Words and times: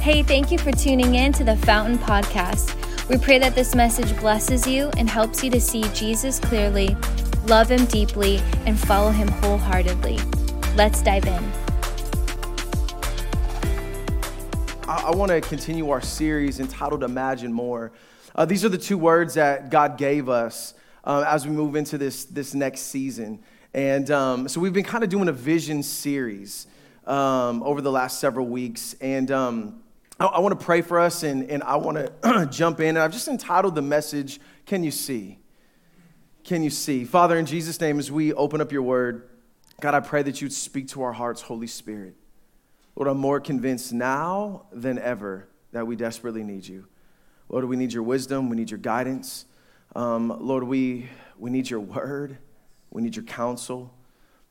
Hey, 0.00 0.22
thank 0.22 0.52
you 0.52 0.58
for 0.58 0.70
tuning 0.70 1.16
in 1.16 1.32
to 1.32 1.42
the 1.42 1.56
Fountain 1.56 1.98
Podcast. 1.98 2.76
We 3.08 3.18
pray 3.18 3.40
that 3.40 3.56
this 3.56 3.74
message 3.74 4.16
blesses 4.20 4.64
you 4.64 4.90
and 4.96 5.10
helps 5.10 5.42
you 5.42 5.50
to 5.50 5.60
see 5.60 5.82
Jesus 5.92 6.38
clearly, 6.38 6.96
love 7.46 7.68
him 7.70 7.84
deeply, 7.86 8.40
and 8.64 8.78
follow 8.78 9.10
him 9.10 9.26
wholeheartedly. 9.26 10.18
Let's 10.76 11.02
dive 11.02 11.26
in. 11.26 11.52
I, 14.88 15.02
I 15.06 15.10
want 15.16 15.30
to 15.32 15.40
continue 15.40 15.90
our 15.90 16.00
series 16.00 16.60
entitled 16.60 17.02
Imagine 17.02 17.52
More. 17.52 17.90
Uh, 18.36 18.44
these 18.44 18.64
are 18.64 18.70
the 18.70 18.78
two 18.78 18.96
words 18.96 19.34
that 19.34 19.68
God 19.68 19.98
gave 19.98 20.28
us 20.28 20.74
uh, 21.02 21.24
as 21.26 21.44
we 21.44 21.52
move 21.52 21.74
into 21.74 21.98
this, 21.98 22.24
this 22.24 22.54
next 22.54 22.82
season. 22.82 23.40
And 23.74 24.10
um, 24.12 24.48
so 24.48 24.60
we've 24.60 24.72
been 24.72 24.84
kind 24.84 25.02
of 25.02 25.10
doing 25.10 25.28
a 25.28 25.32
vision 25.32 25.82
series 25.82 26.68
um, 27.04 27.64
over 27.64 27.80
the 27.80 27.92
last 27.92 28.20
several 28.20 28.46
weeks. 28.46 28.94
And 29.00 29.30
um, 29.32 29.82
I, 30.18 30.26
I 30.26 30.38
want 30.40 30.58
to 30.58 30.64
pray 30.64 30.82
for 30.82 30.98
us 30.98 31.22
and, 31.22 31.50
and 31.50 31.62
I 31.62 31.76
want 31.76 31.98
to 32.22 32.48
jump 32.50 32.80
in. 32.80 32.88
And 32.88 32.98
I've 32.98 33.12
just 33.12 33.28
entitled 33.28 33.74
the 33.74 33.82
message, 33.82 34.40
Can 34.66 34.84
You 34.84 34.90
See? 34.90 35.38
Can 36.44 36.62
you 36.62 36.70
see? 36.70 37.04
Father, 37.04 37.36
in 37.36 37.44
Jesus' 37.44 37.78
name, 37.78 37.98
as 37.98 38.10
we 38.10 38.32
open 38.32 38.62
up 38.62 38.72
your 38.72 38.80
word, 38.80 39.28
God, 39.80 39.94
I 39.94 40.00
pray 40.00 40.22
that 40.22 40.40
you'd 40.40 40.52
speak 40.52 40.88
to 40.88 41.02
our 41.02 41.12
hearts, 41.12 41.42
Holy 41.42 41.66
Spirit. 41.66 42.14
Lord, 42.96 43.06
I'm 43.06 43.18
more 43.18 43.38
convinced 43.38 43.92
now 43.92 44.64
than 44.72 44.98
ever 44.98 45.46
that 45.72 45.86
we 45.86 45.94
desperately 45.94 46.42
need 46.42 46.66
you. 46.66 46.86
Lord, 47.50 47.66
we 47.66 47.76
need 47.76 47.92
your 47.92 48.02
wisdom, 48.02 48.48
we 48.48 48.56
need 48.56 48.70
your 48.70 48.78
guidance. 48.78 49.44
Um, 49.94 50.34
Lord, 50.40 50.64
we, 50.64 51.08
we 51.38 51.50
need 51.50 51.68
your 51.68 51.80
word, 51.80 52.38
we 52.90 53.02
need 53.02 53.14
your 53.14 53.26
counsel. 53.26 53.92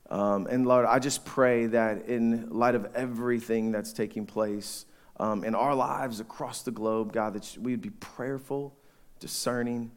Um, 0.09 0.47
and 0.47 0.67
Lord, 0.67 0.85
I 0.85 0.99
just 0.99 1.25
pray 1.25 1.65
that 1.65 2.05
in 2.05 2.51
light 2.51 2.75
of 2.75 2.87
everything 2.95 3.71
that's 3.71 3.91
taking 3.91 4.25
place 4.25 4.85
um, 5.19 5.43
in 5.43 5.55
our 5.55 5.73
lives 5.73 6.19
across 6.19 6.61
the 6.61 6.71
globe, 6.71 7.11
God, 7.11 7.33
that 7.33 7.57
we 7.59 7.71
would 7.71 7.81
be 7.81 7.89
prayerful, 7.89 8.75
discerning, 9.19 9.91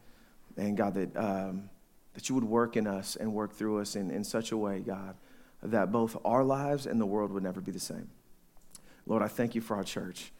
and 0.56 0.76
God, 0.76 0.94
that, 0.94 1.16
um, 1.16 1.70
that 2.14 2.28
you 2.28 2.34
would 2.34 2.44
work 2.44 2.76
in 2.76 2.86
us 2.86 3.16
and 3.16 3.32
work 3.32 3.52
through 3.52 3.80
us 3.80 3.96
in, 3.96 4.10
in 4.10 4.24
such 4.24 4.52
a 4.52 4.56
way, 4.56 4.80
God, 4.80 5.16
that 5.62 5.92
both 5.92 6.16
our 6.24 6.42
lives 6.42 6.86
and 6.86 7.00
the 7.00 7.06
world 7.06 7.32
would 7.32 7.42
never 7.42 7.60
be 7.60 7.72
the 7.72 7.80
same. 7.80 8.08
Lord, 9.06 9.22
I 9.22 9.28
thank 9.28 9.54
you 9.54 9.60
for 9.60 9.76
our 9.76 9.84
church 9.84 10.32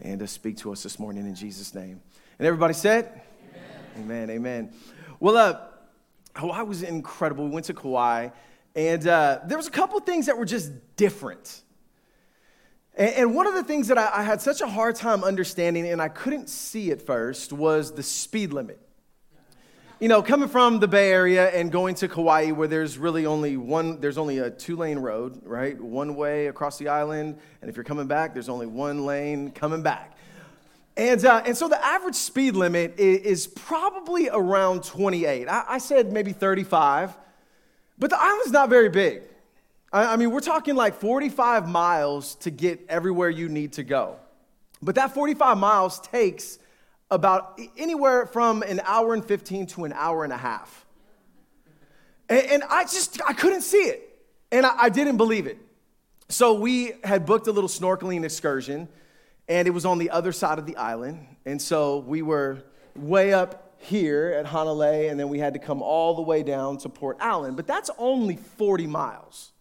and 0.00 0.18
to 0.20 0.26
speak 0.26 0.56
to 0.58 0.72
us 0.72 0.82
this 0.82 0.98
morning 0.98 1.26
in 1.26 1.34
Jesus' 1.34 1.74
name. 1.74 2.00
And 2.38 2.46
everybody 2.46 2.74
said, 2.74 3.22
Amen, 3.96 4.28
amen. 4.28 4.30
amen. 4.30 4.72
Well, 5.20 5.36
uh, 5.36 5.60
Hawaii 6.36 6.64
was 6.64 6.82
incredible. 6.82 7.44
We 7.44 7.50
went 7.50 7.66
to 7.66 7.74
Kauai, 7.74 8.30
and 8.74 9.06
uh, 9.06 9.40
there 9.46 9.56
was 9.56 9.68
a 9.68 9.70
couple 9.70 10.00
things 10.00 10.26
that 10.26 10.36
were 10.36 10.44
just 10.44 10.72
different. 10.96 11.62
And, 12.96 13.34
one 13.34 13.46
of 13.46 13.54
the 13.54 13.64
things 13.64 13.88
that 13.88 13.98
I, 13.98 14.22
had 14.22 14.40
such 14.40 14.60
a 14.60 14.68
hard 14.68 14.94
time 14.94 15.24
understanding, 15.24 15.88
and 15.88 16.00
I 16.00 16.08
couldn't 16.08 16.48
see 16.48 16.92
at 16.92 17.02
first, 17.02 17.52
was 17.52 17.92
the 17.92 18.02
speed 18.02 18.52
limit 18.52 18.80
you 20.00 20.08
know, 20.08 20.22
coming 20.22 20.48
from 20.48 20.80
the 20.80 20.86
Bay 20.88 21.10
Area 21.10 21.48
and 21.48 21.72
going 21.72 21.94
to 21.94 22.08
Kauai, 22.08 22.50
where 22.50 22.68
there's 22.68 22.98
really 22.98 23.26
only 23.26 23.56
one, 23.56 24.00
there's 24.00 24.18
only 24.18 24.38
a 24.38 24.50
two 24.50 24.76
lane 24.76 24.98
road, 24.98 25.40
right? 25.44 25.80
One 25.80 26.16
way 26.16 26.48
across 26.48 26.78
the 26.78 26.88
island. 26.88 27.38
And 27.62 27.70
if 27.70 27.76
you're 27.76 27.84
coming 27.84 28.06
back, 28.06 28.34
there's 28.34 28.48
only 28.48 28.66
one 28.66 29.06
lane 29.06 29.50
coming 29.50 29.82
back. 29.82 30.18
And, 30.96 31.24
uh, 31.24 31.42
and 31.46 31.56
so 31.56 31.68
the 31.68 31.82
average 31.82 32.16
speed 32.16 32.54
limit 32.54 32.98
is 32.98 33.46
probably 33.46 34.28
around 34.28 34.84
28. 34.84 35.48
I, 35.48 35.64
I, 35.66 35.78
said 35.78 36.12
maybe 36.12 36.32
35, 36.32 37.16
but 37.98 38.10
the 38.10 38.20
island's 38.20 38.52
not 38.52 38.68
very 38.68 38.90
big. 38.90 39.22
I, 39.94 40.16
mean, 40.16 40.32
we're 40.32 40.40
talking 40.40 40.74
like 40.74 40.96
45 40.96 41.68
miles 41.68 42.34
to 42.36 42.50
get 42.50 42.84
everywhere 42.88 43.30
you 43.30 43.48
need 43.48 43.74
to 43.74 43.84
go. 43.84 44.16
But 44.82 44.96
that 44.96 45.14
45 45.14 45.56
miles 45.56 46.00
takes 46.00 46.58
about 47.12 47.60
anywhere 47.78 48.26
from 48.26 48.62
an 48.62 48.80
hour 48.84 49.14
and 49.14 49.24
15 49.24 49.66
to 49.68 49.84
an 49.84 49.92
hour 49.92 50.24
and 50.24 50.32
a 50.32 50.36
half. 50.36 50.84
And, 52.28 52.44
and 52.46 52.64
I 52.64 52.82
just, 52.82 53.20
I 53.24 53.34
couldn't 53.34 53.62
see 53.62 53.78
it. 53.78 54.18
And 54.50 54.66
I, 54.66 54.74
I 54.82 54.88
didn't 54.88 55.16
believe 55.16 55.46
it. 55.46 55.58
So 56.28 56.54
we 56.54 56.94
had 57.04 57.24
booked 57.24 57.46
a 57.46 57.52
little 57.52 57.70
snorkeling 57.70 58.24
excursion, 58.24 58.88
and 59.46 59.68
it 59.68 59.70
was 59.70 59.84
on 59.84 59.98
the 59.98 60.10
other 60.10 60.32
side 60.32 60.58
of 60.58 60.66
the 60.66 60.76
island. 60.76 61.24
And 61.46 61.62
so 61.62 61.98
we 61.98 62.20
were 62.20 62.64
way 62.96 63.32
up 63.32 63.76
here 63.78 64.34
at 64.36 64.46
Hanalei, 64.46 65.08
and 65.08 65.20
then 65.20 65.28
we 65.28 65.38
had 65.38 65.52
to 65.52 65.60
come 65.60 65.82
all 65.82 66.16
the 66.16 66.22
way 66.22 66.42
down 66.42 66.78
to 66.78 66.88
Port 66.88 67.16
Allen. 67.20 67.54
But 67.54 67.68
that's 67.68 67.90
only 67.96 68.36
40 68.36 68.88
miles. 68.88 69.52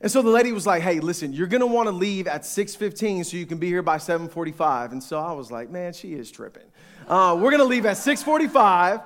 And 0.00 0.10
so 0.12 0.20
the 0.20 0.28
lady 0.30 0.52
was 0.52 0.66
like, 0.66 0.82
"Hey, 0.82 1.00
listen, 1.00 1.32
you're 1.32 1.46
gonna 1.46 1.66
want 1.66 1.88
to 1.88 1.92
leave 1.92 2.26
at 2.26 2.44
6:15 2.44 3.24
so 3.24 3.36
you 3.36 3.46
can 3.46 3.58
be 3.58 3.68
here 3.68 3.82
by 3.82 3.98
7:45." 3.98 4.92
And 4.92 5.02
so 5.02 5.18
I 5.18 5.32
was 5.32 5.50
like, 5.50 5.70
"Man, 5.70 5.92
she 5.92 6.12
is 6.12 6.30
tripping. 6.30 6.66
Uh, 7.08 7.38
we're 7.40 7.50
gonna 7.50 7.64
leave 7.64 7.86
at 7.86 7.96
6:45, 7.96 9.00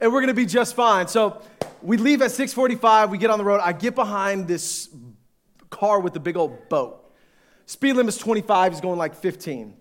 and 0.00 0.12
we're 0.12 0.20
gonna 0.20 0.34
be 0.34 0.46
just 0.46 0.74
fine." 0.74 1.08
So 1.08 1.40
we 1.82 1.96
leave 1.96 2.20
at 2.20 2.32
6:45. 2.32 3.10
We 3.10 3.18
get 3.18 3.30
on 3.30 3.38
the 3.38 3.44
road. 3.44 3.60
I 3.62 3.72
get 3.72 3.94
behind 3.94 4.46
this 4.46 4.90
car 5.70 6.00
with 6.00 6.12
the 6.12 6.20
big 6.20 6.36
old 6.36 6.68
boat. 6.68 7.02
Speed 7.64 7.94
limit 7.94 8.14
is 8.14 8.18
25. 8.18 8.72
He's 8.72 8.80
going 8.80 8.98
like 8.98 9.14
15. 9.14 9.74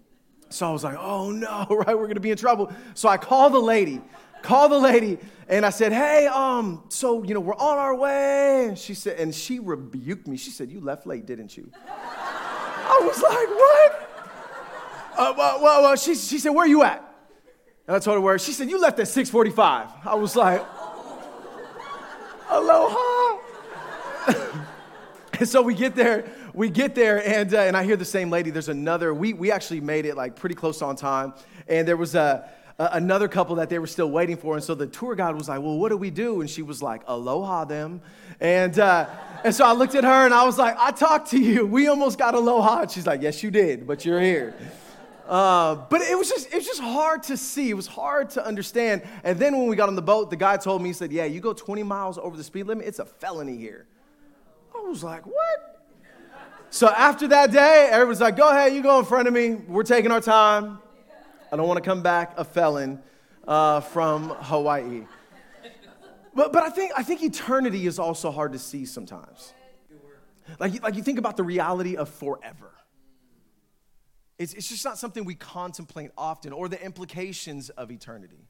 So 0.50 0.70
I 0.70 0.72
was 0.72 0.86
like, 0.86 0.98
"Oh 0.98 1.32
no, 1.32 1.68
right? 1.86 1.98
We're 1.98 2.08
gonna 2.08 2.22
be 2.22 2.32
in 2.32 2.38
trouble." 2.38 2.72
So 2.94 3.10
I 3.10 3.18
call 3.18 3.50
the 3.50 3.60
lady 3.60 4.02
called 4.46 4.72
the 4.72 4.80
lady 4.80 5.18
and 5.48 5.66
I 5.66 5.70
said, 5.70 5.92
Hey, 5.92 6.28
um, 6.28 6.84
so 6.90 7.24
you 7.24 7.34
know, 7.34 7.40
we're 7.40 7.56
on 7.56 7.78
our 7.78 7.96
way. 7.96 8.68
And 8.70 8.78
she 8.78 8.94
said, 8.94 9.20
and 9.20 9.34
she 9.34 9.60
rebuked 9.60 10.28
me. 10.28 10.38
She 10.38 10.52
said, 10.52 10.72
You 10.72 10.80
left 10.80 11.06
late, 11.06 11.26
didn't 11.26 11.56
you? 11.58 11.70
I 11.88 13.02
was 13.04 13.22
like, 13.22 13.50
What? 13.50 14.12
Uh, 15.18 15.34
well, 15.38 15.62
well, 15.62 15.82
well 15.84 15.96
she, 15.96 16.16
she 16.16 16.40
said, 16.40 16.50
Where 16.50 16.66
are 16.66 16.70
you 16.70 16.84
at? 16.84 17.02
And 17.88 17.96
I 17.96 18.00
told 18.00 18.16
her 18.16 18.22
where. 18.22 18.40
She 18.40 18.54
said, 18.54 18.70
You 18.70 18.80
left 18.80 19.00
at 19.00 19.08
645. 19.08 19.90
I 20.06 20.16
was 20.16 20.36
like, 20.36 20.66
Aloha. 22.50 23.42
and 25.40 25.48
so 25.48 25.62
we 25.62 25.76
get 25.76 25.96
there, 25.96 26.32
we 26.54 26.70
get 26.70 26.96
there, 26.96 27.28
and, 27.28 27.54
uh, 27.54 27.60
and 27.60 27.78
I 27.78 27.84
hear 27.84 27.98
the 27.98 28.06
same 28.06 28.30
lady. 28.30 28.50
There's 28.50 28.70
another, 28.70 29.14
we, 29.14 29.34
we 29.34 29.52
actually 29.52 29.82
made 29.82 30.06
it 30.06 30.16
like 30.16 30.36
pretty 30.36 30.56
close 30.56 30.82
on 30.82 30.96
time. 30.96 31.34
And 31.68 31.88
there 31.88 31.98
was 31.98 32.16
a, 32.16 32.50
another 32.78 33.28
couple 33.28 33.56
that 33.56 33.70
they 33.70 33.80
were 33.80 33.88
still 33.88 34.10
waiting 34.10 34.38
for. 34.38 34.56
And 34.56 34.64
so 34.64 34.76
the 34.76 34.88
tour 34.88 35.16
guide 35.16 35.36
was 35.36 35.48
like, 35.48 35.62
Well, 35.62 35.78
what 35.78 35.90
do 35.90 35.98
we 35.98 36.10
do? 36.10 36.42
And 36.42 36.50
she 36.50 36.62
was 36.62 36.82
like, 36.82 37.02
Aloha 37.08 37.66
them. 37.66 38.02
And, 38.40 38.78
uh, 38.78 39.08
and 39.44 39.56
so 39.56 39.66
I 39.66 39.74
looked 39.74 39.96
at 39.96 40.04
her 40.04 40.26
and 40.26 40.34
I 40.34 40.44
was 40.44 40.58
like, 40.58 40.76
I 40.78 40.92
talked 40.92 41.32
to 41.32 41.40
you. 41.40 41.66
We 41.66 41.88
almost 41.88 42.18
got 42.18 42.34
aloha. 42.36 42.82
And 42.82 42.92
she's 42.92 43.08
like, 43.08 43.22
Yes, 43.22 43.44
you 43.44 43.52
did, 43.52 43.88
but 43.88 44.06
you're 44.06 44.22
here. 44.22 44.56
Uh, 45.28 45.76
but 45.90 46.02
it 46.02 46.18
was 46.18 46.30
just 46.30 46.48
it 46.48 46.56
was 46.56 46.66
just 46.66 46.82
hard 46.82 47.24
to 47.24 47.38
see. 47.38 47.70
It 47.70 47.74
was 47.74 47.88
hard 47.88 48.30
to 48.32 48.46
understand. 48.46 49.02
And 49.24 49.40
then 49.40 49.58
when 49.58 49.68
we 49.68 49.76
got 49.76 49.90
on 49.90 49.96
the 49.96 50.02
boat, 50.02 50.30
the 50.30 50.36
guy 50.36 50.58
told 50.58 50.82
me, 50.82 50.90
he 50.90 50.94
said, 50.94 51.12
Yeah, 51.12 51.26
you 51.26 51.40
go 51.40 51.54
20 51.54 51.82
miles 51.84 52.18
over 52.18 52.38
the 52.38 52.44
speed 52.44 52.68
limit, 52.68 52.86
it's 52.86 53.00
a 53.00 53.06
felony 53.06 53.58
here. 53.58 53.88
I 54.76 54.82
was 54.88 55.04
like, 55.04 55.26
What? 55.26 55.82
So 56.70 56.90
after 56.90 57.28
that 57.30 57.52
day, 57.52 57.88
everyone's 57.90 58.22
like, 58.22 58.36
Go 58.36 58.50
ahead, 58.50 58.74
you 58.74 58.84
go 58.84 59.00
in 59.00 59.06
front 59.06 59.28
of 59.28 59.34
me. 59.34 59.56
We're 59.56 59.84
taking 59.84 60.12
our 60.12 60.22
time. 60.22 60.80
I 61.56 61.58
don't 61.58 61.70
want 61.70 61.82
to 61.82 61.90
come 61.90 62.02
back 62.02 62.34
a 62.36 62.44
felon 62.44 63.02
uh, 63.48 63.80
from 63.80 64.28
Hawaii. 64.28 65.06
But, 66.34 66.52
but 66.52 66.64
I, 66.64 66.70
think, 66.70 66.92
I 66.98 67.02
think 67.02 67.24
eternity 67.24 67.88
is 67.88 67.98
also 67.98 68.30
hard 68.30 68.52
to 68.52 68.60
see 68.60 68.86
sometimes. 68.86 69.54
Like, 70.60 70.84
like 70.84 70.96
you 70.96 71.02
think 71.02 71.18
about 71.18 71.38
the 71.38 71.44
reality 71.44 71.96
of 71.96 72.10
forever. 72.10 72.74
It's, 74.38 74.54
it's 74.54 74.68
just 74.68 74.84
not 74.84 74.98
something 74.98 75.24
we 75.24 75.36
contemplate 75.36 76.12
often, 76.18 76.52
or 76.52 76.68
the 76.68 76.84
implications 76.84 77.70
of 77.70 77.90
eternity, 77.90 78.50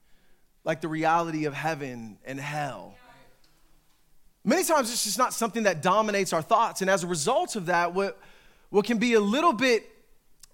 like 0.63 0.81
the 0.81 0.87
reality 0.87 1.45
of 1.45 1.53
heaven 1.53 2.17
and 2.25 2.39
hell. 2.39 2.95
Many 4.43 4.63
times 4.63 4.91
it's 4.91 5.03
just 5.03 5.19
not 5.19 5.31
something 5.31 5.61
that 5.63 5.83
dominates 5.83 6.33
our 6.33 6.41
thoughts, 6.41 6.81
and 6.81 6.89
as 6.89 7.03
a 7.03 7.07
result 7.07 7.55
of 7.55 7.67
that, 7.67 7.93
what, 7.93 8.19
what 8.71 8.83
can 8.83 8.97
be 8.97 9.13
a 9.13 9.19
little 9.19 9.53
bit 9.53 9.87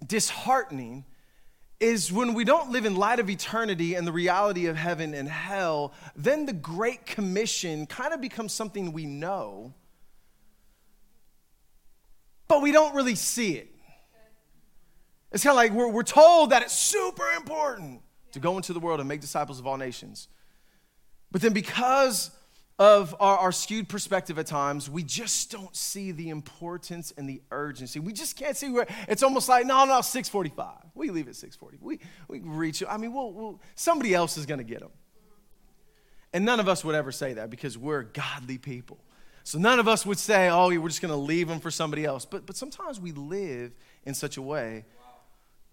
disheartening 0.06 1.06
is 1.82 2.12
when 2.12 2.32
we 2.34 2.44
don't 2.44 2.70
live 2.70 2.86
in 2.86 2.94
light 2.94 3.18
of 3.18 3.28
eternity 3.28 3.94
and 3.94 4.06
the 4.06 4.12
reality 4.12 4.66
of 4.66 4.76
heaven 4.76 5.14
and 5.14 5.28
hell, 5.28 5.92
then 6.14 6.46
the 6.46 6.52
Great 6.52 7.04
Commission 7.06 7.86
kind 7.86 8.14
of 8.14 8.20
becomes 8.20 8.52
something 8.52 8.92
we 8.92 9.04
know, 9.04 9.74
but 12.46 12.62
we 12.62 12.70
don't 12.70 12.94
really 12.94 13.16
see 13.16 13.56
it. 13.56 13.68
It's 15.32 15.42
kind 15.42 15.52
of 15.52 15.56
like 15.56 15.72
we're, 15.72 15.88
we're 15.88 16.04
told 16.04 16.50
that 16.50 16.62
it's 16.62 16.72
super 16.72 17.28
important 17.36 18.00
to 18.30 18.38
go 18.38 18.56
into 18.56 18.72
the 18.72 18.80
world 18.80 19.00
and 19.00 19.08
make 19.08 19.20
disciples 19.20 19.58
of 19.58 19.66
all 19.66 19.76
nations. 19.76 20.28
But 21.32 21.40
then 21.40 21.52
because 21.52 22.30
of 22.78 23.14
our, 23.20 23.38
our, 23.38 23.52
skewed 23.52 23.88
perspective 23.88 24.38
at 24.38 24.46
times, 24.46 24.88
we 24.88 25.02
just 25.02 25.50
don't 25.50 25.74
see 25.76 26.10
the 26.10 26.30
importance 26.30 27.12
and 27.16 27.28
the 27.28 27.40
urgency. 27.50 28.00
We 28.00 28.12
just 28.12 28.36
can't 28.36 28.56
see 28.56 28.70
where 28.70 28.86
it's 29.08 29.22
almost 29.22 29.48
like, 29.48 29.66
no, 29.66 29.84
no, 29.84 30.00
645. 30.00 30.90
We 30.94 31.10
leave 31.10 31.28
at 31.28 31.36
640. 31.36 31.78
We, 31.80 32.00
we 32.28 32.40
reach, 32.40 32.82
I 32.88 32.96
mean, 32.96 33.12
we'll, 33.12 33.32
we'll, 33.32 33.60
somebody 33.74 34.14
else 34.14 34.36
is 34.36 34.46
going 34.46 34.58
to 34.58 34.64
get 34.64 34.80
them. 34.80 34.90
And 36.32 36.44
none 36.44 36.60
of 36.60 36.68
us 36.68 36.84
would 36.84 36.94
ever 36.94 37.12
say 37.12 37.34
that 37.34 37.50
because 37.50 37.76
we're 37.76 38.04
godly 38.04 38.58
people. 38.58 38.98
So 39.44 39.58
none 39.58 39.78
of 39.78 39.88
us 39.88 40.06
would 40.06 40.18
say, 40.18 40.48
oh, 40.48 40.68
we're 40.68 40.88
just 40.88 41.02
going 41.02 41.12
to 41.12 41.16
leave 41.16 41.48
them 41.48 41.60
for 41.60 41.70
somebody 41.70 42.04
else. 42.04 42.24
But, 42.24 42.46
but 42.46 42.56
sometimes 42.56 43.00
we 43.00 43.12
live 43.12 43.72
in 44.04 44.14
such 44.14 44.36
a 44.36 44.42
way 44.42 44.84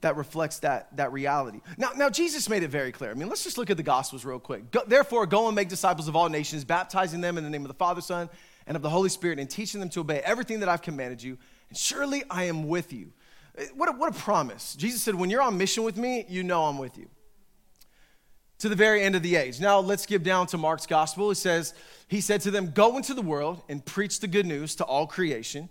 that 0.01 0.15
reflects 0.15 0.59
that, 0.59 0.95
that 0.95 1.11
reality. 1.11 1.61
Now, 1.77 1.89
now, 1.95 2.09
Jesus 2.09 2.47
made 2.47 2.63
it 2.63 2.69
very 2.69 2.91
clear. 2.91 3.11
I 3.11 3.13
mean, 3.13 3.27
let's 3.27 3.43
just 3.43 3.57
look 3.57 3.69
at 3.69 3.77
the 3.77 3.83
Gospels 3.83 4.23
real 4.23 4.39
quick. 4.39 4.71
Go, 4.71 4.81
Therefore, 4.87 5.25
go 5.25 5.47
and 5.47 5.55
make 5.55 5.67
disciples 5.67 6.07
of 6.07 6.15
all 6.15 6.29
nations, 6.29 6.63
baptizing 6.63 7.21
them 7.21 7.37
in 7.37 7.43
the 7.43 7.49
name 7.49 7.63
of 7.63 7.67
the 7.67 7.73
Father, 7.73 8.01
Son, 8.01 8.29
and 8.65 8.75
of 8.75 8.81
the 8.81 8.89
Holy 8.89 9.09
Spirit, 9.09 9.39
and 9.39 9.49
teaching 9.49 9.79
them 9.79 9.89
to 9.89 9.99
obey 9.99 10.19
everything 10.19 10.61
that 10.61 10.69
I've 10.69 10.81
commanded 10.81 11.21
you. 11.21 11.37
And 11.69 11.77
surely 11.77 12.23
I 12.29 12.45
am 12.45 12.67
with 12.67 12.93
you. 12.93 13.11
Eh, 13.57 13.65
what 13.75 13.89
a, 13.89 13.91
what 13.91 14.15
a 14.15 14.17
promise. 14.17 14.75
Jesus 14.75 15.01
said, 15.01 15.15
When 15.15 15.29
you're 15.29 15.41
on 15.41 15.57
mission 15.57 15.83
with 15.83 15.97
me, 15.97 16.25
you 16.29 16.43
know 16.43 16.65
I'm 16.65 16.77
with 16.77 16.97
you. 16.97 17.09
To 18.59 18.69
the 18.69 18.75
very 18.75 19.01
end 19.01 19.15
of 19.15 19.23
the 19.23 19.35
age. 19.35 19.59
Now, 19.59 19.79
let's 19.79 20.05
give 20.05 20.23
down 20.23 20.47
to 20.47 20.57
Mark's 20.57 20.85
Gospel. 20.85 21.31
It 21.31 21.35
says, 21.35 21.73
He 22.07 22.21
said 22.21 22.41
to 22.41 22.51
them, 22.51 22.71
Go 22.71 22.95
into 22.95 23.13
the 23.13 23.21
world 23.21 23.61
and 23.67 23.83
preach 23.83 24.21
the 24.21 24.27
good 24.27 24.45
news 24.45 24.75
to 24.75 24.85
all 24.85 25.07
creation. 25.07 25.69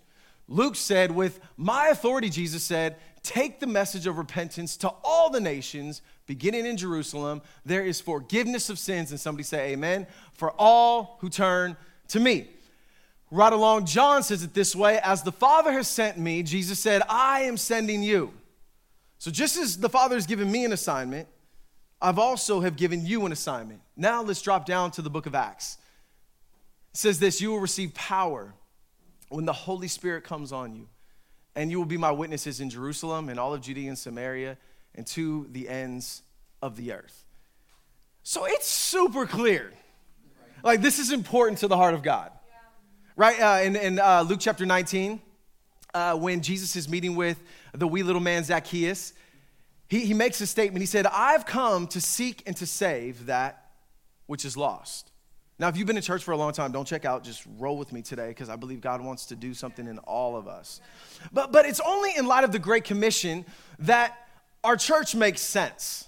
Luke 0.49 0.77
said, 0.77 1.11
With 1.11 1.41
my 1.57 1.89
authority, 1.89 2.31
Jesus 2.31 2.63
said, 2.63 2.97
Take 3.23 3.61
the 3.61 3.67
message 3.67 4.07
of 4.07 4.19
repentance 4.19 4.77
to 4.79 4.93
all 5.05 5.31
the 5.31 5.41
nations, 5.41 6.03
beginning 6.27 6.67
in 6.67 6.77
Jerusalem. 6.77 7.43
There 7.65 7.85
is 7.85 8.01
forgiveness 8.01 8.71
of 8.71 8.79
sins. 8.79 9.11
And 9.11 9.21
somebody 9.21 9.45
say, 9.45 9.73
Amen. 9.73 10.07
For 10.33 10.53
all 10.59 11.19
who 11.21 11.29
turn 11.29 11.77
to 12.09 12.21
me. 12.21 12.49
Right 13.31 13.53
along, 13.53 13.87
John 13.87 14.23
says 14.23 14.43
it 14.43 14.55
this 14.55 14.75
way 14.75 14.99
As 15.03 15.23
the 15.23 15.33
Father 15.33 15.73
has 15.73 15.89
sent 15.89 16.19
me, 16.19 16.43
Jesus 16.43 16.79
said, 16.79 17.03
I 17.09 17.41
am 17.41 17.57
sending 17.57 18.03
you. 18.03 18.33
So 19.19 19.31
just 19.31 19.57
as 19.57 19.79
the 19.79 19.89
Father 19.89 20.15
has 20.15 20.27
given 20.27 20.51
me 20.51 20.65
an 20.65 20.73
assignment, 20.73 21.29
I've 22.01 22.19
also 22.19 22.61
have 22.61 22.77
given 22.77 23.05
you 23.05 23.27
an 23.27 23.33
assignment. 23.33 23.81
Now 23.97 24.23
let's 24.23 24.41
drop 24.41 24.65
down 24.65 24.93
to 24.93 25.03
the 25.03 25.11
book 25.11 25.27
of 25.27 25.35
Acts. 25.35 25.79
It 26.93 26.99
says 26.99 27.19
this, 27.19 27.41
you 27.41 27.51
will 27.51 27.59
receive 27.59 27.93
power 27.95 28.55
when 29.29 29.45
the 29.45 29.53
Holy 29.53 29.89
Spirit 29.89 30.25
comes 30.25 30.53
on 30.53 30.75
you, 30.75 30.89
and 31.59 31.73
you 31.73 31.79
will 31.79 31.87
be 31.87 31.97
my 31.97 32.13
witnesses 32.13 32.61
in 32.61 32.71
Jerusalem 32.71 33.29
and 33.29 33.41
all 33.41 33.53
of 33.53 33.61
Judea 33.61 33.89
and 33.89 33.99
Samaria 33.99 34.57
and 34.95 35.05
to 35.09 35.49
the 35.51 35.69
ends 35.69 36.23
of 36.63 36.77
the 36.77 36.93
earth. 36.93 37.25
So 38.23 38.45
it's 38.45 38.69
super 38.69 39.27
clear. 39.27 39.73
Like, 40.63 40.83
this 40.83 41.01
is 41.01 41.11
important 41.11 41.59
to 41.59 41.67
the 41.67 41.77
heart 41.77 41.95
of 41.95 42.05
God. 42.05 42.31
Right? 43.17 43.41
Uh, 43.41 43.65
in 43.65 43.75
in 43.75 43.99
uh, 43.99 44.23
Luke 44.23 44.39
chapter 44.41 44.65
19, 44.65 45.21
uh, 45.95 46.15
when 46.15 46.43
Jesus 46.43 46.77
is 46.77 46.89
meeting 46.89 47.17
with 47.17 47.43
the 47.75 47.89
wee 47.89 48.05
little 48.05 48.23
man 48.23 48.45
Zacchaeus, 48.45 49.13
he, 49.89 50.07
he 50.07 50.15
makes 50.15 50.41
a 50.41 50.47
statement. 50.47 50.81
He 50.81 50.87
said, 50.87 51.07
I've 51.07 51.45
come 51.45 51.89
to 51.89 52.01
seek 52.01 52.41
and 52.47 52.57
to 52.59 52.67
save 52.67 53.27
that 53.27 53.73
which 54.27 54.45
is 54.45 54.57
lost. 54.57 55.11
Now, 55.61 55.69
if 55.69 55.77
you've 55.77 55.89
been 55.89 55.97
in 55.97 56.03
church 56.03 56.23
for 56.23 56.31
a 56.33 56.37
long 56.37 56.53
time, 56.53 56.71
don't 56.71 56.87
check 56.87 57.05
out. 57.05 57.25
Just 57.25 57.43
roll 57.59 57.77
with 57.77 57.93
me 57.93 58.01
today 58.01 58.29
because 58.29 58.49
I 58.49 58.55
believe 58.55 58.81
God 58.81 59.01
wants 59.01 59.27
to 59.27 59.37
do 59.37 59.55
something 59.55 59.89
in 59.89 59.99
all 59.99 60.37
of 60.37 60.47
us. 60.47 60.81
But, 61.33 61.51
but 61.51 61.67
it's 61.67 61.81
only 61.81 62.13
in 62.17 62.27
light 62.27 62.45
of 62.45 62.53
the 62.53 62.61
Great 62.61 62.85
Commission 62.85 63.45
that 63.81 64.29
our 64.63 64.77
church 64.77 65.17
makes 65.17 65.41
sense. 65.41 66.07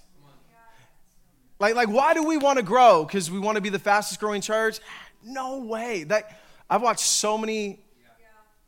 Like, 1.59 1.75
like 1.75 1.89
why 1.89 2.13
do 2.13 2.23
we 2.23 2.37
want 2.37 2.57
to 2.59 2.63
grow? 2.63 3.03
Because 3.03 3.29
we 3.29 3.39
want 3.39 3.55
to 3.55 3.61
be 3.61 3.69
the 3.69 3.79
fastest 3.79 4.21
growing 4.21 4.39
church? 4.39 4.79
No 5.23 5.59
way. 5.59 6.05
That, 6.05 6.39
I've 6.69 6.81
watched 6.81 7.01
so 7.01 7.37
many, 7.37 7.79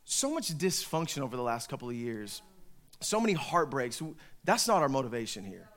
so 0.03 0.33
much 0.33 0.50
dysfunction 0.57 1.21
over 1.21 1.38
the 1.38 1.44
last 1.44 1.69
couple 1.69 1.89
of 1.89 1.95
years, 1.95 2.41
so 3.00 3.21
many 3.21 3.33
heartbreaks. 3.33 4.01
That's 4.44 4.68
not 4.68 4.81
our 4.81 4.89
motivation 4.89 5.45
here. 5.45 5.69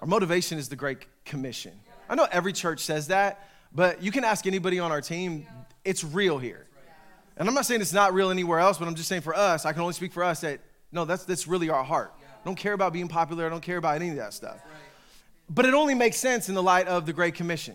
Our 0.00 0.06
motivation 0.06 0.58
is 0.58 0.68
the 0.68 0.76
Great 0.76 0.98
Commission. 1.24 1.72
I 2.08 2.14
know 2.14 2.28
every 2.30 2.52
church 2.52 2.80
says 2.80 3.08
that, 3.08 3.48
but 3.74 4.02
you 4.02 4.10
can 4.10 4.24
ask 4.24 4.46
anybody 4.46 4.78
on 4.78 4.92
our 4.92 5.00
team, 5.00 5.46
it's 5.84 6.04
real 6.04 6.38
here. 6.38 6.66
And 7.36 7.48
I'm 7.48 7.54
not 7.54 7.66
saying 7.66 7.80
it's 7.80 7.92
not 7.92 8.14
real 8.14 8.30
anywhere 8.30 8.60
else, 8.60 8.78
but 8.78 8.86
I'm 8.86 8.94
just 8.94 9.08
saying 9.08 9.22
for 9.22 9.34
us, 9.34 9.66
I 9.66 9.72
can 9.72 9.82
only 9.82 9.94
speak 9.94 10.12
for 10.12 10.22
us 10.22 10.42
that 10.42 10.60
no, 10.92 11.04
that's, 11.04 11.24
that's 11.24 11.48
really 11.48 11.68
our 11.68 11.82
heart. 11.82 12.14
I 12.20 12.44
don't 12.44 12.54
care 12.54 12.72
about 12.72 12.92
being 12.92 13.08
popular, 13.08 13.46
I 13.46 13.48
don't 13.48 13.62
care 13.62 13.78
about 13.78 13.96
any 13.96 14.10
of 14.10 14.16
that 14.16 14.32
stuff. 14.32 14.58
But 15.50 15.66
it 15.66 15.74
only 15.74 15.94
makes 15.94 16.16
sense 16.16 16.48
in 16.48 16.54
the 16.54 16.62
light 16.62 16.86
of 16.86 17.04
the 17.06 17.12
Great 17.12 17.34
Commission. 17.34 17.74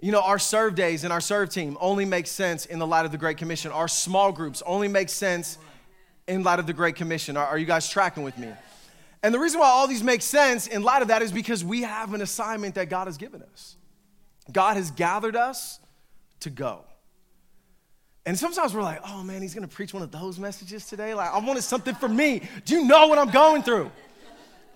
You 0.00 0.12
know, 0.12 0.20
our 0.20 0.38
serve 0.38 0.74
days 0.74 1.04
and 1.04 1.12
our 1.12 1.20
serve 1.20 1.48
team 1.48 1.78
only 1.80 2.04
make 2.04 2.26
sense 2.26 2.66
in 2.66 2.78
the 2.78 2.86
light 2.86 3.06
of 3.06 3.12
the 3.12 3.18
Great 3.18 3.38
Commission. 3.38 3.70
Our 3.72 3.88
small 3.88 4.32
groups 4.32 4.62
only 4.66 4.88
make 4.88 5.08
sense 5.08 5.56
in 6.26 6.42
light 6.42 6.58
of 6.58 6.66
the 6.66 6.72
Great 6.72 6.96
Commission. 6.96 7.36
Are, 7.36 7.46
are 7.46 7.58
you 7.58 7.64
guys 7.64 7.88
tracking 7.88 8.22
with 8.22 8.36
me? 8.36 8.48
And 9.22 9.32
the 9.32 9.38
reason 9.38 9.60
why 9.60 9.68
all 9.68 9.86
these 9.86 10.02
make 10.02 10.20
sense 10.20 10.66
in 10.66 10.82
light 10.82 11.02
of 11.02 11.08
that 11.08 11.22
is 11.22 11.32
because 11.32 11.64
we 11.64 11.82
have 11.82 12.12
an 12.12 12.20
assignment 12.20 12.74
that 12.74 12.90
God 12.90 13.06
has 13.06 13.16
given 13.16 13.42
us. 13.42 13.75
God 14.52 14.76
has 14.76 14.90
gathered 14.90 15.36
us 15.36 15.80
to 16.40 16.50
go. 16.50 16.84
And 18.24 18.36
sometimes 18.36 18.74
we're 18.74 18.82
like, 18.82 19.00
oh 19.06 19.22
man, 19.22 19.40
he's 19.40 19.54
gonna 19.54 19.68
preach 19.68 19.94
one 19.94 20.02
of 20.02 20.10
those 20.10 20.38
messages 20.38 20.86
today. 20.86 21.14
Like, 21.14 21.32
I 21.32 21.38
wanted 21.38 21.62
something 21.62 21.94
for 21.94 22.08
me. 22.08 22.42
Do 22.64 22.74
you 22.74 22.84
know 22.84 23.06
what 23.06 23.18
I'm 23.18 23.30
going 23.30 23.62
through? 23.62 23.90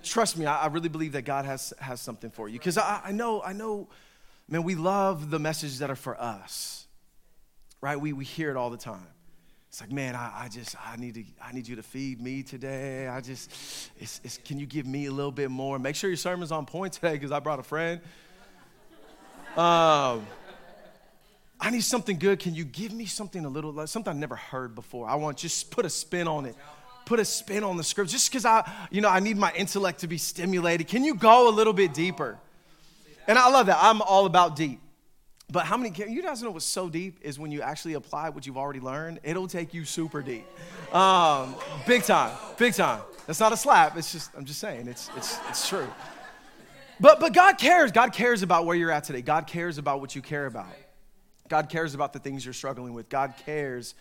Trust 0.02 0.38
me, 0.38 0.46
I, 0.46 0.62
I 0.62 0.66
really 0.68 0.88
believe 0.88 1.12
that 1.12 1.22
God 1.22 1.44
has, 1.44 1.74
has 1.78 2.00
something 2.00 2.30
for 2.30 2.48
you. 2.48 2.58
Because 2.58 2.78
I, 2.78 3.00
I 3.06 3.12
know, 3.12 3.42
I 3.42 3.52
know, 3.52 3.88
man, 4.48 4.62
we 4.62 4.74
love 4.74 5.30
the 5.30 5.38
messages 5.38 5.80
that 5.80 5.90
are 5.90 5.96
for 5.96 6.18
us, 6.20 6.86
right? 7.80 8.00
We, 8.00 8.12
we 8.12 8.24
hear 8.24 8.50
it 8.50 8.56
all 8.56 8.70
the 8.70 8.78
time. 8.78 9.06
It's 9.68 9.80
like, 9.80 9.92
man, 9.92 10.16
I, 10.16 10.44
I 10.44 10.48
just, 10.48 10.74
I 10.84 10.96
need 10.96 11.14
to, 11.14 11.24
I 11.40 11.52
need 11.52 11.68
you 11.68 11.76
to 11.76 11.82
feed 11.82 12.20
me 12.20 12.42
today. 12.42 13.06
I 13.06 13.20
just, 13.20 13.52
it's, 13.98 14.20
it's, 14.24 14.38
can 14.38 14.58
you 14.58 14.66
give 14.66 14.86
me 14.86 15.06
a 15.06 15.12
little 15.12 15.30
bit 15.30 15.50
more? 15.50 15.78
Make 15.78 15.94
sure 15.96 16.10
your 16.10 16.16
sermon's 16.16 16.50
on 16.50 16.66
point 16.66 16.94
today 16.94 17.12
because 17.12 17.30
I 17.30 17.38
brought 17.38 17.60
a 17.60 17.62
friend. 17.62 18.00
Um, 19.56 20.26
I 21.60 21.70
need 21.70 21.82
something 21.82 22.18
good. 22.18 22.38
Can 22.38 22.54
you 22.54 22.64
give 22.64 22.92
me 22.92 23.06
something 23.06 23.44
a 23.44 23.48
little, 23.48 23.86
something 23.86 24.10
I've 24.10 24.16
never 24.16 24.36
heard 24.36 24.74
before? 24.74 25.08
I 25.08 25.16
want 25.16 25.36
just 25.36 25.70
put 25.70 25.84
a 25.84 25.90
spin 25.90 26.26
on 26.26 26.46
it. 26.46 26.56
Put 27.04 27.20
a 27.20 27.24
spin 27.24 27.64
on 27.64 27.76
the 27.76 27.84
script 27.84 28.10
just 28.10 28.30
because 28.30 28.44
I, 28.44 28.70
you 28.90 29.00
know, 29.00 29.08
I 29.08 29.20
need 29.20 29.36
my 29.36 29.52
intellect 29.56 30.00
to 30.00 30.06
be 30.06 30.16
stimulated. 30.16 30.86
Can 30.86 31.04
you 31.04 31.14
go 31.16 31.48
a 31.48 31.52
little 31.52 31.72
bit 31.72 31.92
deeper? 31.92 32.38
And 33.26 33.38
I 33.38 33.50
love 33.50 33.66
that. 33.66 33.78
I'm 33.80 34.00
all 34.00 34.26
about 34.26 34.56
deep. 34.56 34.80
But 35.52 35.66
how 35.66 35.76
many, 35.76 35.92
you 36.08 36.22
guys 36.22 36.42
know 36.42 36.52
what's 36.52 36.64
so 36.64 36.88
deep 36.88 37.18
is 37.22 37.38
when 37.38 37.50
you 37.50 37.60
actually 37.60 37.94
apply 37.94 38.28
what 38.28 38.46
you've 38.46 38.56
already 38.56 38.78
learned, 38.78 39.18
it'll 39.24 39.48
take 39.48 39.74
you 39.74 39.84
super 39.84 40.22
deep. 40.22 40.46
Um, 40.94 41.56
big 41.86 42.04
time, 42.04 42.36
big 42.56 42.74
time. 42.74 43.02
That's 43.26 43.40
not 43.40 43.52
a 43.52 43.56
slap. 43.56 43.96
It's 43.96 44.12
just, 44.12 44.30
I'm 44.36 44.44
just 44.44 44.60
saying, 44.60 44.86
it's, 44.86 45.10
it's, 45.16 45.38
it's 45.48 45.68
true. 45.68 45.88
But, 47.00 47.18
but 47.18 47.32
God 47.32 47.56
cares. 47.56 47.92
God 47.92 48.12
cares 48.12 48.42
about 48.42 48.66
where 48.66 48.76
you're 48.76 48.90
at 48.90 49.04
today. 49.04 49.22
God 49.22 49.46
cares 49.46 49.78
about 49.78 50.00
what 50.00 50.14
you 50.14 50.20
care 50.20 50.44
about. 50.46 50.66
God 51.48 51.70
cares 51.70 51.94
about 51.94 52.12
the 52.12 52.18
things 52.18 52.44
you're 52.44 52.54
struggling 52.54 52.92
with. 52.92 53.08
God 53.08 53.34
cares. 53.44 53.94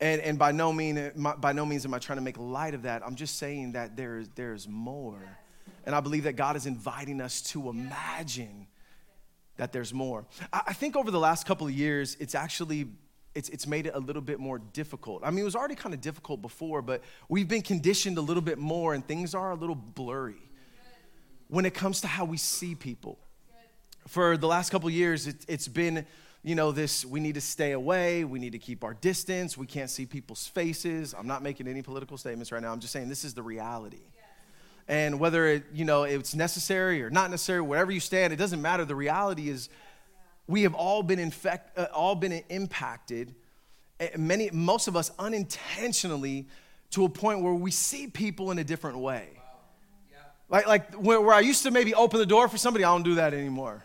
And, 0.00 0.20
and 0.20 0.38
by, 0.38 0.52
no 0.52 0.72
mean, 0.72 1.12
by 1.38 1.52
no 1.52 1.64
means 1.64 1.86
am 1.86 1.94
I 1.94 1.98
trying 1.98 2.18
to 2.18 2.22
make 2.22 2.38
light 2.38 2.74
of 2.74 2.82
that. 2.82 3.02
I'm 3.04 3.16
just 3.16 3.38
saying 3.38 3.72
that 3.72 3.96
there 3.96 4.18
is, 4.18 4.28
there 4.34 4.52
is 4.52 4.68
more. 4.68 5.22
And 5.86 5.94
I 5.94 6.00
believe 6.00 6.24
that 6.24 6.34
God 6.34 6.56
is 6.56 6.66
inviting 6.66 7.22
us 7.22 7.40
to 7.42 7.70
imagine 7.70 8.66
that 9.56 9.72
there's 9.72 9.94
more. 9.94 10.26
I, 10.52 10.62
I 10.68 10.72
think 10.74 10.94
over 10.94 11.10
the 11.10 11.18
last 11.18 11.46
couple 11.46 11.66
of 11.66 11.72
years, 11.72 12.16
it's 12.20 12.34
actually 12.34 12.88
it's, 13.34 13.48
it's 13.50 13.66
made 13.66 13.86
it 13.86 13.94
a 13.94 13.98
little 13.98 14.22
bit 14.22 14.38
more 14.38 14.58
difficult. 14.58 15.22
I 15.22 15.30
mean, 15.30 15.40
it 15.40 15.44
was 15.44 15.56
already 15.56 15.74
kind 15.74 15.94
of 15.94 16.00
difficult 16.00 16.40
before, 16.40 16.80
but 16.80 17.02
we've 17.28 17.48
been 17.48 17.60
conditioned 17.60 18.16
a 18.16 18.22
little 18.22 18.42
bit 18.42 18.58
more 18.58 18.94
and 18.94 19.06
things 19.06 19.34
are 19.34 19.50
a 19.50 19.54
little 19.54 19.74
blurry 19.74 20.45
when 21.48 21.64
it 21.64 21.74
comes 21.74 22.00
to 22.02 22.06
how 22.06 22.24
we 22.24 22.36
see 22.36 22.74
people. 22.74 23.18
For 24.06 24.36
the 24.36 24.46
last 24.46 24.70
couple 24.70 24.88
years, 24.90 25.26
it, 25.26 25.44
it's 25.48 25.68
been, 25.68 26.06
you 26.42 26.54
know, 26.54 26.72
this 26.72 27.04
we 27.04 27.20
need 27.20 27.34
to 27.34 27.40
stay 27.40 27.72
away, 27.72 28.24
we 28.24 28.38
need 28.38 28.52
to 28.52 28.58
keep 28.58 28.84
our 28.84 28.94
distance, 28.94 29.56
we 29.56 29.66
can't 29.66 29.90
see 29.90 30.06
people's 30.06 30.46
faces. 30.46 31.14
I'm 31.16 31.26
not 31.26 31.42
making 31.42 31.66
any 31.66 31.82
political 31.82 32.16
statements 32.16 32.52
right 32.52 32.62
now, 32.62 32.72
I'm 32.72 32.80
just 32.80 32.92
saying 32.92 33.08
this 33.08 33.24
is 33.24 33.34
the 33.34 33.42
reality. 33.42 34.02
And 34.88 35.18
whether 35.18 35.46
it, 35.48 35.64
you 35.74 35.84
know, 35.84 36.04
it's 36.04 36.36
necessary 36.36 37.02
or 37.02 37.10
not 37.10 37.30
necessary, 37.30 37.60
wherever 37.60 37.90
you 37.90 37.98
stand, 37.98 38.32
it 38.32 38.36
doesn't 38.36 38.62
matter. 38.62 38.84
The 38.84 38.94
reality 38.94 39.48
is 39.48 39.68
we 40.46 40.62
have 40.62 40.74
all 40.74 41.02
been 41.02 41.18
infect, 41.18 41.76
uh, 41.76 41.88
all 41.92 42.14
been 42.14 42.44
impacted, 42.48 43.34
eh, 43.98 44.10
many, 44.16 44.48
most 44.52 44.86
of 44.86 44.96
us 44.96 45.10
unintentionally, 45.18 46.46
to 46.90 47.04
a 47.04 47.08
point 47.08 47.42
where 47.42 47.52
we 47.52 47.72
see 47.72 48.06
people 48.06 48.52
in 48.52 48.58
a 48.60 48.64
different 48.64 48.98
way. 48.98 49.30
Like, 50.48 50.66
like 50.66 50.94
where, 50.94 51.20
where 51.20 51.34
I 51.34 51.40
used 51.40 51.62
to 51.64 51.70
maybe 51.70 51.94
open 51.94 52.18
the 52.18 52.26
door 52.26 52.48
for 52.48 52.58
somebody, 52.58 52.84
I 52.84 52.92
don't 52.92 53.02
do 53.02 53.16
that 53.16 53.34
anymore. 53.34 53.84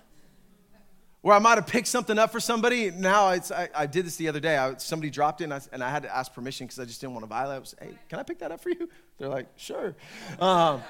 Where 1.22 1.36
I 1.36 1.40
might 1.40 1.56
have 1.56 1.68
picked 1.68 1.88
something 1.88 2.18
up 2.18 2.32
for 2.32 2.40
somebody, 2.40 2.90
now 2.90 3.30
it's, 3.30 3.52
I, 3.52 3.70
I 3.76 3.86
did 3.86 4.06
this 4.06 4.16
the 4.16 4.28
other 4.28 4.40
day. 4.40 4.58
I, 4.58 4.76
somebody 4.78 5.12
dropped 5.12 5.42
in 5.42 5.52
and 5.52 5.62
I, 5.62 5.74
and 5.74 5.84
I 5.84 5.90
had 5.92 6.04
to 6.04 6.16
ask 6.16 6.34
permission 6.34 6.66
because 6.66 6.80
I 6.80 6.86
just 6.86 7.00
didn't 7.00 7.14
want 7.14 7.24
to 7.24 7.30
violate. 7.30 7.56
I 7.58 7.60
was, 7.60 7.76
hey, 7.80 7.94
can 8.10 8.20
I 8.20 8.24
pick 8.24 8.40
that 8.40 8.52
up 8.52 8.62
for 8.62 8.70
you? 8.70 8.90
They're 9.20 9.30
like, 9.30 9.48
sure. 9.56 9.96
Um, 10.40 10.82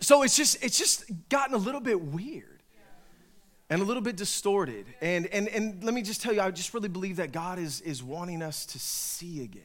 so 0.00 0.22
it's 0.22 0.36
just, 0.36 0.62
it's 0.62 0.78
just 0.78 1.04
gotten 1.28 1.54
a 1.54 1.58
little 1.58 1.80
bit 1.80 2.00
weird 2.00 2.62
and 3.68 3.82
a 3.82 3.84
little 3.84 4.02
bit 4.02 4.16
distorted. 4.16 4.86
And, 5.00 5.26
and, 5.26 5.48
and 5.48 5.82
let 5.82 5.92
me 5.92 6.02
just 6.02 6.22
tell 6.22 6.32
you, 6.32 6.40
I 6.40 6.50
just 6.52 6.72
really 6.72 6.88
believe 6.88 7.16
that 7.16 7.32
God 7.32 7.58
is, 7.58 7.80
is 7.80 8.02
wanting 8.02 8.42
us 8.42 8.64
to 8.66 8.78
see 8.78 9.42
again. 9.42 9.62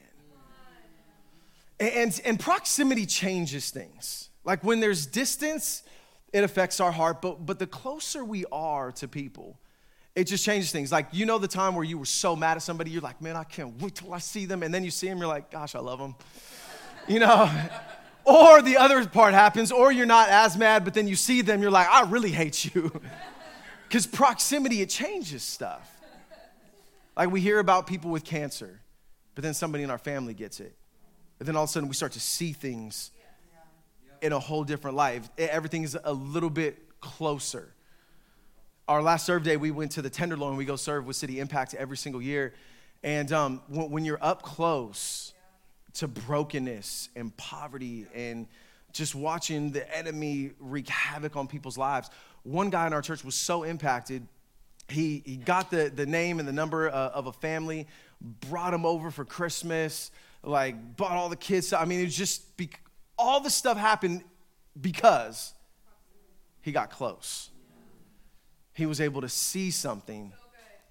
And, 1.78 2.20
and 2.24 2.38
proximity 2.38 3.06
changes 3.06 3.70
things. 3.70 4.30
Like 4.44 4.62
when 4.62 4.80
there's 4.80 5.06
distance, 5.06 5.82
it 6.32 6.44
affects 6.44 6.80
our 6.80 6.92
heart, 6.92 7.22
but, 7.22 7.44
but 7.44 7.58
the 7.58 7.66
closer 7.66 8.24
we 8.24 8.44
are 8.52 8.92
to 8.92 9.08
people, 9.08 9.58
it 10.14 10.24
just 10.24 10.44
changes 10.44 10.70
things. 10.70 10.92
Like, 10.92 11.08
you 11.12 11.26
know, 11.26 11.38
the 11.38 11.48
time 11.48 11.74
where 11.74 11.84
you 11.84 11.98
were 11.98 12.04
so 12.04 12.36
mad 12.36 12.56
at 12.56 12.62
somebody, 12.62 12.90
you're 12.90 13.02
like, 13.02 13.20
man, 13.20 13.36
I 13.36 13.44
can't 13.44 13.80
wait 13.80 13.96
till 13.96 14.12
I 14.12 14.18
see 14.18 14.44
them. 14.44 14.62
And 14.62 14.72
then 14.72 14.84
you 14.84 14.90
see 14.90 15.08
them, 15.08 15.18
you're 15.18 15.26
like, 15.28 15.50
gosh, 15.50 15.74
I 15.74 15.80
love 15.80 15.98
them. 15.98 16.14
You 17.06 17.18
know? 17.18 17.50
Or 18.24 18.62
the 18.62 18.78
other 18.78 19.06
part 19.06 19.34
happens, 19.34 19.70
or 19.70 19.92
you're 19.92 20.06
not 20.06 20.30
as 20.30 20.56
mad, 20.56 20.84
but 20.86 20.94
then 20.94 21.06
you 21.06 21.16
see 21.16 21.42
them, 21.42 21.60
you're 21.60 21.70
like, 21.70 21.86
I 21.86 22.08
really 22.08 22.30
hate 22.30 22.74
you. 22.74 22.90
Because 23.86 24.06
proximity, 24.06 24.80
it 24.80 24.88
changes 24.88 25.42
stuff. 25.44 25.88
Like 27.16 27.30
we 27.30 27.40
hear 27.40 27.60
about 27.60 27.86
people 27.86 28.10
with 28.10 28.24
cancer, 28.24 28.80
but 29.34 29.44
then 29.44 29.54
somebody 29.54 29.84
in 29.84 29.90
our 29.90 29.98
family 29.98 30.34
gets 30.34 30.58
it. 30.58 30.74
And 31.38 31.46
then 31.46 31.54
all 31.54 31.64
of 31.64 31.68
a 31.68 31.72
sudden 31.72 31.88
we 31.88 31.94
start 31.94 32.12
to 32.12 32.20
see 32.20 32.52
things 32.52 33.12
in 34.24 34.32
a 34.32 34.40
whole 34.40 34.64
different 34.64 34.96
life. 34.96 35.28
Everything 35.38 35.84
is 35.84 35.96
a 36.02 36.12
little 36.12 36.50
bit 36.50 37.00
closer. 37.00 37.72
Our 38.88 39.02
last 39.02 39.24
serve 39.26 39.44
day, 39.44 39.56
we 39.56 39.70
went 39.70 39.92
to 39.92 40.02
the 40.02 40.10
Tenderloin. 40.10 40.56
We 40.56 40.64
go 40.64 40.76
serve 40.76 41.06
with 41.06 41.16
City 41.16 41.38
Impact 41.40 41.74
every 41.74 41.96
single 41.96 42.20
year. 42.20 42.54
And 43.02 43.30
um, 43.32 43.62
when, 43.68 43.90
when 43.90 44.04
you're 44.04 44.22
up 44.22 44.42
close, 44.42 45.34
to 45.94 46.08
brokenness 46.08 47.08
and 47.16 47.36
poverty 47.36 48.06
and 48.14 48.46
just 48.92 49.14
watching 49.14 49.70
the 49.70 49.96
enemy 49.96 50.50
wreak 50.58 50.88
havoc 50.88 51.36
on 51.36 51.46
people's 51.46 51.78
lives. 51.78 52.10
One 52.42 52.70
guy 52.70 52.86
in 52.86 52.92
our 52.92 53.02
church 53.02 53.24
was 53.24 53.34
so 53.34 53.62
impacted, 53.62 54.26
he, 54.88 55.22
he 55.24 55.36
got 55.36 55.70
the, 55.70 55.90
the 55.94 56.04
name 56.04 56.38
and 56.38 56.46
the 56.46 56.52
number 56.52 56.88
uh, 56.88 57.10
of 57.10 57.26
a 57.26 57.32
family, 57.32 57.86
brought 58.48 58.74
him 58.74 58.84
over 58.84 59.10
for 59.10 59.24
Christmas, 59.24 60.10
like 60.42 60.96
bought 60.96 61.12
all 61.12 61.28
the 61.28 61.36
kids. 61.36 61.72
I 61.72 61.84
mean, 61.84 62.00
it 62.00 62.04
was 62.04 62.16
just, 62.16 62.56
be, 62.56 62.70
all 63.18 63.40
this 63.40 63.54
stuff 63.54 63.76
happened 63.76 64.22
because 64.80 65.52
he 66.60 66.72
got 66.72 66.90
close. 66.90 67.50
He 68.72 68.86
was 68.86 69.00
able 69.00 69.20
to 69.20 69.28
see 69.28 69.70
something. 69.70 70.32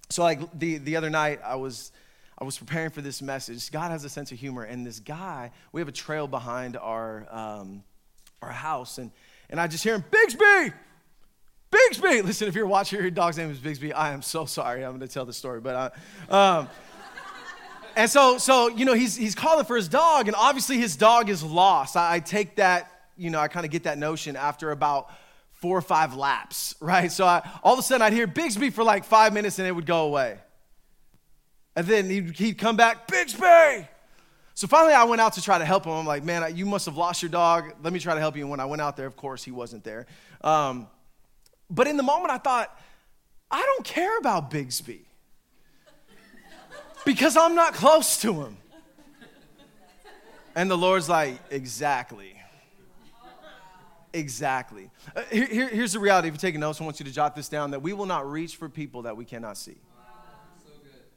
So, 0.10 0.24
like 0.24 0.40
the, 0.58 0.78
the 0.78 0.96
other 0.96 1.10
night, 1.10 1.40
I 1.44 1.56
was 1.56 1.92
I 2.38 2.44
was 2.44 2.58
preparing 2.58 2.90
for 2.90 3.02
this 3.02 3.22
message. 3.22 3.72
God 3.72 3.92
has 3.92 4.04
a 4.06 4.10
sense 4.10 4.32
of 4.32 4.40
humor, 4.40 4.64
and 4.64 4.86
this 4.86 5.00
guy, 5.00 5.52
we 5.72 5.82
have 5.82 5.88
a 5.88 5.94
trail 5.94 6.28
behind 6.28 6.78
our 6.78 7.28
um, 7.32 7.84
our 8.42 8.52
house, 8.52 8.98
and 8.98 9.12
and 9.50 9.60
I 9.60 9.68
just 9.68 9.84
hear 9.84 9.96
him, 9.96 10.04
Bigsby, 10.12 10.74
Bigsby. 11.72 12.24
Listen, 12.24 12.48
if 12.48 12.56
you're 12.56 12.68
watching, 12.68 13.00
your 13.00 13.12
dog's 13.12 13.38
name 13.38 13.52
is 13.52 13.60
Bigsby. 13.60 13.94
I 13.96 14.12
am 14.12 14.22
so 14.22 14.46
sorry. 14.46 14.84
I'm 14.84 14.92
going 14.92 15.08
to 15.08 15.08
tell 15.08 15.26
the 15.26 15.34
story, 15.34 15.62
but 15.62 15.94
uh, 16.30 16.36
um, 16.36 16.70
and 17.96 18.10
so 18.10 18.38
so 18.38 18.68
you 18.68 18.86
know 18.86 18.94
he's 18.94 19.16
he's 19.16 19.36
calling 19.36 19.66
for 19.66 19.76
his 19.76 19.88
dog, 19.88 20.28
and 20.28 20.36
obviously 20.36 20.78
his 20.78 20.96
dog 20.96 21.30
is 21.30 21.44
lost. 21.44 21.96
I, 21.96 22.16
I 22.16 22.20
take 22.20 22.56
that 22.56 22.90
you 23.18 23.30
know 23.30 23.40
I 23.40 23.48
kind 23.48 23.66
of 23.66 23.72
get 23.72 23.84
that 23.84 23.98
notion 23.98 24.36
after 24.36 24.72
about 24.72 25.12
four 25.52 25.78
or 25.78 25.82
five 25.82 26.16
laps, 26.16 26.76
right? 26.82 27.12
So 27.12 27.26
I, 27.26 27.48
all 27.64 27.74
of 27.74 27.80
a 27.80 27.84
sudden 27.84 28.02
I'd 28.02 28.14
hear 28.14 28.28
Bigsby 28.28 28.74
for 28.74 28.84
like 28.84 29.06
five 29.06 29.34
minutes, 29.34 29.60
and 29.60 29.68
it 29.68 29.72
would 29.72 29.86
go 29.86 30.06
away. 30.06 30.38
And 31.76 31.88
then 31.88 32.10
he'd, 32.10 32.38
he'd 32.38 32.58
come 32.58 32.76
back, 32.76 33.08
Bixby! 33.08 33.88
So 34.56 34.68
finally, 34.68 34.94
I 34.94 35.06
went 35.06 35.20
out 35.20 35.34
to 35.34 35.42
try 35.42 35.58
to 35.58 35.66
help 35.66 35.86
him. 35.86 35.94
I'm 35.94 36.06
like, 36.06 36.24
man, 36.24 36.56
you 36.56 36.68
must 36.68 36.86
have 36.86 36.96
lost 36.96 37.24
your 37.24 37.32
dog. 37.32 37.74
Let 37.82 37.92
me 37.92 38.00
try 38.00 38.14
to 38.14 38.20
help 38.20 38.36
you. 38.36 38.44
And 38.44 38.52
when 38.52 38.60
I 38.60 38.66
went 38.66 38.82
out 38.82 38.96
there, 38.96 39.08
of 39.08 39.16
course, 39.16 39.44
he 39.44 39.50
wasn't 39.50 39.84
there. 39.84 40.06
Um, 40.42 40.88
but 41.72 41.88
in 41.88 41.98
the 41.98 42.04
moment, 42.04 42.32
I 42.32 42.38
thought, 42.38 42.80
I 43.50 43.62
don't 43.62 43.84
care 43.84 44.16
about 44.20 44.52
Bigsby 44.52 45.06
because 47.06 47.38
I'm 47.38 47.56
not 47.56 47.74
close 47.74 48.22
to 48.22 48.34
him. 48.42 48.58
And 50.56 50.70
the 50.70 50.78
Lord's 50.78 51.10
like, 51.10 51.40
exactly. 51.50 52.36
Exactly. 54.14 54.92
Uh, 55.16 55.24
here, 55.32 55.68
here's 55.70 55.94
the 55.94 56.00
reality. 56.00 56.28
If 56.28 56.36
you're 56.36 56.40
taking 56.40 56.60
notes, 56.60 56.80
I 56.80 56.84
want 56.84 57.00
you 57.00 57.06
to 57.06 57.12
jot 57.12 57.36
this 57.36 57.50
down 57.50 57.72
that 57.72 57.82
we 57.82 57.94
will 57.94 58.06
not 58.06 58.30
reach 58.30 58.56
for 58.58 58.70
people 58.70 59.02
that 59.04 59.18
we 59.18 59.26
cannot 59.26 59.58
see. 59.58 59.78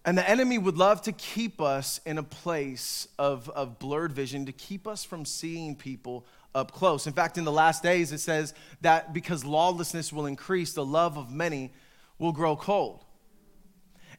And 0.06 0.16
the 0.16 0.28
enemy 0.28 0.56
would 0.56 0.78
love 0.78 1.02
to 1.02 1.12
keep 1.12 1.60
us 1.60 2.00
in 2.06 2.16
a 2.16 2.22
place 2.22 3.08
of, 3.18 3.50
of 3.50 3.78
blurred 3.78 4.12
vision, 4.12 4.46
to 4.46 4.52
keep 4.52 4.86
us 4.86 5.04
from 5.04 5.24
seeing 5.24 5.74
people 5.74 6.24
up 6.54 6.72
close. 6.72 7.06
In 7.06 7.12
fact, 7.12 7.36
in 7.36 7.44
the 7.44 7.52
last 7.52 7.82
days, 7.82 8.12
it 8.12 8.20
says 8.20 8.54
that 8.80 9.12
because 9.12 9.44
lawlessness 9.44 10.12
will 10.12 10.26
increase, 10.26 10.72
the 10.72 10.86
love 10.86 11.18
of 11.18 11.30
many 11.30 11.72
will 12.18 12.32
grow 12.32 12.56
cold. 12.56 13.04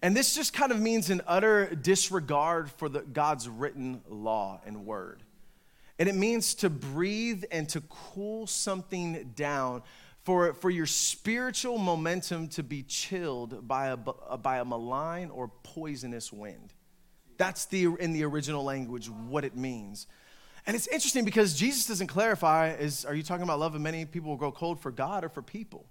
And 0.01 0.15
this 0.15 0.35
just 0.35 0.53
kind 0.53 0.71
of 0.71 0.79
means 0.79 1.09
an 1.09 1.21
utter 1.25 1.73
disregard 1.73 2.69
for 2.69 2.87
the, 2.87 3.01
God's 3.01 3.49
written 3.49 4.01
law 4.07 4.61
and 4.65 4.85
word. 4.85 5.23
And 5.99 6.07
it 6.07 6.15
means 6.15 6.53
to 6.55 6.69
breathe 6.69 7.43
and 7.51 7.67
to 7.69 7.81
cool 7.81 8.45
something 8.45 9.31
down 9.35 9.81
for, 10.23 10.53
for 10.53 10.69
your 10.69 10.85
spiritual 10.85 11.77
momentum 11.77 12.49
to 12.49 12.61
be 12.61 12.83
chilled 12.83 13.67
by 13.67 13.87
a, 13.87 13.97
uh, 14.29 14.37
by 14.37 14.59
a 14.59 14.65
malign 14.65 15.31
or 15.31 15.47
poisonous 15.63 16.31
wind. 16.31 16.73
That's 17.37 17.65
the, 17.65 17.85
in 17.95 18.13
the 18.13 18.25
original 18.25 18.63
language 18.63 19.09
what 19.09 19.45
it 19.45 19.55
means. 19.55 20.05
And 20.67 20.75
it's 20.75 20.87
interesting 20.87 21.23
because 21.23 21.55
Jesus 21.55 21.87
doesn't 21.87 22.07
clarify 22.07 22.73
is 22.73 23.05
are 23.05 23.15
you 23.15 23.23
talking 23.23 23.43
about 23.43 23.59
love 23.59 23.73
of 23.73 23.81
many 23.81 24.05
people 24.05 24.29
will 24.29 24.37
grow 24.37 24.51
cold 24.51 24.79
for 24.79 24.91
God 24.91 25.23
or 25.23 25.29
for 25.29 25.41
people? 25.41 25.85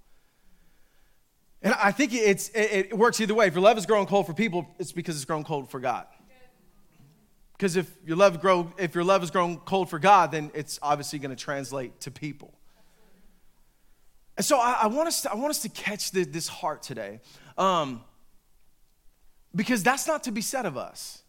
And 1.62 1.74
I 1.74 1.90
think 1.92 2.12
it's, 2.12 2.48
it, 2.50 2.88
it 2.90 2.98
works 2.98 3.20
either 3.20 3.34
way. 3.34 3.46
If 3.46 3.54
your 3.54 3.62
love 3.62 3.78
is 3.78 3.86
growing 3.86 4.06
cold 4.06 4.26
for 4.26 4.34
people, 4.34 4.66
it's 4.78 4.92
because 4.92 5.16
it's 5.16 5.24
grown 5.24 5.44
cold 5.44 5.70
for 5.70 5.80
God. 5.80 6.06
Because 7.56 7.76
if 7.76 7.90
your 8.04 8.16
love 8.16 8.40
grow, 8.40 8.72
if 8.78 8.94
your 8.94 9.04
love 9.04 9.22
is 9.22 9.30
grown 9.30 9.56
cold 9.58 9.88
for 9.88 9.98
God, 9.98 10.30
then 10.30 10.50
it's 10.54 10.78
obviously 10.82 11.18
going 11.18 11.34
to 11.34 11.42
translate 11.42 12.00
to 12.00 12.10
people. 12.10 12.52
And 14.36 14.44
so 14.44 14.58
I, 14.58 14.80
I, 14.82 14.86
want, 14.88 15.08
us 15.08 15.22
to, 15.22 15.32
I 15.32 15.34
want 15.34 15.50
us 15.50 15.62
to 15.62 15.70
catch 15.70 16.10
the, 16.10 16.24
this 16.24 16.48
heart 16.48 16.82
today 16.82 17.20
um, 17.56 18.02
because 19.54 19.82
that's 19.82 20.06
not 20.06 20.24
to 20.24 20.32
be 20.32 20.42
said 20.42 20.66
of 20.66 20.76
us. 20.76 21.22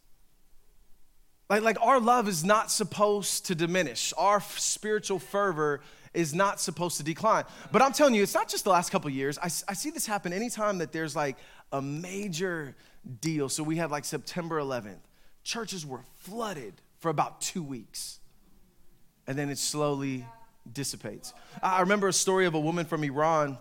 Like, 1.49 1.63
like 1.63 1.81
our 1.81 2.01
love 2.01 2.27
is 2.27 2.43
not 2.43 2.69
supposed 2.69 3.45
to 3.45 3.55
diminish, 3.55 4.13
our 4.17 4.41
spiritual 4.41 5.19
fervor 5.19 5.79
is 6.17 6.33
not 6.33 6.59
supposed 6.59 6.97
to 6.97 7.03
decline. 7.03 7.45
But 7.71 7.83
I'm 7.83 7.93
telling 7.93 8.15
you, 8.15 8.23
it's 8.23 8.33
not 8.33 8.49
just 8.49 8.63
the 8.63 8.71
last 8.71 8.89
couple 8.89 9.09
years. 9.11 9.37
I, 9.37 9.45
I 9.45 9.73
see 9.73 9.91
this 9.91 10.07
happen 10.07 10.33
anytime 10.33 10.79
that 10.79 10.91
there's 10.91 11.15
like 11.15 11.37
a 11.71 11.79
major 11.79 12.75
deal. 13.21 13.49
So 13.49 13.61
we 13.61 13.75
had 13.75 13.91
like 13.91 14.03
September 14.03 14.59
11th, 14.59 14.97
churches 15.43 15.85
were 15.85 16.01
flooded 16.15 16.73
for 16.97 17.09
about 17.09 17.39
two 17.39 17.61
weeks. 17.61 18.19
And 19.27 19.37
then 19.37 19.49
it 19.49 19.59
slowly 19.59 20.25
dissipates. 20.73 21.33
I 21.61 21.81
remember 21.81 22.07
a 22.07 22.13
story 22.13 22.47
of 22.47 22.55
a 22.55 22.59
woman 22.59 22.85
from 22.85 23.03
Iran. 23.03 23.59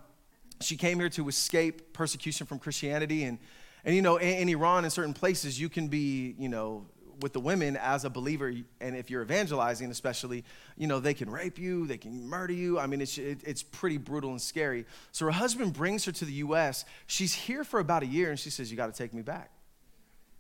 She 0.63 0.77
came 0.77 0.99
here 0.99 1.11
to 1.11 1.29
escape 1.29 1.93
persecution 1.93 2.47
from 2.47 2.59
Christianity. 2.59 3.25
And, 3.25 3.39
and 3.85 3.95
you 3.95 4.01
know, 4.01 4.17
in, 4.17 4.39
in 4.39 4.49
Iran, 4.49 4.87
in 4.87 4.91
certain 4.91 5.13
places, 5.13 5.61
you 5.61 5.69
can 5.69 5.89
be, 5.89 6.35
you 6.39 6.49
know, 6.49 6.87
with 7.21 7.33
the 7.33 7.41
women 7.41 7.77
as 7.77 8.05
a 8.05 8.11
believer, 8.11 8.53
and 8.81 8.97
if 8.97 9.11
you're 9.11 9.23
evangelizing, 9.23 9.91
especially, 9.91 10.45
you 10.77 10.87
know, 10.87 11.01
they 11.01 11.15
can 11.15 11.31
rape 11.31 11.59
you, 11.59 11.87
they 11.87 11.99
can 11.99 12.29
murder 12.29 12.53
you. 12.53 12.79
I 12.79 12.87
mean, 12.87 13.01
it's, 13.01 13.19
it, 13.19 13.41
it's 13.45 13.63
pretty 13.63 13.97
brutal 13.97 14.31
and 14.31 14.41
scary. 14.41 14.85
So 15.13 15.27
her 15.27 15.33
husband 15.33 15.73
brings 15.73 16.05
her 16.05 16.13
to 16.13 16.25
the 16.25 16.33
U.S. 16.33 16.85
She's 17.07 17.35
here 17.35 17.65
for 17.65 17.81
about 17.81 18.03
a 18.03 18.07
year, 18.07 18.31
and 18.31 18.39
she 18.39 18.51
says, 18.51 18.71
You 18.71 18.77
got 18.77 18.93
to 18.93 18.97
take 18.97 19.15
me 19.15 19.23
back. 19.23 19.51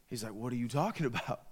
He's 0.09 0.23
like, 0.23 0.35
What 0.35 0.53
are 0.53 0.57
you 0.57 0.69
talking 0.69 1.07
about? 1.13 1.43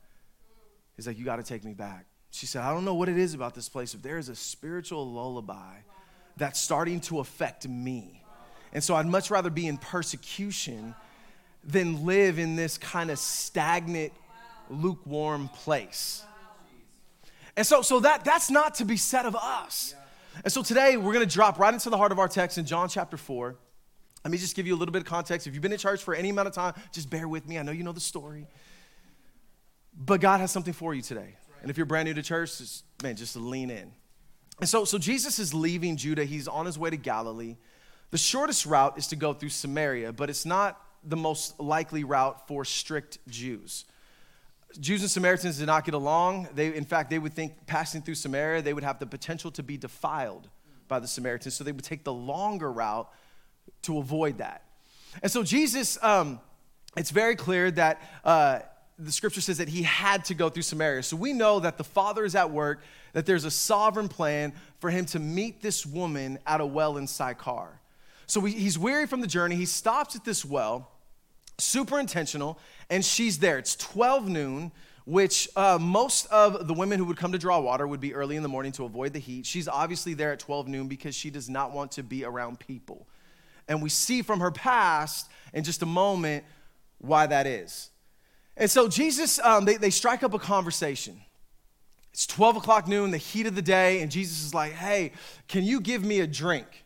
He's 0.96 1.06
like, 1.06 1.18
You 1.18 1.24
got 1.24 1.36
to 1.36 1.42
take 1.42 1.64
me 1.64 1.74
back. 1.74 2.06
She 2.30 2.46
said, 2.46 2.62
I 2.62 2.72
don't 2.72 2.84
know 2.84 2.94
what 2.94 3.08
it 3.08 3.16
is 3.16 3.34
about 3.34 3.54
this 3.54 3.68
place, 3.68 3.94
but 3.94 4.02
there 4.02 4.18
is 4.18 4.28
a 4.28 4.34
spiritual 4.34 5.10
lullaby 5.10 5.76
that's 6.36 6.60
starting 6.60 7.00
to 7.02 7.20
affect 7.20 7.68
me. 7.68 8.24
And 8.72 8.82
so 8.82 8.96
I'd 8.96 9.06
much 9.06 9.30
rather 9.30 9.50
be 9.50 9.68
in 9.68 9.76
persecution 9.76 10.96
than 11.62 12.04
live 12.04 12.38
in 12.38 12.56
this 12.56 12.76
kind 12.76 13.10
of 13.10 13.18
stagnant, 13.18 14.12
lukewarm 14.70 15.48
place. 15.48 16.24
And 17.56 17.66
so, 17.66 17.82
so 17.82 18.00
that, 18.00 18.24
that's 18.24 18.50
not 18.50 18.76
to 18.76 18.84
be 18.84 18.96
said 18.96 19.26
of 19.26 19.36
us. 19.36 19.94
And 20.42 20.52
so 20.52 20.62
today 20.62 20.96
we're 20.96 21.12
going 21.12 21.26
to 21.26 21.32
drop 21.32 21.58
right 21.58 21.72
into 21.72 21.90
the 21.90 21.96
heart 21.96 22.10
of 22.10 22.18
our 22.18 22.28
text 22.28 22.58
in 22.58 22.66
John 22.66 22.88
chapter 22.88 23.16
4. 23.16 23.56
Let 24.24 24.30
me 24.30 24.38
just 24.38 24.56
give 24.56 24.66
you 24.66 24.74
a 24.74 24.78
little 24.78 24.92
bit 24.92 25.02
of 25.02 25.08
context. 25.08 25.46
If 25.46 25.54
you've 25.54 25.62
been 25.62 25.72
in 25.72 25.78
church 25.78 26.02
for 26.02 26.14
any 26.14 26.30
amount 26.30 26.48
of 26.48 26.54
time, 26.54 26.74
just 26.92 27.10
bear 27.10 27.28
with 27.28 27.46
me. 27.46 27.58
I 27.58 27.62
know 27.62 27.72
you 27.72 27.84
know 27.84 27.92
the 27.92 28.00
story. 28.00 28.46
But 29.96 30.20
God 30.20 30.40
has 30.40 30.50
something 30.50 30.72
for 30.72 30.94
you 30.94 31.02
today. 31.02 31.36
And 31.62 31.70
if 31.70 31.76
you're 31.76 31.86
brand 31.86 32.08
new 32.08 32.14
to 32.14 32.22
church, 32.22 32.58
just, 32.58 32.84
man, 33.02 33.16
just 33.16 33.36
lean 33.36 33.70
in. 33.70 33.92
And 34.60 34.68
so, 34.68 34.84
so 34.84 34.98
Jesus 34.98 35.38
is 35.38 35.52
leaving 35.52 35.96
Judah. 35.96 36.24
He's 36.24 36.48
on 36.48 36.66
his 36.66 36.78
way 36.78 36.90
to 36.90 36.96
Galilee. 36.96 37.56
The 38.10 38.18
shortest 38.18 38.66
route 38.66 38.96
is 38.96 39.08
to 39.08 39.16
go 39.16 39.32
through 39.32 39.50
Samaria, 39.50 40.12
but 40.12 40.30
it's 40.30 40.46
not 40.46 40.80
the 41.02 41.16
most 41.16 41.60
likely 41.60 42.04
route 42.04 42.48
for 42.48 42.64
strict 42.64 43.18
Jews. 43.28 43.84
Jews 44.80 45.02
and 45.02 45.10
Samaritans 45.10 45.58
did 45.58 45.66
not 45.66 45.84
get 45.84 45.94
along. 45.94 46.48
They, 46.54 46.74
in 46.74 46.84
fact, 46.84 47.10
they 47.10 47.18
would 47.18 47.32
think 47.32 47.66
passing 47.66 48.02
through 48.02 48.16
Samaria, 48.16 48.62
they 48.62 48.74
would 48.74 48.84
have 48.84 48.98
the 48.98 49.06
potential 49.06 49.50
to 49.52 49.62
be 49.62 49.76
defiled 49.76 50.48
by 50.88 50.98
the 50.98 51.06
Samaritans. 51.06 51.54
So 51.54 51.64
they 51.64 51.72
would 51.72 51.84
take 51.84 52.04
the 52.04 52.12
longer 52.12 52.70
route 52.70 53.08
to 53.82 53.98
avoid 53.98 54.38
that. 54.38 54.62
And 55.22 55.30
so 55.30 55.42
Jesus, 55.42 55.96
um, 56.02 56.40
it's 56.96 57.10
very 57.10 57.36
clear 57.36 57.70
that 57.72 58.02
uh, 58.24 58.60
the 58.98 59.12
scripture 59.12 59.40
says 59.40 59.58
that 59.58 59.68
he 59.68 59.82
had 59.82 60.24
to 60.26 60.34
go 60.34 60.48
through 60.48 60.62
Samaria. 60.62 61.02
So 61.02 61.16
we 61.16 61.32
know 61.32 61.60
that 61.60 61.78
the 61.78 61.84
Father 61.84 62.24
is 62.24 62.34
at 62.34 62.50
work, 62.50 62.82
that 63.12 63.26
there's 63.26 63.44
a 63.44 63.50
sovereign 63.50 64.08
plan 64.08 64.52
for 64.78 64.90
him 64.90 65.04
to 65.06 65.18
meet 65.18 65.62
this 65.62 65.84
woman 65.84 66.38
at 66.46 66.60
a 66.60 66.66
well 66.66 66.96
in 66.96 67.06
Sychar. 67.06 67.80
So 68.26 68.40
we, 68.40 68.52
he's 68.52 68.78
weary 68.78 69.06
from 69.06 69.20
the 69.20 69.26
journey. 69.26 69.56
He 69.56 69.66
stops 69.66 70.16
at 70.16 70.24
this 70.24 70.44
well, 70.44 70.90
super 71.58 71.98
intentional, 71.98 72.58
and 72.90 73.04
she's 73.04 73.38
there. 73.38 73.58
It's 73.58 73.76
12 73.76 74.28
noon. 74.28 74.72
which 75.06 75.50
uh, 75.54 75.78
most 75.78 76.24
of 76.26 76.66
the 76.66 76.72
women 76.72 76.98
who 76.98 77.04
would 77.04 77.18
come 77.18 77.32
to 77.32 77.38
draw 77.38 77.60
water 77.60 77.86
would 77.86 78.00
be 78.00 78.14
early 78.14 78.36
in 78.36 78.42
the 78.42 78.48
morning 78.48 78.72
to 78.72 78.84
avoid 78.86 79.12
the 79.12 79.18
heat. 79.18 79.44
She's 79.44 79.68
obviously 79.68 80.14
there 80.14 80.32
at 80.32 80.38
12 80.38 80.66
noon 80.66 80.88
because 80.88 81.14
she 81.14 81.28
does 81.28 81.50
not 81.50 81.72
want 81.72 81.92
to 81.92 82.02
be 82.02 82.24
around 82.24 82.58
people. 82.58 83.06
And 83.68 83.82
we 83.82 83.90
see 83.90 84.22
from 84.22 84.40
her 84.40 84.50
past 84.50 85.30
in 85.52 85.62
just 85.62 85.82
a 85.82 85.86
moment 85.86 86.44
why 86.98 87.26
that 87.26 87.46
is. 87.46 87.90
And 88.56 88.70
so 88.70 88.88
Jesus, 88.88 89.38
um, 89.40 89.64
they, 89.64 89.76
they 89.76 89.90
strike 89.90 90.22
up 90.22 90.32
a 90.32 90.38
conversation. 90.38 91.20
It's 92.12 92.26
12 92.26 92.56
o'clock 92.56 92.86
noon, 92.86 93.10
the 93.10 93.18
heat 93.18 93.46
of 93.46 93.56
the 93.56 93.62
day, 93.62 94.00
and 94.00 94.10
Jesus 94.10 94.44
is 94.44 94.54
like, 94.54 94.72
hey, 94.72 95.12
can 95.48 95.64
you 95.64 95.80
give 95.80 96.04
me 96.04 96.20
a 96.20 96.26
drink? 96.26 96.84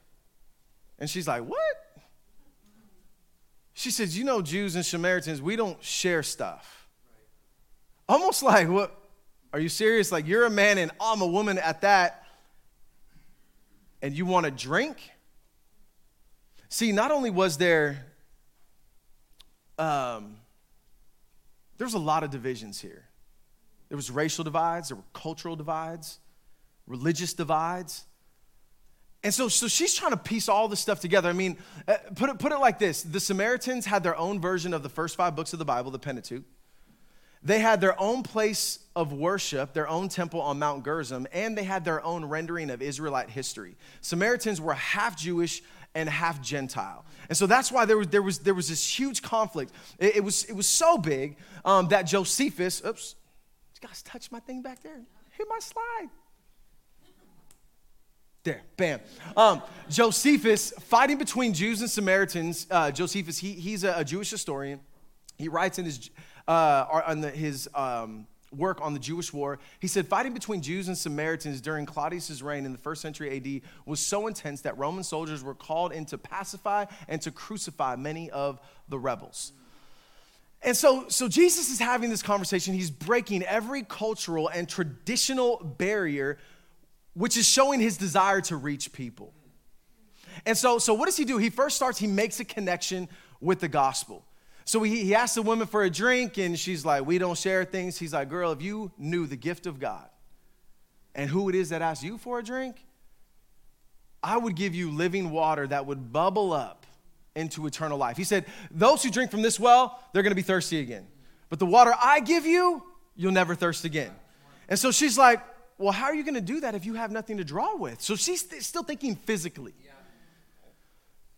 And 0.98 1.08
she's 1.08 1.28
like, 1.28 1.42
what? 1.42 1.60
She 3.78 3.92
says, 3.92 4.18
you 4.18 4.24
know, 4.24 4.42
Jews 4.42 4.74
and 4.74 4.84
Samaritans, 4.84 5.40
we 5.40 5.54
don't 5.54 5.80
share 5.84 6.24
stuff. 6.24 6.88
Almost 8.08 8.42
like, 8.42 8.68
what? 8.68 8.92
Are 9.52 9.60
you 9.60 9.68
serious? 9.68 10.10
Like, 10.10 10.26
you're 10.26 10.46
a 10.46 10.50
man 10.50 10.78
and 10.78 10.90
I'm 11.00 11.20
a 11.20 11.26
woman 11.28 11.58
at 11.58 11.82
that, 11.82 12.24
and 14.02 14.12
you 14.16 14.26
want 14.26 14.46
a 14.46 14.50
drink? 14.50 14.96
See, 16.68 16.90
not 16.90 17.12
only 17.12 17.30
was 17.30 17.56
there, 17.56 18.04
um, 19.78 20.38
there 21.76 21.84
was 21.84 21.94
a 21.94 22.00
lot 22.00 22.24
of 22.24 22.30
divisions 22.30 22.80
here. 22.80 23.04
There 23.90 23.96
was 23.96 24.10
racial 24.10 24.42
divides, 24.42 24.88
there 24.88 24.96
were 24.96 25.04
cultural 25.12 25.54
divides, 25.54 26.18
religious 26.88 27.32
divides. 27.32 28.06
And 29.24 29.34
so, 29.34 29.48
so 29.48 29.66
she's 29.66 29.94
trying 29.94 30.12
to 30.12 30.16
piece 30.16 30.48
all 30.48 30.68
this 30.68 30.80
stuff 30.80 31.00
together. 31.00 31.28
I 31.28 31.32
mean, 31.32 31.58
uh, 31.88 31.96
put, 32.14 32.30
it, 32.30 32.38
put 32.38 32.52
it 32.52 32.58
like 32.58 32.78
this 32.78 33.02
the 33.02 33.20
Samaritans 33.20 33.84
had 33.84 34.02
their 34.02 34.16
own 34.16 34.40
version 34.40 34.72
of 34.72 34.82
the 34.82 34.88
first 34.88 35.16
five 35.16 35.34
books 35.34 35.52
of 35.52 35.58
the 35.58 35.64
Bible, 35.64 35.90
the 35.90 35.98
Pentateuch. 35.98 36.44
They 37.42 37.60
had 37.60 37.80
their 37.80 38.00
own 38.00 38.24
place 38.24 38.80
of 38.96 39.12
worship, 39.12 39.72
their 39.72 39.88
own 39.88 40.08
temple 40.08 40.40
on 40.40 40.58
Mount 40.58 40.84
Gerizim, 40.84 41.26
and 41.32 41.56
they 41.56 41.62
had 41.62 41.84
their 41.84 42.02
own 42.04 42.24
rendering 42.24 42.68
of 42.68 42.82
Israelite 42.82 43.30
history. 43.30 43.76
Samaritans 44.00 44.60
were 44.60 44.74
half 44.74 45.16
Jewish 45.16 45.62
and 45.94 46.08
half 46.08 46.42
Gentile. 46.42 47.04
And 47.28 47.38
so 47.38 47.46
that's 47.46 47.70
why 47.70 47.84
there 47.84 47.96
was, 47.96 48.08
there 48.08 48.22
was, 48.22 48.38
there 48.40 48.54
was 48.54 48.68
this 48.68 48.98
huge 48.98 49.22
conflict. 49.22 49.72
It, 49.98 50.16
it 50.16 50.24
was, 50.24 50.44
it 50.44 50.54
was 50.54 50.66
so 50.66 50.98
big 50.98 51.36
um, 51.64 51.88
that 51.88 52.02
Josephus, 52.02 52.82
oops, 52.84 53.14
you 53.80 53.88
guys 53.88 54.02
touch 54.02 54.32
my 54.32 54.40
thing 54.40 54.62
back 54.62 54.82
there? 54.82 55.00
Hit 55.30 55.46
my 55.48 55.58
slide. 55.60 56.08
There, 58.44 58.62
bam. 58.76 59.00
Um, 59.36 59.62
Josephus, 59.90 60.72
fighting 60.80 61.18
between 61.18 61.52
Jews 61.52 61.80
and 61.80 61.90
Samaritans, 61.90 62.66
uh, 62.70 62.90
Josephus, 62.90 63.38
he, 63.38 63.52
he's 63.52 63.84
a, 63.84 63.94
a 63.96 64.04
Jewish 64.04 64.30
historian. 64.30 64.80
He 65.36 65.48
writes 65.48 65.78
in 65.78 65.84
his 65.84 66.10
uh, 66.48 67.02
on 67.06 67.20
the, 67.20 67.30
his 67.30 67.68
um, 67.74 68.26
work 68.56 68.80
on 68.80 68.94
the 68.94 68.98
Jewish 68.98 69.32
war, 69.32 69.58
he 69.80 69.86
said 69.86 70.08
fighting 70.08 70.32
between 70.32 70.62
Jews 70.62 70.88
and 70.88 70.96
Samaritans 70.96 71.60
during 71.60 71.84
Claudius's 71.86 72.42
reign 72.42 72.64
in 72.64 72.72
the 72.72 72.78
first 72.78 73.02
century 73.02 73.36
AD 73.36 73.70
was 73.84 74.00
so 74.00 74.26
intense 74.26 74.62
that 74.62 74.76
Roman 74.78 75.04
soldiers 75.04 75.44
were 75.44 75.54
called 75.54 75.92
in 75.92 76.06
to 76.06 76.18
pacify 76.18 76.86
and 77.06 77.20
to 77.22 77.30
crucify 77.30 77.96
many 77.96 78.30
of 78.30 78.60
the 78.88 78.98
rebels. 78.98 79.52
And 80.62 80.76
so, 80.76 81.06
so 81.08 81.28
Jesus 81.28 81.70
is 81.70 81.78
having 81.78 82.10
this 82.10 82.22
conversation. 82.22 82.74
He's 82.74 82.90
breaking 82.90 83.44
every 83.44 83.82
cultural 83.82 84.48
and 84.48 84.68
traditional 84.68 85.58
barrier, 85.58 86.38
which 87.18 87.36
is 87.36 87.46
showing 87.46 87.80
his 87.80 87.96
desire 87.96 88.40
to 88.40 88.56
reach 88.56 88.92
people. 88.92 89.34
And 90.46 90.56
so, 90.56 90.78
so 90.78 90.94
what 90.94 91.06
does 91.06 91.16
he 91.16 91.24
do? 91.24 91.36
He 91.36 91.50
first 91.50 91.74
starts, 91.74 91.98
he 91.98 92.06
makes 92.06 92.38
a 92.38 92.44
connection 92.44 93.08
with 93.40 93.58
the 93.58 93.66
gospel. 93.66 94.24
So 94.64 94.84
he, 94.84 95.02
he 95.02 95.16
asked 95.16 95.34
the 95.34 95.42
woman 95.42 95.66
for 95.66 95.82
a 95.82 95.90
drink, 95.90 96.38
and 96.38 96.56
she's 96.56 96.84
like, 96.84 97.04
We 97.04 97.18
don't 97.18 97.36
share 97.36 97.64
things. 97.64 97.98
He's 97.98 98.12
like, 98.12 98.28
Girl, 98.28 98.52
if 98.52 98.62
you 98.62 98.92
knew 98.98 99.26
the 99.26 99.36
gift 99.36 99.66
of 99.66 99.80
God 99.80 100.08
and 101.12 101.28
who 101.28 101.48
it 101.48 101.56
is 101.56 101.70
that 101.70 101.82
asks 101.82 102.04
you 102.04 102.18
for 102.18 102.38
a 102.38 102.42
drink, 102.42 102.76
I 104.22 104.36
would 104.36 104.54
give 104.54 104.76
you 104.76 104.92
living 104.92 105.30
water 105.30 105.66
that 105.66 105.86
would 105.86 106.12
bubble 106.12 106.52
up 106.52 106.86
into 107.34 107.66
eternal 107.66 107.98
life. 107.98 108.16
He 108.16 108.24
said, 108.24 108.44
Those 108.70 109.02
who 109.02 109.10
drink 109.10 109.32
from 109.32 109.42
this 109.42 109.58
well, 109.58 110.00
they're 110.12 110.22
gonna 110.22 110.36
be 110.36 110.42
thirsty 110.42 110.78
again. 110.78 111.08
But 111.48 111.58
the 111.58 111.66
water 111.66 111.92
I 112.00 112.20
give 112.20 112.46
you, 112.46 112.84
you'll 113.16 113.32
never 113.32 113.56
thirst 113.56 113.84
again. 113.84 114.12
And 114.68 114.78
so 114.78 114.92
she's 114.92 115.18
like, 115.18 115.40
Well, 115.78 115.92
how 115.92 116.06
are 116.06 116.14
you 116.14 116.24
gonna 116.24 116.40
do 116.40 116.60
that 116.60 116.74
if 116.74 116.84
you 116.84 116.94
have 116.94 117.10
nothing 117.10 117.38
to 117.38 117.44
draw 117.44 117.76
with? 117.76 118.00
So 118.00 118.16
she's 118.16 118.44
still 118.66 118.82
thinking 118.82 119.16
physically. 119.16 119.74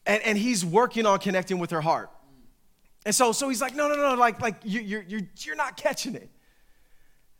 And, 0.07 0.23
and 0.23 0.39
he's 0.39 0.65
working 0.65 1.07
on 1.07 1.19
connecting 1.19 1.59
with 1.59 1.71
her 1.71 1.81
heart. 1.81 2.11
And 3.05 3.15
so, 3.15 3.33
so 3.33 3.49
he's 3.49 3.61
like, 3.61 3.75
no, 3.75 3.89
no, 3.89 3.95
no, 3.95 4.15
like, 4.15 4.41
like 4.41 4.57
you, 4.65 4.81
you're, 4.81 5.03
you're, 5.03 5.21
you're 5.39 5.57
not 5.57 5.77
catching 5.77 6.15
it. 6.15 6.29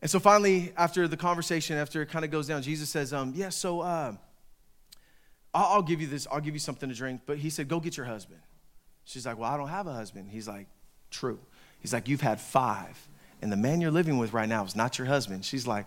And 0.03 0.11
so 0.11 0.19
finally, 0.19 0.73
after 0.77 1.09
the 1.09 1.17
conversation, 1.17 1.77
after 1.77 2.01
it 2.03 2.07
kind 2.11 2.25
of 2.25 2.31
goes 2.31 2.47
down, 2.47 2.63
Jesus 2.63 2.89
says, 2.89 3.13
um, 3.13 3.33
yeah, 3.35 3.51
so 3.51 3.81
uh, 3.81 4.15
I'll, 5.53 5.65
I'll 5.65 5.83
give 5.83 6.01
you 6.01 6.07
this, 6.07 6.27
I'll 6.31 6.41
give 6.41 6.55
you 6.55 6.61
something 6.61 6.89
to 6.89 6.95
drink. 6.95 7.23
But 7.27 7.39
he 7.39 7.51
said, 7.51 7.69
go 7.69 7.81
get 7.81 7.97
your 7.97 8.07
husband. 8.07 8.41
She's 9.05 9.27
like, 9.27 9.39
well, 9.39 9.51
I 9.51 9.57
don't 9.57 9.69
have 9.69 9.87
a 9.87 9.93
husband. 9.93 10.31
He's 10.31 10.49
like, 10.49 10.67
true. 11.11 11.39
He's 11.81 11.93
like, 11.93 12.09
you've 12.09 12.21
had 12.21 12.41
five. 12.41 13.09
And 13.43 13.51
the 13.51 13.57
man 13.57 13.81
you're 13.81 13.91
living 13.91 14.19
with 14.19 14.33
right 14.33 14.49
now 14.49 14.65
is 14.65 14.77
not 14.77 14.99
your 14.99 15.07
husband. 15.07 15.45
She's 15.45 15.67
like, 15.67 15.87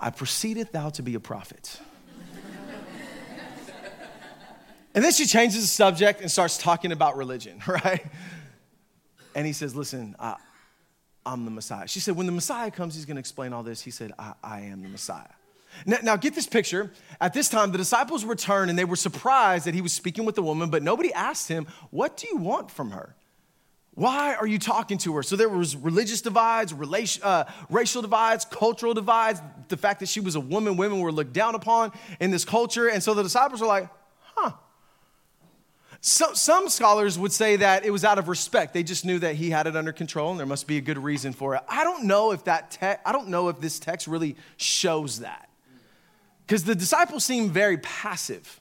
I 0.00 0.10
proceeded 0.10 0.72
thou 0.72 0.88
to 0.90 1.02
be 1.02 1.14
a 1.14 1.20
prophet. 1.20 1.78
and 4.94 5.04
then 5.04 5.12
she 5.12 5.26
changes 5.26 5.60
the 5.60 5.66
subject 5.66 6.22
and 6.22 6.30
starts 6.30 6.56
talking 6.56 6.90
about 6.90 7.16
religion, 7.16 7.60
right? 7.66 8.04
And 9.34 9.46
he 9.46 9.52
says, 9.52 9.76
Listen, 9.76 10.16
I, 10.18 10.36
am 11.26 11.44
the 11.44 11.50
Messiah. 11.50 11.86
She 11.86 12.00
said, 12.00 12.16
When 12.16 12.26
the 12.26 12.32
Messiah 12.32 12.70
comes, 12.70 12.94
he's 12.94 13.04
going 13.04 13.16
to 13.16 13.20
explain 13.20 13.52
all 13.52 13.62
this. 13.62 13.82
He 13.82 13.90
said, 13.90 14.12
I, 14.18 14.32
I 14.42 14.60
am 14.62 14.82
the 14.82 14.88
Messiah. 14.88 15.28
Now, 15.86 15.98
now, 16.02 16.16
get 16.16 16.34
this 16.34 16.48
picture. 16.48 16.90
At 17.20 17.32
this 17.32 17.48
time, 17.48 17.70
the 17.70 17.78
disciples 17.78 18.24
returned 18.24 18.70
and 18.70 18.78
they 18.78 18.84
were 18.84 18.96
surprised 18.96 19.66
that 19.66 19.74
he 19.74 19.80
was 19.80 19.92
speaking 19.92 20.24
with 20.24 20.34
the 20.34 20.42
woman, 20.42 20.68
but 20.68 20.82
nobody 20.82 21.12
asked 21.12 21.48
him, 21.48 21.66
What 21.90 22.16
do 22.16 22.26
you 22.26 22.38
want 22.38 22.70
from 22.70 22.90
her? 22.90 23.14
Why 23.94 24.34
are 24.34 24.46
you 24.46 24.58
talking 24.58 24.98
to 24.98 25.16
her? 25.16 25.22
So 25.22 25.36
there 25.36 25.48
was 25.48 25.76
religious 25.76 26.22
divides, 26.22 26.72
relation, 26.72 27.22
uh, 27.22 27.44
racial 27.68 28.02
divides, 28.02 28.44
cultural 28.44 28.94
divides, 28.94 29.40
the 29.68 29.76
fact 29.76 30.00
that 30.00 30.08
she 30.08 30.20
was 30.20 30.36
a 30.36 30.40
woman, 30.40 30.76
women 30.76 31.00
were 31.00 31.12
looked 31.12 31.32
down 31.32 31.54
upon 31.54 31.92
in 32.20 32.30
this 32.30 32.44
culture. 32.44 32.88
And 32.88 33.02
so 33.02 33.14
the 33.14 33.22
disciples 33.22 33.60
were 33.60 33.66
like, 33.66 33.88
huh, 34.34 34.52
so, 36.02 36.32
some 36.32 36.70
scholars 36.70 37.18
would 37.18 37.32
say 37.32 37.56
that 37.56 37.84
it 37.84 37.90
was 37.90 38.04
out 38.04 38.18
of 38.18 38.28
respect. 38.28 38.72
They 38.72 38.82
just 38.82 39.04
knew 39.04 39.18
that 39.18 39.34
he 39.34 39.50
had 39.50 39.66
it 39.66 39.76
under 39.76 39.92
control 39.92 40.30
and 40.30 40.38
there 40.38 40.46
must 40.46 40.66
be 40.66 40.78
a 40.78 40.80
good 40.80 40.96
reason 40.96 41.34
for 41.34 41.56
it. 41.56 41.62
I 41.68 41.84
don't 41.84 42.04
know 42.04 42.32
if 42.32 42.44
that 42.44 42.70
te- 42.70 43.02
I 43.04 43.12
don't 43.12 43.28
know 43.28 43.50
if 43.50 43.60
this 43.60 43.78
text 43.78 44.06
really 44.06 44.36
shows 44.56 45.20
that. 45.20 45.50
Because 46.46 46.64
the 46.64 46.74
disciples 46.74 47.24
seem 47.24 47.50
very 47.50 47.76
passive. 47.76 48.59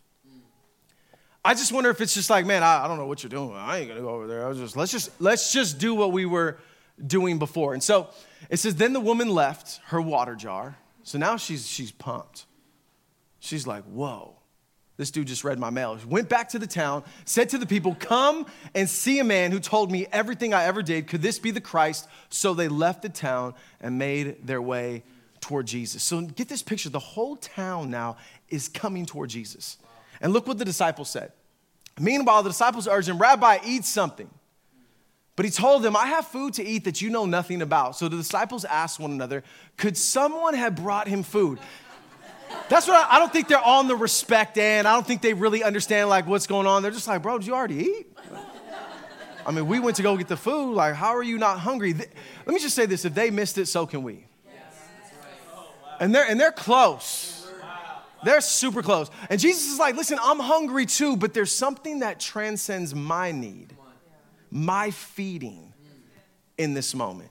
I 1.49 1.55
just 1.55 1.71
wonder 1.71 1.89
if 1.89 1.99
it's 1.99 2.13
just 2.13 2.29
like, 2.29 2.45
man, 2.45 2.61
I, 2.61 2.85
I, 2.85 2.87
don't 2.87 2.99
know 2.99 3.07
what 3.07 3.23
you're 3.23 3.29
doing. 3.31 3.55
I 3.55 3.79
ain't 3.79 3.89
gonna 3.89 4.01
go 4.01 4.09
over 4.09 4.27
there. 4.27 4.45
I 4.45 4.49
was 4.49 4.59
just 4.59 4.77
let's 4.77 4.91
just 4.91 5.09
let's 5.19 5.51
just 5.51 5.79
do 5.79 5.95
what 5.95 6.11
we 6.11 6.27
were 6.27 6.59
doing 7.03 7.39
before. 7.39 7.73
And 7.73 7.81
so 7.81 8.09
it 8.51 8.57
says, 8.57 8.75
then 8.75 8.93
the 8.93 8.99
woman 8.99 9.29
left 9.29 9.81
her 9.85 9.99
water 9.99 10.35
jar. 10.35 10.77
So 11.01 11.17
now 11.17 11.37
she's 11.37 11.67
she's 11.67 11.91
pumped. 11.91 12.45
She's 13.39 13.65
like, 13.65 13.83
whoa. 13.85 14.35
This 14.97 15.09
dude 15.09 15.25
just 15.25 15.43
read 15.43 15.57
my 15.57 15.71
mail. 15.71 15.97
Went 16.05 16.29
back 16.29 16.49
to 16.49 16.59
the 16.59 16.67
town, 16.67 17.03
said 17.25 17.49
to 17.49 17.57
the 17.57 17.65
people, 17.65 17.95
Come 17.95 18.45
and 18.75 18.87
see 18.87 19.17
a 19.17 19.23
man 19.23 19.51
who 19.51 19.59
told 19.59 19.91
me 19.91 20.05
everything 20.11 20.53
I 20.53 20.65
ever 20.65 20.83
did. 20.83 21.07
Could 21.07 21.23
this 21.23 21.39
be 21.39 21.49
the 21.49 21.61
Christ? 21.61 22.07
So 22.29 22.53
they 22.53 22.67
left 22.67 23.01
the 23.01 23.09
town 23.09 23.55
and 23.81 23.97
made 23.97 24.45
their 24.45 24.61
way 24.61 25.01
toward 25.41 25.65
Jesus. 25.65 26.03
So 26.03 26.21
get 26.21 26.47
this 26.47 26.61
picture 26.61 26.89
the 26.89 26.99
whole 26.99 27.37
town 27.37 27.89
now 27.89 28.17
is 28.49 28.67
coming 28.69 29.07
toward 29.07 29.31
Jesus. 29.31 29.79
And 30.21 30.31
look 30.31 30.45
what 30.45 30.59
the 30.59 30.65
disciples 30.65 31.09
said. 31.09 31.31
Meanwhile, 31.99 32.43
the 32.43 32.49
disciples 32.49 32.87
urged 32.87 33.09
him, 33.09 33.17
Rabbi, 33.17 33.59
eat 33.65 33.85
something. 33.85 34.29
But 35.35 35.45
he 35.45 35.51
told 35.51 35.83
them, 35.83 35.95
I 35.95 36.07
have 36.07 36.27
food 36.27 36.55
to 36.55 36.65
eat 36.65 36.83
that 36.83 37.01
you 37.01 37.09
know 37.09 37.25
nothing 37.25 37.61
about. 37.61 37.95
So 37.95 38.09
the 38.09 38.17
disciples 38.17 38.65
asked 38.65 38.99
one 38.99 39.11
another, 39.11 39.43
Could 39.77 39.97
someone 39.97 40.53
have 40.53 40.75
brought 40.75 41.07
him 41.07 41.23
food? 41.23 41.59
That's 42.67 42.87
what 42.87 42.97
I, 42.97 43.15
I, 43.15 43.19
don't 43.19 43.31
think 43.31 43.47
they're 43.47 43.63
on 43.63 43.87
the 43.87 43.95
respect 43.95 44.57
end. 44.57 44.87
I 44.87 44.93
don't 44.93 45.05
think 45.05 45.21
they 45.21 45.33
really 45.33 45.63
understand 45.63 46.09
like 46.09 46.27
what's 46.27 46.47
going 46.47 46.67
on. 46.67 46.81
They're 46.81 46.91
just 46.91 47.07
like, 47.07 47.21
bro, 47.21 47.37
did 47.37 47.47
you 47.47 47.53
already 47.53 47.77
eat? 47.77 48.17
I 49.45 49.51
mean, 49.51 49.67
we 49.67 49.79
went 49.79 49.95
to 49.97 50.03
go 50.03 50.17
get 50.17 50.27
the 50.27 50.37
food. 50.37 50.73
Like, 50.73 50.93
how 50.93 51.15
are 51.15 51.23
you 51.23 51.37
not 51.37 51.59
hungry? 51.59 51.93
Let 51.93 52.47
me 52.47 52.59
just 52.59 52.75
say 52.75 52.85
this: 52.85 53.05
if 53.05 53.15
they 53.15 53.31
missed 53.31 53.57
it, 53.57 53.67
so 53.67 53.85
can 53.85 54.03
we. 54.03 54.25
And 55.99 56.13
they're 56.13 56.29
and 56.29 56.39
they're 56.39 56.51
close. 56.51 57.38
They're 58.23 58.41
super 58.41 58.81
close. 58.81 59.09
And 59.29 59.39
Jesus 59.39 59.71
is 59.71 59.79
like, 59.79 59.95
listen, 59.95 60.17
I'm 60.21 60.39
hungry 60.39 60.85
too, 60.85 61.15
but 61.17 61.33
there's 61.33 61.55
something 61.55 61.99
that 61.99 62.19
transcends 62.19 62.93
my 62.93 63.31
need, 63.31 63.75
my 64.51 64.91
feeding 64.91 65.73
in 66.57 66.73
this 66.73 66.93
moment. 66.93 67.29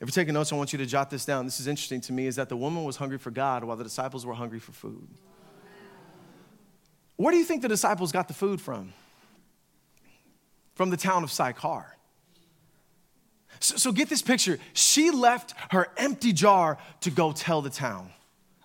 If 0.00 0.08
you're 0.08 0.24
taking 0.24 0.34
notes, 0.34 0.52
I 0.52 0.56
want 0.56 0.72
you 0.72 0.78
to 0.78 0.86
jot 0.86 1.10
this 1.10 1.24
down. 1.24 1.44
This 1.44 1.60
is 1.60 1.68
interesting 1.68 2.00
to 2.02 2.12
me 2.12 2.26
is 2.26 2.36
that 2.36 2.48
the 2.48 2.56
woman 2.56 2.84
was 2.84 2.96
hungry 2.96 3.18
for 3.18 3.30
God 3.30 3.62
while 3.62 3.76
the 3.76 3.84
disciples 3.84 4.26
were 4.26 4.34
hungry 4.34 4.58
for 4.58 4.72
food. 4.72 5.06
Where 7.16 7.30
do 7.30 7.38
you 7.38 7.44
think 7.44 7.62
the 7.62 7.68
disciples 7.68 8.10
got 8.10 8.26
the 8.26 8.34
food 8.34 8.60
from? 8.60 8.92
From 10.74 10.90
the 10.90 10.96
town 10.96 11.22
of 11.22 11.30
Sychar. 11.30 11.96
So, 13.60 13.76
so 13.76 13.92
get 13.92 14.08
this 14.08 14.22
picture. 14.22 14.58
She 14.72 15.10
left 15.10 15.54
her 15.70 15.86
empty 15.96 16.32
jar 16.32 16.78
to 17.02 17.10
go 17.10 17.30
tell 17.30 17.62
the 17.62 17.70
town 17.70 18.10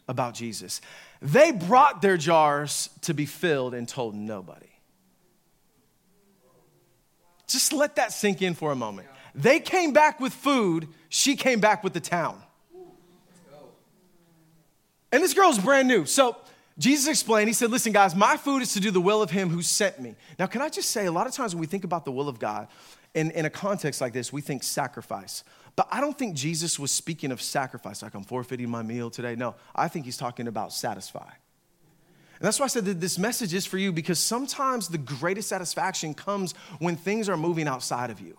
about 0.07 0.33
Jesus. 0.33 0.81
They 1.21 1.51
brought 1.51 2.01
their 2.01 2.17
jars 2.17 2.89
to 3.01 3.13
be 3.13 3.25
filled 3.25 3.73
and 3.73 3.87
told 3.87 4.15
nobody. 4.15 4.65
Just 7.47 7.73
let 7.73 7.95
that 7.95 8.11
sink 8.11 8.41
in 8.41 8.53
for 8.53 8.71
a 8.71 8.75
moment. 8.75 9.07
They 9.33 9.59
came 9.59 9.93
back 9.93 10.19
with 10.19 10.33
food, 10.33 10.87
she 11.09 11.35
came 11.35 11.59
back 11.59 11.83
with 11.83 11.93
the 11.93 11.99
town. 11.99 12.41
And 15.11 15.23
this 15.23 15.33
girl's 15.33 15.57
brand 15.57 15.87
new. 15.87 16.05
So 16.05 16.35
Jesus 16.77 17.07
explained, 17.07 17.47
he 17.47 17.53
said, 17.53 17.71
Listen, 17.71 17.93
guys, 17.93 18.15
my 18.15 18.37
food 18.37 18.61
is 18.61 18.73
to 18.73 18.79
do 18.79 18.91
the 18.91 19.01
will 19.01 19.21
of 19.21 19.31
him 19.31 19.49
who 19.49 19.61
sent 19.61 19.99
me. 19.99 20.15
Now, 20.37 20.45
can 20.47 20.61
I 20.61 20.69
just 20.69 20.91
say, 20.91 21.05
a 21.05 21.11
lot 21.11 21.25
of 21.25 21.33
times 21.33 21.55
when 21.55 21.61
we 21.61 21.67
think 21.67 21.83
about 21.83 22.05
the 22.05 22.11
will 22.11 22.29
of 22.29 22.39
God, 22.39 22.67
in, 23.13 23.31
in 23.31 23.45
a 23.45 23.49
context 23.49 24.01
like 24.01 24.13
this, 24.13 24.31
we 24.31 24.41
think 24.41 24.63
sacrifice. 24.63 25.43
But 25.77 25.87
I 25.91 26.01
don't 26.01 26.17
think 26.17 26.35
Jesus 26.35 26.79
was 26.79 26.91
speaking 26.91 27.31
of 27.31 27.39
sacrifice, 27.39 28.01
like 28.01 28.15
I'm 28.15 28.23
forfeiting 28.23 28.69
my 28.69 28.81
meal 28.81 29.09
today. 29.11 29.35
No, 29.35 29.55
I 29.75 29.87
think 29.87 30.05
he's 30.05 30.17
talking 30.17 30.47
about 30.47 30.73
satisfy. 30.73 31.29
And 32.39 32.45
that's 32.45 32.59
why 32.59 32.65
I 32.65 32.67
said 32.67 32.85
that 32.85 32.99
this 32.99 33.17
message 33.17 33.53
is 33.53 33.65
for 33.65 33.77
you 33.77 33.91
because 33.91 34.19
sometimes 34.19 34.89
the 34.89 34.97
greatest 34.97 35.47
satisfaction 35.47 36.15
comes 36.15 36.53
when 36.79 36.95
things 36.95 37.29
are 37.29 37.37
moving 37.37 37.67
outside 37.67 38.09
of 38.09 38.19
you. 38.19 38.37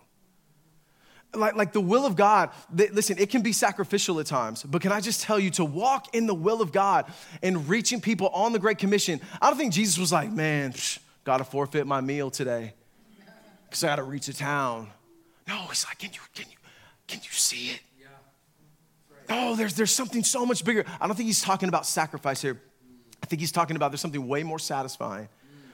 Like, 1.33 1.55
like 1.55 1.73
the 1.73 1.81
will 1.81 2.05
of 2.05 2.15
God, 2.15 2.49
listen, 2.73 3.17
it 3.17 3.29
can 3.29 3.41
be 3.41 3.53
sacrificial 3.53 4.19
at 4.19 4.25
times, 4.25 4.63
but 4.63 4.81
can 4.81 4.91
I 4.91 4.99
just 4.99 5.21
tell 5.21 5.39
you 5.39 5.49
to 5.51 5.65
walk 5.65 6.13
in 6.13 6.27
the 6.27 6.33
will 6.33 6.61
of 6.61 6.71
God 6.73 7.05
and 7.41 7.69
reaching 7.69 8.01
people 8.01 8.29
on 8.29 8.51
the 8.51 8.59
Great 8.59 8.79
Commission? 8.79 9.21
I 9.41 9.49
don't 9.49 9.57
think 9.57 9.73
Jesus 9.73 9.97
was 9.97 10.11
like, 10.11 10.31
man, 10.31 10.73
gotta 11.23 11.43
forfeit 11.45 11.87
my 11.87 12.01
meal 12.01 12.31
today 12.31 12.73
because 13.69 13.83
I 13.83 13.87
gotta 13.87 14.03
reach 14.03 14.27
a 14.27 14.33
town. 14.33 14.89
No, 15.47 15.55
he's 15.67 15.85
like, 15.85 15.99
can 15.99 16.11
you, 16.13 16.19
can 16.33 16.49
you, 16.49 16.57
can 17.09 17.19
you 17.23 17.31
see 17.31 17.71
it? 17.71 17.81
Oh, 19.29 19.55
there's, 19.55 19.75
there's 19.75 19.93
something 19.93 20.23
so 20.23 20.45
much 20.45 20.63
bigger. 20.63 20.85
I 20.99 21.07
don't 21.07 21.15
think 21.15 21.27
he's 21.27 21.41
talking 21.41 21.69
about 21.69 21.85
sacrifice 21.85 22.41
here. 22.41 22.59
I 23.21 23.25
think 23.25 23.39
he's 23.39 23.51
talking 23.51 23.75
about 23.75 23.91
there's 23.91 24.01
something 24.01 24.27
way 24.27 24.43
more 24.43 24.59
satisfying 24.59 25.27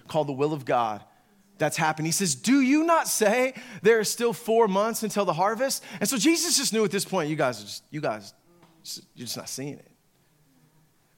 called 0.08 0.28
the 0.28 0.34
will 0.34 0.52
of 0.52 0.66
God 0.66 1.04
that's 1.58 1.78
happened. 1.78 2.06
He 2.06 2.12
says, 2.12 2.36
Do 2.36 2.60
you 2.60 2.84
not 2.86 3.08
say 3.08 3.54
there 3.82 4.00
are 4.00 4.04
still 4.04 4.34
four 4.34 4.68
months 4.68 5.04
until 5.04 5.26
the 5.26 5.34
harvest? 5.34 5.84
And 6.00 6.10
so 6.10 6.18
Jesus 6.18 6.58
just 6.58 6.74
knew 6.74 6.84
at 6.84 6.92
this 6.92 7.06
point, 7.06 7.30
you 7.30 7.36
guys 7.36 7.62
are 7.62 7.66
just, 7.66 7.84
you 7.92 8.02
guys, 8.02 8.34
you're 9.16 9.26
just 9.26 9.38
not 9.38 9.48
seeing 9.48 9.76
it. 9.76 9.92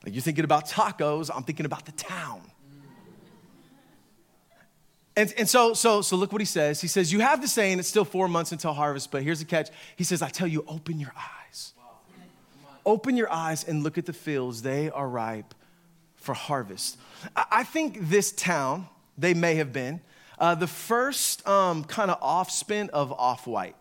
Like 0.06 0.14
you're 0.14 0.22
thinking 0.22 0.44
about 0.44 0.68
tacos, 0.68 1.32
I'm 1.34 1.44
thinking 1.44 1.66
about 1.66 1.86
the 1.86 1.92
town. 1.94 2.42
And, 5.18 5.34
and 5.36 5.50
so, 5.50 5.74
so, 5.74 6.04
so 6.04 6.16
look 6.16 6.32
what 6.32 6.42
he 6.42 6.46
says. 6.46 6.80
He 6.80 6.88
says, 6.88 7.12
You 7.12 7.22
have 7.22 7.42
the 7.42 7.48
saying, 7.48 7.80
it's 7.80 7.88
still 7.88 8.06
four 8.06 8.28
months 8.28 8.52
until 8.52 8.72
harvest, 8.72 9.10
but 9.12 9.24
here's 9.24 9.40
the 9.40 9.46
catch. 9.46 9.70
He 9.96 10.04
says, 10.04 10.22
I 10.22 10.30
tell 10.30 10.48
you, 10.48 10.64
open 10.68 11.00
your 11.00 11.12
eyes. 11.18 11.74
Open 12.86 13.18
your 13.18 13.30
eyes 13.30 13.64
and 13.64 13.84
look 13.84 13.98
at 13.98 14.06
the 14.06 14.14
fields. 14.14 14.62
They 14.62 14.92
are 14.92 15.10
ripe 15.10 15.56
for 16.18 16.36
harvest. 16.36 17.00
I 17.36 17.64
think 17.64 18.10
this 18.10 18.32
town, 18.32 18.88
they 19.18 19.34
may 19.34 19.56
have 19.56 19.74
been, 19.74 20.02
uh, 20.38 20.54
the 20.54 20.68
first 20.68 21.46
um, 21.48 21.84
kind 21.84 22.12
of 22.12 22.20
off 22.22 22.52
spin 22.52 22.92
of 22.92 23.12
off 23.12 23.48
white. 23.48 23.76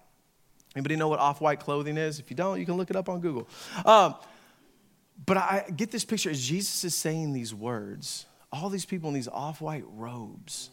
Anybody 0.74 0.96
know 0.96 1.08
what 1.08 1.18
off 1.18 1.42
white 1.42 1.60
clothing 1.60 1.98
is? 1.98 2.18
If 2.18 2.30
you 2.30 2.36
don't, 2.36 2.58
you 2.58 2.64
can 2.64 2.78
look 2.78 2.88
it 2.88 2.96
up 2.96 3.10
on 3.10 3.20
Google. 3.20 3.46
Um, 3.84 4.14
but 5.26 5.36
I 5.36 5.66
get 5.76 5.90
this 5.90 6.04
picture 6.04 6.30
as 6.30 6.42
Jesus 6.42 6.82
is 6.82 6.94
saying 6.94 7.34
these 7.34 7.54
words, 7.54 8.24
all 8.50 8.70
these 8.70 8.86
people 8.86 9.10
in 9.10 9.14
these 9.14 9.28
off 9.28 9.60
white 9.60 9.84
robes, 9.86 10.70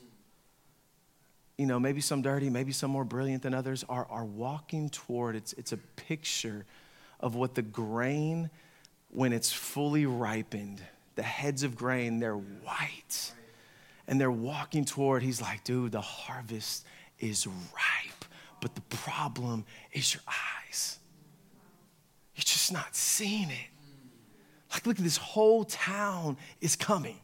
you 1.58 1.66
know, 1.66 1.80
maybe 1.80 2.02
some 2.02 2.22
dirty, 2.22 2.50
maybe 2.50 2.72
some 2.72 2.92
more 2.92 3.06
brilliant 3.06 3.44
than 3.44 3.54
others, 3.54 3.84
are, 3.88 4.08
are 4.10 4.26
walking 4.26 4.90
toward 4.90 5.36
it's, 5.36 5.54
it's 5.54 5.72
a 5.72 5.78
picture 5.78 6.66
of 7.20 7.36
what 7.36 7.56
the 7.56 7.62
grain, 7.62 8.50
when 9.10 9.32
it's 9.34 9.52
fully 9.52 10.06
ripened, 10.06 10.82
the 11.16 11.24
heads 11.24 11.64
of 11.64 11.76
grain, 11.76 12.20
they're 12.20 12.36
white 12.36 13.34
and 14.08 14.20
they're 14.20 14.32
walking 14.32 14.84
toward, 14.86 15.24
he's 15.24 15.42
like, 15.42 15.64
dude, 15.64 15.92
the 15.92 16.02
harvest 16.02 16.86
is 17.20 17.48
ripe, 17.48 18.26
but 18.60 18.76
the 18.76 18.82
problem 18.82 19.66
is 19.92 20.14
your 20.14 20.24
eyes. 20.28 21.00
You're 22.36 22.44
just 22.44 22.74
not 22.74 22.96
seeing 22.96 23.50
it. 23.50 23.70
Like, 24.72 24.88
look 24.88 24.98
at 24.98 25.04
this 25.04 25.18
whole 25.18 25.64
town 25.66 26.38
is 26.60 26.76
coming. 26.76 27.20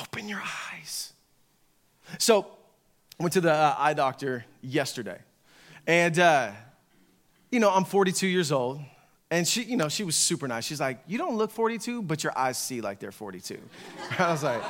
Open 0.00 0.28
your 0.28 0.42
eyes. 0.72 1.12
So, 2.16 2.46
I 3.20 3.22
went 3.22 3.32
to 3.34 3.40
the 3.40 3.52
uh, 3.52 3.74
eye 3.76 3.94
doctor 3.94 4.44
yesterday, 4.62 5.18
and 5.86 6.18
uh, 6.18 6.52
you 7.50 7.60
know, 7.60 7.70
I'm 7.70 7.84
42 7.84 8.26
years 8.26 8.52
old. 8.52 8.80
And 9.30 9.46
she, 9.46 9.62
you 9.62 9.76
know, 9.76 9.88
she 9.88 10.04
was 10.04 10.16
super 10.16 10.48
nice. 10.48 10.64
She's 10.64 10.80
like, 10.80 11.00
You 11.06 11.18
don't 11.18 11.36
look 11.36 11.50
42, 11.50 12.02
but 12.02 12.24
your 12.24 12.36
eyes 12.36 12.56
see 12.58 12.80
like 12.80 12.98
they're 12.98 13.12
42. 13.12 13.58
I 14.18 14.32
was 14.32 14.42
like, 14.42 14.62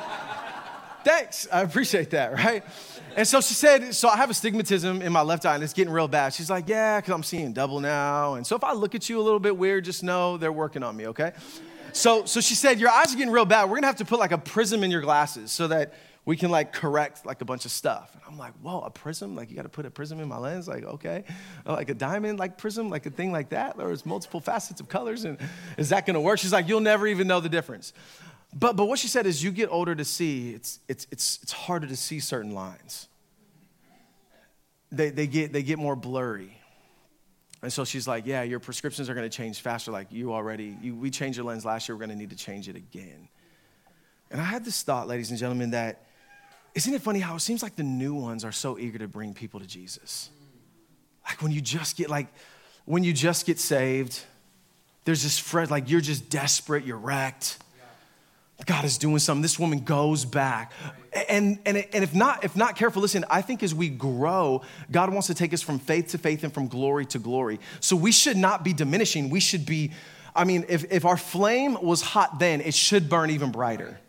Thanks. 1.05 1.47
I 1.51 1.61
appreciate 1.61 2.09
that, 2.09 2.33
right? 2.33 2.63
And 3.15 3.25
so 3.25 3.39
she 3.39 3.53
said, 3.53 3.95
So 3.95 4.09
I 4.09 4.17
have 4.17 4.29
astigmatism 4.29 5.01
in 5.01 5.13
my 5.13 5.21
left 5.21 5.45
eye 5.45 5.55
and 5.55 5.63
it's 5.63 5.73
getting 5.73 5.93
real 5.93 6.09
bad. 6.09 6.33
She's 6.33 6.49
like, 6.49 6.67
Yeah, 6.67 6.99
because 6.99 7.13
I'm 7.13 7.23
seeing 7.23 7.53
double 7.53 7.79
now. 7.79 8.33
And 8.33 8.45
so 8.45 8.57
if 8.57 8.63
I 8.63 8.73
look 8.73 8.95
at 8.95 9.07
you 9.07 9.19
a 9.19 9.23
little 9.23 9.39
bit 9.39 9.55
weird, 9.55 9.85
just 9.85 10.03
know 10.03 10.35
they're 10.35 10.51
working 10.51 10.83
on 10.83 10.97
me, 10.97 11.07
okay? 11.07 11.31
So, 11.93 12.25
so 12.25 12.41
she 12.41 12.55
said, 12.55 12.81
Your 12.81 12.89
eyes 12.89 13.13
are 13.13 13.17
getting 13.17 13.31
real 13.31 13.45
bad. 13.45 13.69
We're 13.69 13.77
gonna 13.77 13.87
have 13.87 13.97
to 13.97 14.05
put 14.05 14.19
like 14.19 14.33
a 14.33 14.37
prism 14.37 14.83
in 14.83 14.91
your 14.91 15.01
glasses 15.01 15.53
so 15.53 15.69
that 15.69 15.93
we 16.25 16.35
can 16.35 16.51
like 16.51 16.73
correct 16.73 17.25
like 17.25 17.41
a 17.41 17.45
bunch 17.45 17.65
of 17.65 17.71
stuff. 17.71 18.11
And 18.13 18.21
I'm 18.27 18.37
like, 18.37 18.53
whoa, 18.61 18.81
a 18.81 18.89
prism? 18.89 19.35
Like 19.35 19.49
you 19.49 19.55
got 19.55 19.63
to 19.63 19.69
put 19.69 19.85
a 19.85 19.91
prism 19.91 20.19
in 20.19 20.27
my 20.27 20.37
lens? 20.37 20.67
Like, 20.67 20.83
okay. 20.83 21.23
Like 21.65 21.89
a 21.89 21.93
diamond 21.93 22.39
like 22.39 22.57
prism, 22.57 22.89
like 22.89 23.05
a 23.05 23.09
thing 23.09 23.31
like 23.31 23.49
that? 23.49 23.75
Or 23.77 23.87
There's 23.87 24.05
multiple 24.05 24.39
facets 24.39 24.79
of 24.79 24.89
colors. 24.89 25.23
And 25.25 25.37
is 25.77 25.89
that 25.89 26.05
going 26.05 26.15
to 26.15 26.21
work? 26.21 26.39
She's 26.39 26.53
like, 26.53 26.67
you'll 26.67 26.81
never 26.81 27.07
even 27.07 27.27
know 27.27 27.39
the 27.39 27.49
difference. 27.49 27.93
But, 28.53 28.75
but 28.75 28.85
what 28.85 28.99
she 28.99 29.07
said 29.07 29.25
is 29.25 29.43
you 29.43 29.51
get 29.51 29.69
older 29.69 29.95
to 29.95 30.05
see, 30.05 30.51
it's, 30.51 30.79
it's, 30.87 31.07
it's, 31.11 31.39
it's 31.43 31.51
harder 31.51 31.87
to 31.87 31.95
see 31.95 32.19
certain 32.19 32.53
lines. 32.53 33.07
They, 34.91 35.11
they, 35.11 35.27
get, 35.27 35.53
they 35.53 35.61
get 35.61 35.77
more 35.77 35.95
blurry. 35.95 36.55
And 37.61 37.71
so 37.71 37.85
she's 37.85 38.07
like, 38.07 38.25
yeah, 38.25 38.43
your 38.43 38.59
prescriptions 38.59 39.09
are 39.09 39.13
going 39.13 39.29
to 39.29 39.35
change 39.35 39.61
faster. 39.61 39.91
Like 39.91 40.11
you 40.11 40.33
already, 40.33 40.77
you, 40.81 40.95
we 40.95 41.11
changed 41.11 41.37
your 41.37 41.45
lens 41.45 41.65
last 41.65 41.87
year. 41.87 41.95
We're 41.95 42.05
going 42.05 42.11
to 42.11 42.15
need 42.15 42.31
to 42.31 42.35
change 42.35 42.69
it 42.69 42.75
again. 42.75 43.27
And 44.31 44.39
I 44.39 44.43
had 44.43 44.63
this 44.63 44.81
thought, 44.83 45.07
ladies 45.07 45.31
and 45.31 45.39
gentlemen, 45.39 45.71
that 45.71 46.05
isn't 46.75 46.93
it 46.93 47.01
funny 47.01 47.19
how 47.19 47.35
it 47.35 47.39
seems 47.39 47.63
like 47.63 47.75
the 47.75 47.83
new 47.83 48.13
ones 48.13 48.43
are 48.43 48.51
so 48.51 48.77
eager 48.77 48.99
to 48.99 49.07
bring 49.07 49.33
people 49.33 49.59
to 49.59 49.67
Jesus? 49.67 50.29
Like 51.25 51.41
when 51.41 51.51
you 51.51 51.61
just 51.61 51.97
get 51.97 52.09
like 52.09 52.27
when 52.85 53.03
you 53.03 53.13
just 53.13 53.45
get 53.45 53.59
saved, 53.59 54.19
there's 55.05 55.23
this 55.23 55.53
like 55.69 55.89
you're 55.89 56.01
just 56.01 56.29
desperate, 56.29 56.85
you're 56.85 56.97
wrecked. 56.97 57.57
God 58.65 58.83
is 58.83 58.97
doing 58.97 59.19
something. 59.19 59.41
This 59.41 59.57
woman 59.57 59.79
goes 59.79 60.25
back. 60.25 60.73
And, 61.29 61.59
and, 61.65 61.77
and 61.77 62.03
if, 62.03 62.13
not, 62.13 62.43
if 62.43 62.55
not 62.55 62.75
careful, 62.75 63.01
listen, 63.01 63.23
I 63.29 63.41
think 63.41 63.63
as 63.63 63.73
we 63.73 63.89
grow, 63.89 64.61
God 64.91 65.11
wants 65.11 65.27
to 65.27 65.33
take 65.33 65.53
us 65.53 65.61
from 65.61 65.79
faith 65.79 66.09
to 66.09 66.17
faith 66.17 66.43
and 66.43 66.53
from 66.53 66.67
glory 66.67 67.05
to 67.07 67.19
glory. 67.19 67.59
So 67.79 67.95
we 67.95 68.11
should 68.11 68.37
not 68.37 68.63
be 68.63 68.73
diminishing. 68.73 69.29
We 69.29 69.39
should 69.39 69.65
be, 69.65 69.91
I 70.35 70.43
mean, 70.43 70.65
if, 70.67 70.91
if 70.91 71.05
our 71.05 71.17
flame 71.17 71.77
was 71.81 72.01
hot 72.01 72.39
then, 72.39 72.59
it 72.61 72.73
should 72.73 73.09
burn 73.09 73.29
even 73.29 73.51
brighter. 73.51 73.99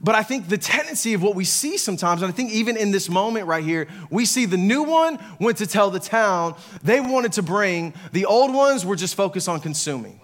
But 0.00 0.14
I 0.14 0.22
think 0.22 0.48
the 0.48 0.58
tendency 0.58 1.14
of 1.14 1.22
what 1.22 1.34
we 1.34 1.44
see 1.44 1.78
sometimes, 1.78 2.22
and 2.22 2.30
I 2.30 2.34
think 2.34 2.50
even 2.52 2.76
in 2.76 2.90
this 2.90 3.08
moment 3.08 3.46
right 3.46 3.64
here, 3.64 3.88
we 4.10 4.26
see 4.26 4.44
the 4.44 4.58
new 4.58 4.82
one 4.82 5.18
went 5.40 5.58
to 5.58 5.66
tell 5.66 5.90
the 5.90 6.00
town 6.00 6.54
they 6.82 7.00
wanted 7.00 7.32
to 7.34 7.42
bring, 7.42 7.94
the 8.12 8.26
old 8.26 8.52
ones 8.52 8.84
were 8.84 8.96
just 8.96 9.14
focused 9.14 9.48
on 9.48 9.60
consuming. 9.60 10.20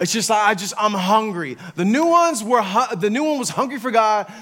it's 0.00 0.12
just 0.12 0.30
like 0.30 0.46
I 0.46 0.54
just 0.54 0.74
I'm 0.78 0.92
hungry. 0.92 1.56
The 1.74 1.84
new 1.84 2.06
ones 2.06 2.44
were 2.44 2.62
the 2.96 3.10
new 3.10 3.24
one 3.24 3.38
was 3.38 3.50
hungry 3.50 3.78
for 3.78 3.90
God. 3.90 4.32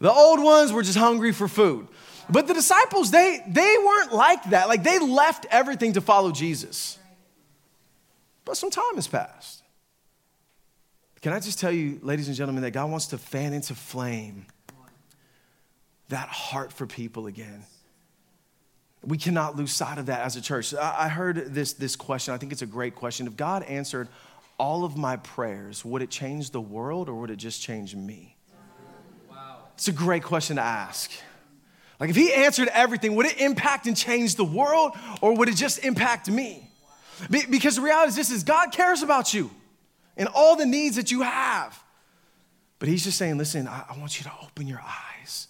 The 0.00 0.12
old 0.12 0.42
ones 0.42 0.72
were 0.72 0.82
just 0.82 0.98
hungry 0.98 1.32
for 1.32 1.46
food. 1.46 1.86
But 2.28 2.48
the 2.48 2.54
disciples, 2.54 3.12
they 3.12 3.42
they 3.46 3.76
weren't 3.78 4.12
like 4.12 4.42
that. 4.50 4.66
Like 4.66 4.82
they 4.82 4.98
left 4.98 5.46
everything 5.50 5.92
to 5.92 6.00
follow 6.00 6.32
Jesus. 6.32 6.98
But 8.44 8.56
some 8.56 8.70
time 8.70 8.96
has 8.96 9.06
passed. 9.06 9.61
Can 11.22 11.32
I 11.32 11.38
just 11.38 11.60
tell 11.60 11.70
you, 11.70 12.00
ladies 12.02 12.26
and 12.26 12.36
gentlemen, 12.36 12.64
that 12.64 12.72
God 12.72 12.90
wants 12.90 13.06
to 13.06 13.18
fan 13.18 13.52
into 13.52 13.76
flame 13.76 14.46
that 16.08 16.28
heart 16.28 16.72
for 16.72 16.84
people 16.84 17.28
again? 17.28 17.62
We 19.04 19.18
cannot 19.18 19.56
lose 19.56 19.72
sight 19.72 19.98
of 19.98 20.06
that 20.06 20.22
as 20.26 20.34
a 20.34 20.40
church. 20.40 20.74
I 20.74 21.08
heard 21.08 21.54
this, 21.54 21.74
this 21.74 21.94
question. 21.94 22.34
I 22.34 22.38
think 22.38 22.50
it's 22.50 22.62
a 22.62 22.66
great 22.66 22.96
question. 22.96 23.28
If 23.28 23.36
God 23.36 23.62
answered 23.62 24.08
all 24.58 24.84
of 24.84 24.96
my 24.96 25.16
prayers, 25.16 25.84
would 25.84 26.02
it 26.02 26.10
change 26.10 26.50
the 26.50 26.60
world 26.60 27.08
or 27.08 27.14
would 27.20 27.30
it 27.30 27.36
just 27.36 27.62
change 27.62 27.94
me? 27.94 28.36
Wow. 29.30 29.58
It's 29.74 29.88
a 29.88 29.92
great 29.92 30.24
question 30.24 30.56
to 30.56 30.62
ask. 30.62 31.10
Like, 32.00 32.10
if 32.10 32.16
He 32.16 32.32
answered 32.32 32.68
everything, 32.72 33.14
would 33.14 33.26
it 33.26 33.40
impact 33.40 33.86
and 33.86 33.96
change 33.96 34.34
the 34.34 34.44
world 34.44 34.92
or 35.20 35.36
would 35.36 35.48
it 35.48 35.56
just 35.56 35.84
impact 35.84 36.28
me? 36.28 36.68
Because 37.30 37.76
the 37.76 37.82
reality 37.82 38.08
is 38.08 38.16
this 38.16 38.30
is 38.30 38.42
God 38.42 38.72
cares 38.72 39.02
about 39.02 39.32
you 39.32 39.52
and 40.16 40.28
all 40.34 40.56
the 40.56 40.66
needs 40.66 40.96
that 40.96 41.10
you 41.10 41.22
have. 41.22 41.82
But 42.78 42.88
he's 42.88 43.04
just 43.04 43.16
saying, 43.18 43.38
listen, 43.38 43.68
I, 43.68 43.84
I 43.90 43.98
want 43.98 44.18
you 44.18 44.24
to 44.24 44.32
open 44.42 44.66
your 44.66 44.80
eyes. 44.82 45.48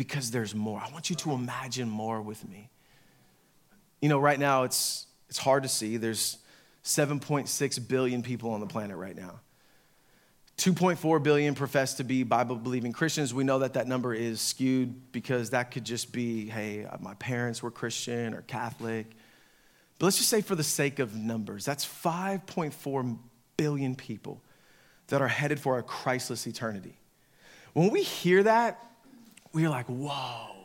because 0.00 0.30
there's 0.30 0.54
more. 0.54 0.80
I 0.80 0.90
want 0.92 1.10
you 1.10 1.16
to 1.16 1.32
imagine 1.32 1.90
more 1.90 2.22
with 2.22 2.48
me. 2.48 2.70
You 4.00 4.08
know, 4.08 4.18
right 4.18 4.38
now 4.38 4.62
it's, 4.62 5.06
it's 5.28 5.36
hard 5.36 5.62
to 5.64 5.68
see. 5.68 5.98
There's 5.98 6.38
7.6 6.84 7.86
billion 7.88 8.22
people 8.22 8.52
on 8.52 8.60
the 8.60 8.66
planet 8.66 8.96
right 8.96 9.14
now. 9.14 9.40
2.4 10.56 11.22
billion 11.22 11.54
profess 11.54 11.94
to 11.94 12.04
be 12.04 12.22
Bible 12.22 12.56
believing 12.56 12.92
Christians. 12.92 13.34
We 13.34 13.44
know 13.44 13.58
that 13.58 13.74
that 13.74 13.86
number 13.86 14.14
is 14.14 14.40
skewed 14.40 15.12
because 15.12 15.50
that 15.50 15.70
could 15.70 15.84
just 15.84 16.12
be, 16.12 16.48
hey, 16.48 16.86
my 17.00 17.12
parents 17.14 17.62
were 17.62 17.70
Christian 17.70 18.32
or 18.32 18.40
Catholic. 18.40 19.06
But 20.00 20.06
let's 20.06 20.16
just 20.16 20.30
say, 20.30 20.40
for 20.40 20.54
the 20.54 20.64
sake 20.64 20.98
of 20.98 21.14
numbers, 21.14 21.66
that's 21.66 21.84
5.4 21.84 23.18
billion 23.58 23.94
people 23.94 24.42
that 25.08 25.20
are 25.20 25.28
headed 25.28 25.60
for 25.60 25.78
a 25.78 25.82
Christless 25.82 26.46
eternity. 26.46 26.96
When 27.74 27.90
we 27.90 28.02
hear 28.02 28.42
that, 28.44 28.82
we're 29.52 29.68
like, 29.68 29.84
whoa, 29.86 30.56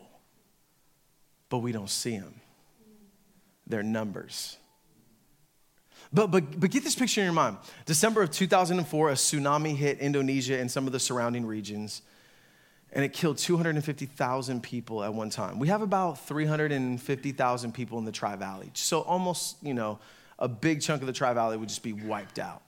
but 1.50 1.58
we 1.58 1.70
don't 1.70 1.90
see 1.90 2.16
them. 2.18 2.40
They're 3.66 3.82
numbers. 3.82 4.56
But, 6.14 6.28
but, 6.28 6.58
but 6.58 6.70
get 6.70 6.82
this 6.82 6.94
picture 6.94 7.20
in 7.20 7.26
your 7.26 7.34
mind. 7.34 7.58
December 7.84 8.22
of 8.22 8.30
2004, 8.30 9.10
a 9.10 9.12
tsunami 9.12 9.76
hit 9.76 9.98
Indonesia 9.98 10.58
and 10.58 10.70
some 10.70 10.86
of 10.86 10.94
the 10.94 11.00
surrounding 11.00 11.44
regions, 11.44 12.00
and 12.96 13.04
it 13.04 13.12
killed 13.12 13.36
250,000 13.36 14.62
people 14.62 15.04
at 15.04 15.12
one 15.12 15.28
time. 15.28 15.58
We 15.58 15.68
have 15.68 15.82
about 15.82 16.26
350,000 16.26 17.74
people 17.74 17.98
in 17.98 18.06
the 18.06 18.10
Tri 18.10 18.36
Valley. 18.36 18.70
So 18.72 19.02
almost, 19.02 19.58
you 19.62 19.74
know, 19.74 19.98
a 20.38 20.48
big 20.48 20.80
chunk 20.80 21.02
of 21.02 21.06
the 21.06 21.12
Tri 21.12 21.34
Valley 21.34 21.58
would 21.58 21.68
just 21.68 21.82
be 21.82 21.92
wiped 21.92 22.38
out. 22.38 22.62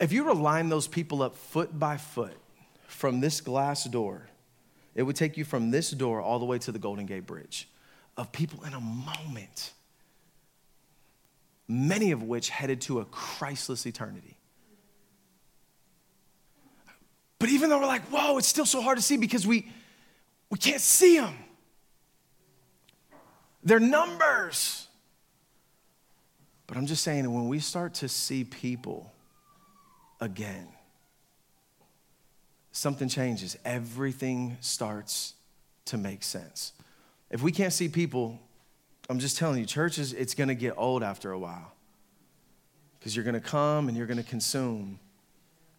If 0.00 0.10
you 0.10 0.24
were 0.24 0.34
to 0.34 0.38
line 0.38 0.68
those 0.68 0.88
people 0.88 1.22
up 1.22 1.36
foot 1.36 1.78
by 1.78 1.96
foot 1.96 2.36
from 2.88 3.20
this 3.20 3.40
glass 3.40 3.84
door, 3.84 4.26
it 4.96 5.04
would 5.04 5.14
take 5.14 5.36
you 5.36 5.44
from 5.44 5.70
this 5.70 5.92
door 5.92 6.20
all 6.20 6.40
the 6.40 6.44
way 6.44 6.58
to 6.58 6.72
the 6.72 6.80
Golden 6.80 7.06
Gate 7.06 7.24
Bridge 7.24 7.68
of 8.16 8.32
people 8.32 8.64
in 8.64 8.74
a 8.74 8.80
moment 8.80 9.74
many 11.68 12.10
of 12.10 12.24
which 12.24 12.50
headed 12.50 12.80
to 12.82 12.98
a 12.98 13.04
Christless 13.04 13.86
eternity. 13.86 14.33
But 17.38 17.48
even 17.50 17.68
though 17.68 17.78
we're 17.78 17.86
like, 17.86 18.04
whoa, 18.04 18.38
it's 18.38 18.48
still 18.48 18.66
so 18.66 18.80
hard 18.80 18.96
to 18.96 19.02
see 19.02 19.16
because 19.16 19.46
we, 19.46 19.68
we 20.50 20.58
can't 20.58 20.80
see 20.80 21.18
them. 21.18 21.36
They're 23.62 23.80
numbers. 23.80 24.86
But 26.66 26.76
I'm 26.76 26.86
just 26.86 27.02
saying, 27.02 27.30
when 27.32 27.48
we 27.48 27.58
start 27.58 27.94
to 27.94 28.08
see 28.08 28.44
people 28.44 29.12
again, 30.20 30.68
something 32.72 33.08
changes. 33.08 33.56
Everything 33.64 34.56
starts 34.60 35.34
to 35.86 35.96
make 35.96 36.22
sense. 36.22 36.72
If 37.30 37.42
we 37.42 37.52
can't 37.52 37.72
see 37.72 37.88
people, 37.88 38.38
I'm 39.08 39.18
just 39.18 39.38
telling 39.38 39.58
you, 39.58 39.66
churches, 39.66 40.12
it's 40.12 40.34
going 40.34 40.48
to 40.48 40.54
get 40.54 40.74
old 40.76 41.02
after 41.02 41.30
a 41.32 41.38
while. 41.38 41.72
Because 42.98 43.14
you're 43.14 43.24
going 43.24 43.34
to 43.34 43.40
come 43.40 43.88
and 43.88 43.96
you're 43.96 44.06
going 44.06 44.22
to 44.22 44.28
consume. 44.28 44.98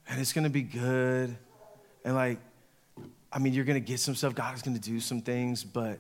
And 0.08 0.22
it's 0.22 0.34
going 0.34 0.44
to 0.44 0.50
be 0.50 0.62
good. 0.62 1.36
And 2.06 2.16
like, 2.16 2.40
I 3.34 3.40
mean, 3.40 3.54
you're 3.54 3.66
to 3.66 3.86
get 3.86 4.00
some 4.00 4.16
stuff. 4.16 4.34
God 4.34 4.56
is 4.56 4.62
to 4.62 4.70
do 4.90 5.02
some 5.02 5.20
things, 5.20 5.66
but 5.66 6.00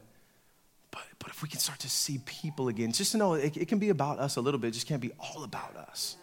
but 0.91 1.01
but 1.19 1.29
if 1.29 1.43
we 1.43 1.49
can 1.49 1.59
start 1.59 1.79
to 1.79 1.89
see 1.89 2.19
people 2.25 2.69
again, 2.69 2.93
just 2.93 3.11
to 3.11 3.17
know 3.17 3.33
it, 3.33 3.57
it 3.57 3.67
can 3.67 3.79
be 3.79 3.89
about 3.89 4.19
us 4.19 4.37
a 4.37 4.41
little 4.41 4.59
bit, 4.59 4.69
it 4.69 4.71
just 4.71 4.87
can't 4.87 5.01
be 5.01 5.11
all 5.19 5.43
about 5.43 5.75
us. 5.75 6.15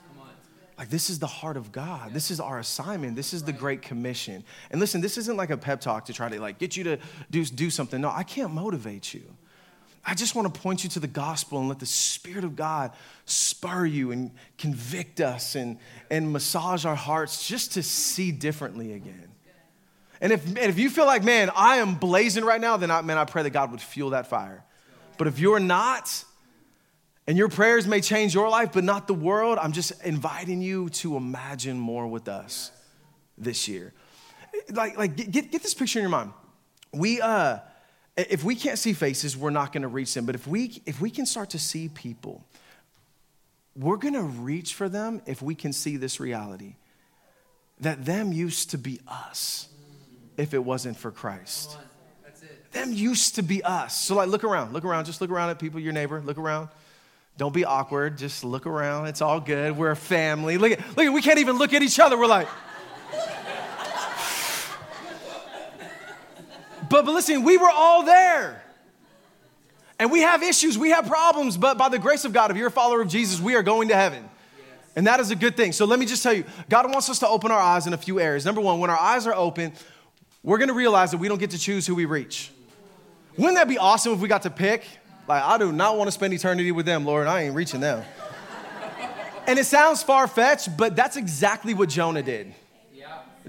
Like, 0.79 0.89
this 0.89 1.11
is 1.11 1.19
the 1.19 1.27
heart 1.27 1.57
of 1.57 1.71
God. 1.71 2.15
This 2.15 2.31
is 2.31 2.41
our 2.41 2.59
assignment. 2.59 3.15
This 3.15 3.35
is 3.35 3.45
the 3.45 3.53
Great 3.53 3.83
Commission. 3.83 4.43
And 4.71 4.81
listen, 4.81 5.01
this 5.01 5.19
isn't 5.19 5.37
like 5.37 5.51
a 5.51 5.57
pep 5.57 5.81
talk 5.81 6.07
to 6.07 6.13
try 6.13 6.29
to 6.29 6.41
like 6.41 6.59
get 6.59 6.77
you 6.77 6.85
to 6.85 6.99
do, 7.31 7.45
do 7.45 7.71
something. 7.71 8.01
No, 8.01 8.11
I 8.11 8.23
can't 8.23 8.53
motivate 8.53 9.13
you. 9.13 9.23
I 10.05 10.15
just 10.15 10.35
want 10.35 10.53
to 10.53 10.61
point 10.61 10.83
you 10.83 10.91
to 10.91 11.01
the 11.01 11.07
gospel 11.07 11.61
and 11.61 11.69
let 11.69 11.79
the 11.79 11.87
Spirit 11.87 12.43
of 12.43 12.57
God 12.57 12.93
spur 13.27 13.87
you 13.87 14.11
and 14.11 14.33
convict 14.59 15.21
us 15.21 15.55
and, 15.55 15.79
and 16.11 16.33
massage 16.33 16.85
our 16.85 16.97
hearts 16.97 17.47
just 17.47 17.75
to 17.75 17.83
see 17.83 18.33
differently 18.33 18.95
again. 18.95 19.32
And 20.23 20.33
if, 20.33 20.47
and 20.47 20.59
if 20.59 20.79
you 20.79 20.89
feel 20.89 21.05
like, 21.05 21.25
man, 21.25 21.51
I 21.55 21.79
am 21.79 21.97
blazing 21.97 22.45
right 22.45 22.61
now, 22.61 22.77
then 22.77 22.93
I, 22.93 23.03
man, 23.03 23.19
I 23.19 23.25
pray 23.25 23.43
that 23.43 23.51
God 23.51 23.73
would 23.73 23.81
fuel 23.81 24.11
that 24.11 24.29
fire. 24.29 24.65
But 25.19 25.27
if 25.27 25.41
you're 25.41 25.59
not, 25.59 26.25
and 27.27 27.37
your 27.37 27.49
prayers 27.49 27.89
may 27.89 28.01
change 28.01 28.33
your 28.33 28.49
life, 28.49 28.71
but 28.73 28.85
not 28.85 29.09
the 29.09 29.15
world, 29.15 29.59
I'm 29.61 29.73
just 29.73 30.01
inviting 30.05 30.63
you 30.63 30.91
to 30.91 31.17
imagine 31.17 31.77
more 31.77 32.07
with 32.07 32.29
us 32.29 32.71
this 33.37 33.67
year. 33.67 33.93
Like, 34.71 34.97
like 34.97 35.17
get, 35.17 35.51
get 35.51 35.61
this 35.61 35.75
picture 35.75 35.99
in 35.99 36.05
your 36.05 36.11
mind. 36.11 36.33
We, 36.93 37.21
uh, 37.21 37.59
if 38.17 38.45
we 38.45 38.55
can't 38.55 38.79
see 38.79 38.93
faces, 38.93 39.37
we're 39.37 39.51
not 39.51 39.73
going 39.73 39.83
to 39.83 39.89
reach 39.89 40.15
them. 40.15 40.25
But 40.25 40.37
if 40.37 40.47
we, 40.47 40.83
if 40.87 41.01
we 41.01 41.11
can 41.11 41.27
start 41.27 41.51
to 41.51 41.59
see 41.59 41.89
people, 41.89 42.47
we're 43.75 43.97
going 43.97 44.15
to 44.15 44.23
reach 44.23 44.75
for 44.75 44.89
them 44.89 45.21
if 45.27 45.43
we 45.43 45.57
can 45.57 45.73
see 45.73 45.97
this 45.97 46.21
reality 46.21 46.77
that 47.81 48.05
them 48.05 48.33
used 48.33 48.71
to 48.71 48.79
be 48.79 49.01
us 49.09 49.67
if 50.43 50.53
it 50.55 50.59
wasn't 50.59 50.97
for 50.97 51.13
Christ. 51.13 51.79
Them 52.73 52.93
used 52.93 53.37
to 53.37 53.43
be 53.43 53.63
us. 53.63 53.97
So, 53.97 54.17
like, 54.17 54.29
look 54.29 54.43
around, 54.43 54.73
look 54.73 54.85
around, 54.85 55.05
just 55.05 55.21
look 55.21 55.31
around 55.31 55.51
at 55.51 55.61
people, 55.61 55.79
your 55.79 55.93
neighbor, 55.93 56.21
look 56.21 56.37
around. 56.39 56.69
Don't 57.39 57.55
be 57.55 57.65
awkward, 57.65 58.19
just 58.19 58.43
look 58.43 58.67
around. 58.67 59.07
It's 59.07 59.23
all 59.23 59.39
good. 59.41 59.77
We're 59.77 59.93
a 59.93 59.97
family. 59.97 60.59
Look 60.59 60.73
at, 60.73 60.81
look 60.97 61.07
at, 61.07 61.13
we 61.13 61.23
can't 61.23 61.39
even 61.39 61.59
look 61.59 61.73
at 61.73 61.83
each 61.83 62.01
other. 62.01 62.19
We're 62.19 62.27
like, 62.27 62.49
But, 66.91 67.05
but 67.07 67.13
listen, 67.13 67.45
we 67.45 67.57
were 67.57 67.71
all 67.71 68.05
there. 68.05 68.63
And 69.99 70.11
we 70.11 70.23
have 70.23 70.43
issues, 70.43 70.77
we 70.77 70.91
have 70.91 71.07
problems, 71.07 71.57
but 71.57 71.79
by 71.79 71.89
the 71.89 71.99
grace 71.99 72.25
of 72.25 72.33
God, 72.33 72.51
if 72.51 72.57
you're 72.57 72.67
a 72.67 72.73
follower 72.73 73.01
of 73.01 73.09
Jesus, 73.09 73.41
we 73.41 73.55
are 73.55 73.63
going 73.63 73.89
to 73.89 73.95
heaven. 73.95 74.29
And 74.97 75.07
that 75.07 75.21
is 75.21 75.31
a 75.31 75.37
good 75.37 75.57
thing. 75.57 75.73
So 75.73 75.85
let 75.85 75.99
me 75.99 76.07
just 76.07 76.23
tell 76.23 76.33
you 76.33 76.45
God 76.69 76.91
wants 76.91 77.09
us 77.09 77.19
to 77.21 77.29
open 77.29 77.51
our 77.51 77.61
eyes 77.61 77.87
in 77.87 77.93
a 77.93 77.97
few 77.97 78.21
areas. 78.21 78.45
Number 78.45 78.61
one, 78.61 78.81
when 78.81 78.91
our 78.91 78.99
eyes 78.99 79.27
are 79.27 79.35
open, 79.35 79.73
we're 80.43 80.59
gonna 80.59 80.73
realize 80.73 81.11
that 81.13 81.19
we 81.19 81.29
don't 81.29 81.39
get 81.39 81.51
to 81.51 81.59
choose 81.59 81.87
who 81.87 81.95
we 81.95 82.05
reach. 82.05 82.51
Wouldn't 83.37 83.57
that 83.57 83.69
be 83.69 83.79
awesome 83.79 84.13
if 84.13 84.21
we 84.21 84.29
got 84.29 84.43
to 84.43 84.51
pick? 84.51 84.85
Like, 85.27 85.43
I 85.43 85.57
do 85.57 85.73
not 85.73 85.97
want 85.97 86.09
to 86.09 86.13
spend 86.13 86.35
eternity 86.35 86.73
with 86.73 86.85
them, 86.85 87.05
Lord. 87.05 87.27
I 87.27 87.43
ain't 87.43 87.55
reaching 87.55 87.81
them. 87.81 88.05
and 89.47 89.59
it 89.59 89.65
sounds 89.65 90.03
far 90.03 90.27
fetched, 90.27 90.77
but 90.77 90.95
that's 90.97 91.17
exactly 91.17 91.73
what 91.73 91.89
Jonah 91.89 92.23
did. 92.23 92.55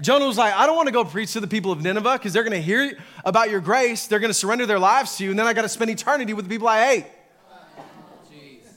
Jonah 0.00 0.26
was 0.26 0.36
like, 0.36 0.54
I 0.54 0.66
don't 0.66 0.76
want 0.76 0.88
to 0.88 0.92
go 0.92 1.04
preach 1.04 1.32
to 1.34 1.40
the 1.40 1.46
people 1.46 1.70
of 1.70 1.80
Nineveh 1.82 2.14
because 2.14 2.32
they're 2.32 2.42
going 2.42 2.52
to 2.52 2.60
hear 2.60 2.98
about 3.24 3.50
your 3.50 3.60
grace. 3.60 4.06
They're 4.06 4.18
going 4.18 4.30
to 4.30 4.34
surrender 4.34 4.66
their 4.66 4.78
lives 4.78 5.16
to 5.18 5.24
you. 5.24 5.30
And 5.30 5.38
then 5.38 5.46
I 5.46 5.52
got 5.52 5.62
to 5.62 5.68
spend 5.68 5.90
eternity 5.90 6.32
with 6.32 6.46
the 6.46 6.48
people 6.48 6.66
I 6.66 6.84
hate. 6.86 7.06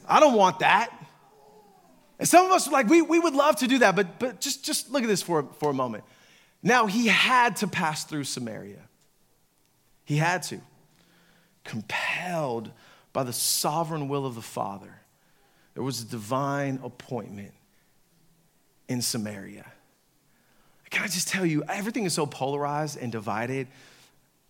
I 0.08 0.20
don't 0.20 0.36
want 0.36 0.60
that. 0.60 0.92
And 2.20 2.28
some 2.28 2.46
of 2.46 2.52
us, 2.52 2.68
like, 2.68 2.88
we, 2.88 3.02
we 3.02 3.20
would 3.20 3.34
love 3.34 3.58
to 3.58 3.68
do 3.68 3.80
that, 3.80 3.96
but, 3.96 4.20
but 4.20 4.40
just, 4.40 4.64
just 4.64 4.92
look 4.92 5.04
at 5.04 5.08
this 5.08 5.22
for, 5.22 5.44
for 5.60 5.70
a 5.70 5.74
moment. 5.74 6.04
Now, 6.68 6.86
he 6.86 7.08
had 7.08 7.56
to 7.58 7.68
pass 7.68 8.04
through 8.04 8.26
Samaria. 8.26 8.82
He 10.04 10.18
had 10.18 10.44
to. 10.44 10.60
Compelled 11.64 12.72
by 13.14 13.24
the 13.24 13.32
sovereign 13.32 14.10
will 14.10 14.26
of 14.26 14.36
the 14.36 14.42
Father, 14.42 14.94
there 15.76 15.84
was 15.84 16.02
a 16.02 16.06
divine 16.06 16.82
appointment 16.84 17.54
in 18.90 19.02
Samaria. 19.02 19.66
Can 20.90 21.06
I 21.06 21.08
just 21.08 21.30
tell 21.30 21.46
you, 21.46 21.64
everything 21.70 22.04
is 22.04 22.12
so 22.12 22.26
polarized 22.26 22.98
and 22.98 23.14
divided 23.14 23.68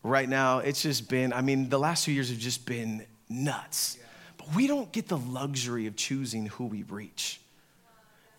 right 0.01 0.27
now. 0.27 0.58
It's 0.58 0.82
just 0.82 1.08
been, 1.10 1.32
I 1.32 1.41
mean, 1.41 1.69
the 1.69 1.77
last 1.77 2.06
two 2.06 2.12
years 2.12 2.30
have 2.30 2.39
just 2.39 2.65
been 2.65 3.06
nuts. 3.30 3.99
But 4.39 4.56
we 4.56 4.65
don't 4.65 4.91
get 4.91 5.08
the 5.08 5.19
luxury 5.19 5.86
of 5.86 5.95
choosing 5.95 6.47
who 6.47 6.65
we 6.65 6.82
reach. 6.82 7.39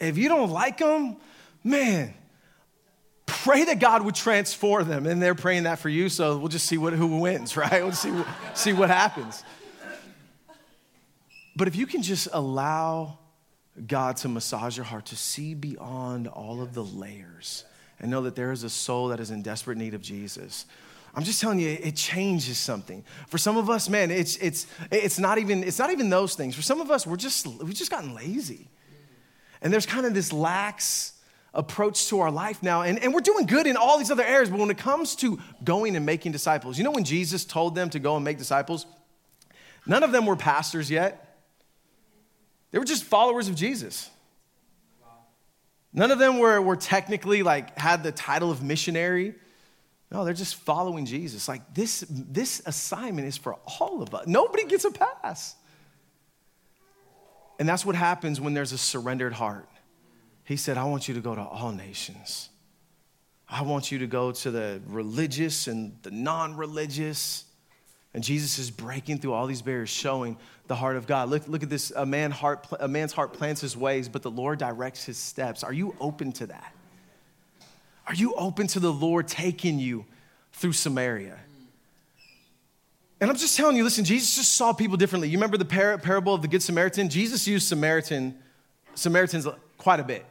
If 0.00 0.18
you 0.18 0.28
don't 0.28 0.50
like 0.50 0.78
them, 0.78 1.16
man, 1.62 2.14
pray 3.28 3.64
that 3.64 3.78
God 3.78 4.02
would 4.02 4.14
transform 4.14 4.88
them. 4.88 5.06
And 5.06 5.22
they're 5.22 5.36
praying 5.36 5.64
that 5.64 5.78
for 5.78 5.88
you, 5.88 6.08
so 6.08 6.38
we'll 6.38 6.48
just 6.48 6.66
see 6.66 6.78
what, 6.78 6.92
who 6.94 7.18
wins, 7.18 7.56
right? 7.56 7.82
We'll 7.82 7.92
see, 7.92 8.12
see 8.54 8.72
what 8.72 8.90
happens. 8.90 9.44
But 11.54 11.68
if 11.68 11.76
you 11.76 11.86
can 11.86 12.02
just 12.02 12.28
allow 12.32 13.18
God 13.86 14.16
to 14.18 14.28
massage 14.28 14.76
your 14.76 14.84
heart, 14.84 15.06
to 15.06 15.16
see 15.16 15.54
beyond 15.54 16.26
all 16.26 16.60
of 16.62 16.74
the 16.74 16.84
layers 16.84 17.64
and 18.00 18.10
know 18.10 18.22
that 18.22 18.36
there 18.36 18.52
is 18.52 18.64
a 18.64 18.70
soul 18.70 19.08
that 19.08 19.20
is 19.20 19.30
in 19.30 19.42
desperate 19.42 19.78
need 19.78 19.94
of 19.94 20.02
Jesus. 20.02 20.66
I'm 21.14 21.24
just 21.24 21.40
telling 21.40 21.58
you, 21.58 21.68
it 21.68 21.96
changes 21.96 22.58
something. 22.58 23.02
For 23.28 23.38
some 23.38 23.56
of 23.56 23.68
us, 23.68 23.88
man, 23.88 24.10
it's, 24.10 24.36
it's, 24.36 24.66
it's, 24.90 25.18
not 25.18 25.38
even, 25.38 25.64
it's 25.64 25.78
not 25.78 25.90
even 25.90 26.10
those 26.10 26.34
things. 26.34 26.54
For 26.54 26.62
some 26.62 26.80
of 26.80 26.90
us, 26.90 27.06
we're 27.06 27.16
just, 27.16 27.46
we've 27.46 27.74
just 27.74 27.90
gotten 27.90 28.14
lazy. 28.14 28.68
And 29.60 29.72
there's 29.72 29.86
kind 29.86 30.06
of 30.06 30.14
this 30.14 30.32
lax 30.32 31.14
approach 31.54 32.08
to 32.08 32.20
our 32.20 32.30
life 32.30 32.62
now. 32.62 32.82
And, 32.82 33.02
and 33.02 33.12
we're 33.12 33.20
doing 33.20 33.46
good 33.46 33.66
in 33.66 33.76
all 33.76 33.98
these 33.98 34.10
other 34.10 34.22
areas, 34.22 34.50
but 34.50 34.58
when 34.58 34.70
it 34.70 34.78
comes 34.78 35.16
to 35.16 35.38
going 35.64 35.96
and 35.96 36.04
making 36.04 36.32
disciples, 36.32 36.78
you 36.78 36.84
know 36.84 36.90
when 36.90 37.04
Jesus 37.04 37.44
told 37.44 37.74
them 37.74 37.90
to 37.90 37.98
go 37.98 38.16
and 38.16 38.24
make 38.24 38.38
disciples? 38.38 38.86
None 39.86 40.02
of 40.02 40.12
them 40.12 40.26
were 40.26 40.36
pastors 40.36 40.90
yet. 40.90 41.24
They 42.70 42.78
were 42.78 42.84
just 42.84 43.04
followers 43.04 43.48
of 43.48 43.54
Jesus. 43.54 44.10
None 45.92 46.10
of 46.10 46.18
them 46.18 46.38
were, 46.38 46.60
were 46.60 46.76
technically 46.76 47.42
like 47.42 47.76
had 47.78 48.02
the 48.02 48.12
title 48.12 48.50
of 48.50 48.62
missionary. 48.62 49.34
No, 50.12 50.24
they're 50.24 50.34
just 50.34 50.56
following 50.56 51.06
Jesus. 51.06 51.48
Like 51.48 51.74
this, 51.74 52.04
this 52.08 52.62
assignment 52.66 53.26
is 53.26 53.36
for 53.36 53.56
all 53.80 54.02
of 54.02 54.14
us. 54.14 54.26
Nobody 54.26 54.64
gets 54.64 54.84
a 54.84 54.90
pass. 54.90 55.54
And 57.58 57.68
that's 57.68 57.84
what 57.84 57.96
happens 57.96 58.40
when 58.40 58.54
there's 58.54 58.72
a 58.72 58.78
surrendered 58.78 59.32
heart. 59.32 59.68
He 60.48 60.56
said, 60.56 60.78
I 60.78 60.84
want 60.84 61.08
you 61.08 61.12
to 61.12 61.20
go 61.20 61.34
to 61.34 61.42
all 61.42 61.72
nations. 61.72 62.48
I 63.50 63.60
want 63.60 63.92
you 63.92 63.98
to 63.98 64.06
go 64.06 64.32
to 64.32 64.50
the 64.50 64.80
religious 64.86 65.66
and 65.66 65.94
the 66.02 66.10
non 66.10 66.56
religious. 66.56 67.44
And 68.14 68.24
Jesus 68.24 68.58
is 68.58 68.70
breaking 68.70 69.18
through 69.18 69.34
all 69.34 69.46
these 69.46 69.60
barriers, 69.60 69.90
showing 69.90 70.38
the 70.66 70.74
heart 70.74 70.96
of 70.96 71.06
God. 71.06 71.28
Look, 71.28 71.46
look 71.48 71.62
at 71.62 71.68
this 71.68 71.90
a, 71.90 72.06
man 72.06 72.30
heart, 72.30 72.66
a 72.80 72.88
man's 72.88 73.12
heart 73.12 73.34
plans 73.34 73.60
his 73.60 73.76
ways, 73.76 74.08
but 74.08 74.22
the 74.22 74.30
Lord 74.30 74.58
directs 74.58 75.04
his 75.04 75.18
steps. 75.18 75.62
Are 75.62 75.72
you 75.72 75.94
open 76.00 76.32
to 76.32 76.46
that? 76.46 76.74
Are 78.06 78.14
you 78.14 78.32
open 78.32 78.68
to 78.68 78.80
the 78.80 78.90
Lord 78.90 79.28
taking 79.28 79.78
you 79.78 80.06
through 80.54 80.72
Samaria? 80.72 81.36
And 83.20 83.28
I'm 83.28 83.36
just 83.36 83.54
telling 83.54 83.76
you, 83.76 83.84
listen, 83.84 84.02
Jesus 84.02 84.34
just 84.34 84.54
saw 84.54 84.72
people 84.72 84.96
differently. 84.96 85.28
You 85.28 85.36
remember 85.36 85.58
the 85.58 85.66
par- 85.66 85.98
parable 85.98 86.32
of 86.32 86.40
the 86.40 86.48
Good 86.48 86.62
Samaritan? 86.62 87.10
Jesus 87.10 87.46
used 87.46 87.68
Samaritan, 87.68 88.34
Samaritans 88.94 89.46
quite 89.76 90.00
a 90.00 90.04
bit. 90.04 90.24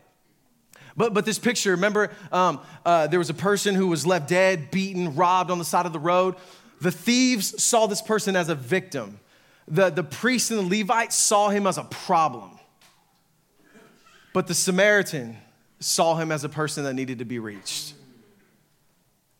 But, 0.97 1.13
but 1.13 1.25
this 1.25 1.37
picture, 1.37 1.71
remember, 1.71 2.09
um, 2.31 2.59
uh, 2.83 3.05
there 3.07 3.19
was 3.19 3.29
a 3.29 3.35
person 3.35 3.75
who 3.75 3.87
was 3.87 4.05
left 4.05 4.27
dead, 4.27 4.71
beaten, 4.71 5.15
robbed 5.15 5.51
on 5.51 5.59
the 5.59 5.65
side 5.65 5.85
of 5.85 5.93
the 5.93 5.99
road. 5.99 6.35
The 6.81 6.91
thieves 6.91 7.63
saw 7.63 7.85
this 7.85 8.01
person 8.01 8.35
as 8.35 8.49
a 8.49 8.55
victim. 8.55 9.19
The, 9.67 9.91
the 9.91 10.03
priest 10.03 10.49
and 10.49 10.59
the 10.59 10.79
Levites 10.79 11.15
saw 11.15 11.49
him 11.49 11.67
as 11.67 11.77
a 11.77 11.83
problem. 11.83 12.51
But 14.33 14.47
the 14.47 14.55
Samaritan 14.55 15.37
saw 15.79 16.15
him 16.15 16.31
as 16.31 16.43
a 16.43 16.49
person 16.49 16.83
that 16.85 16.95
needed 16.95 17.19
to 17.19 17.25
be 17.25 17.37
reached. 17.37 17.93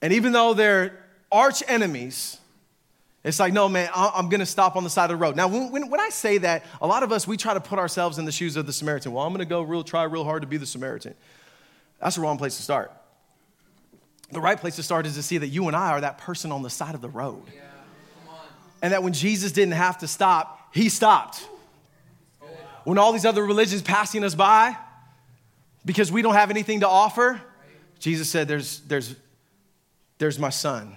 And 0.01 0.13
even 0.13 0.33
though 0.33 0.53
they're 0.53 0.99
arch 1.31 1.63
enemies, 1.67 2.37
it's 3.23 3.39
like, 3.39 3.51
no, 3.51 3.67
man, 3.67 3.89
I'm 3.95 4.29
going 4.29 4.39
to 4.41 4.45
stop 4.45 4.75
on 4.75 4.83
the 4.83 4.89
side 4.89 5.05
of 5.05 5.09
the 5.09 5.15
road. 5.17 5.35
Now, 5.35 5.47
when, 5.47 5.89
when, 5.89 5.99
I 5.99 6.09
say 6.09 6.37
that, 6.39 6.63
a 6.81 6.87
lot 6.87 7.01
of 7.03 7.11
us, 7.11 7.27
we 7.27 7.35
try 7.35 7.55
to 7.55 7.59
put 7.59 7.79
ourselves 7.79 8.19
in 8.19 8.25
the 8.25 8.31
shoes 8.31 8.55
of 8.55 8.67
the 8.67 8.73
Samaritan. 8.73 9.11
Well, 9.11 9.25
I'm 9.25 9.33
going 9.33 9.39
to 9.39 9.49
go 9.49 9.63
real, 9.63 9.83
try 9.83 10.03
real 10.03 10.23
hard 10.23 10.43
to 10.43 10.47
be 10.47 10.57
the 10.57 10.67
Samaritan. 10.67 11.15
That's 11.99 12.15
the 12.15 12.21
wrong 12.21 12.37
place 12.37 12.57
to 12.57 12.63
start. 12.63 12.91
The 14.31 14.41
right 14.41 14.59
place 14.59 14.75
to 14.75 14.83
start 14.83 15.05
is 15.05 15.15
to 15.15 15.23
see 15.23 15.37
that 15.37 15.47
you 15.47 15.67
and 15.67 15.75
I 15.75 15.91
are 15.91 16.01
that 16.01 16.17
person 16.17 16.51
on 16.51 16.61
the 16.61 16.69
side 16.69 16.95
of 16.95 17.01
the 17.01 17.09
road. 17.09 17.43
Yeah, 17.53 17.61
and 18.81 18.93
that 18.93 19.03
when 19.03 19.13
Jesus 19.13 19.51
didn't 19.51 19.73
have 19.73 19.99
to 19.99 20.07
stop, 20.07 20.69
he 20.73 20.89
stopped. 20.89 21.47
When 22.83 22.97
all 22.97 23.11
these 23.11 23.25
other 23.25 23.43
religions 23.43 23.81
passing 23.81 24.23
us 24.23 24.35
by, 24.35 24.77
because 25.85 26.11
we 26.11 26.21
don't 26.21 26.35
have 26.35 26.51
anything 26.51 26.81
to 26.81 26.87
offer, 26.87 27.41
Jesus 27.99 28.29
said, 28.29 28.47
There's, 28.47 28.79
there's, 28.81 29.15
there's 30.19 30.39
my 30.39 30.49
son, 30.49 30.95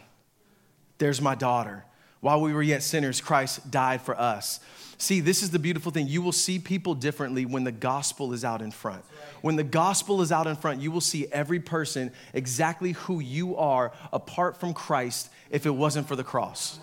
there's 0.99 1.21
my 1.21 1.35
daughter. 1.35 1.85
While 2.21 2.43
we 2.43 2.53
were 2.53 2.63
yet 2.63 2.83
sinners, 2.83 3.21
Christ 3.21 3.71
died 3.71 4.03
for 4.03 4.19
us. 4.19 4.61
See, 5.01 5.21
this 5.21 5.43
is 5.43 5.51
the 5.51 5.59
beautiful 5.59 5.91
thing. 5.91 6.09
You 6.09 6.21
will 6.21 6.31
see 6.31 6.59
people 6.59 6.95
differently 6.95 7.47
when 7.47 7.65
the 7.65 7.73
gospel 7.73 8.35
is 8.35 8.45
out 8.45 8.61
in 8.61 8.71
front. 8.71 9.03
When 9.41 9.57
the 9.57 9.65
gospel 9.65 10.21
is 10.21 10.31
out 10.31 10.47
in 10.47 10.57
front, 10.57 10.83
you 10.83 10.91
will 10.91 11.01
see 11.01 11.27
every 11.33 11.59
person 11.59 12.13
exactly 12.35 12.93
who 12.93 13.19
you 13.19 13.57
are 13.57 13.93
apart 14.13 14.59
from 14.61 14.75
Christ 14.75 15.31
if 15.51 15.65
it 15.65 15.71
wasn't 15.71 16.07
for 16.07 16.17
the 16.17 16.23
cross. 16.23 16.79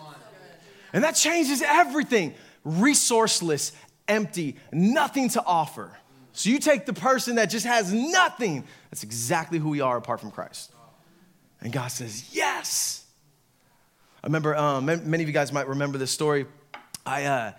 And 0.93 1.03
that 1.03 1.11
changes 1.11 1.61
everything. 1.61 2.33
Resourceless, 2.65 3.71
empty, 4.07 4.55
nothing 4.71 5.29
to 5.29 5.43
offer. 5.45 5.95
So 6.33 6.49
you 6.49 6.57
take 6.57 6.87
the 6.87 6.93
person 6.93 7.35
that 7.35 7.51
just 7.51 7.67
has 7.67 7.93
nothing. 7.93 8.63
That's 8.89 9.03
exactly 9.03 9.59
who 9.59 9.69
we 9.69 9.81
are 9.81 9.95
apart 9.95 10.21
from 10.21 10.31
Christ. 10.31 10.71
And 11.61 11.71
God 11.71 11.89
says, 11.89 12.33
Yes. 12.33 13.05
I 14.23 14.25
remember, 14.25 14.55
um, 14.55 14.87
many 14.87 15.21
of 15.21 15.29
you 15.29 15.33
guys 15.33 15.53
might 15.53 15.67
remember 15.67 15.99
this 15.99 16.09
story. 16.09 16.47
I, 17.05 17.25
uh, 17.25 17.51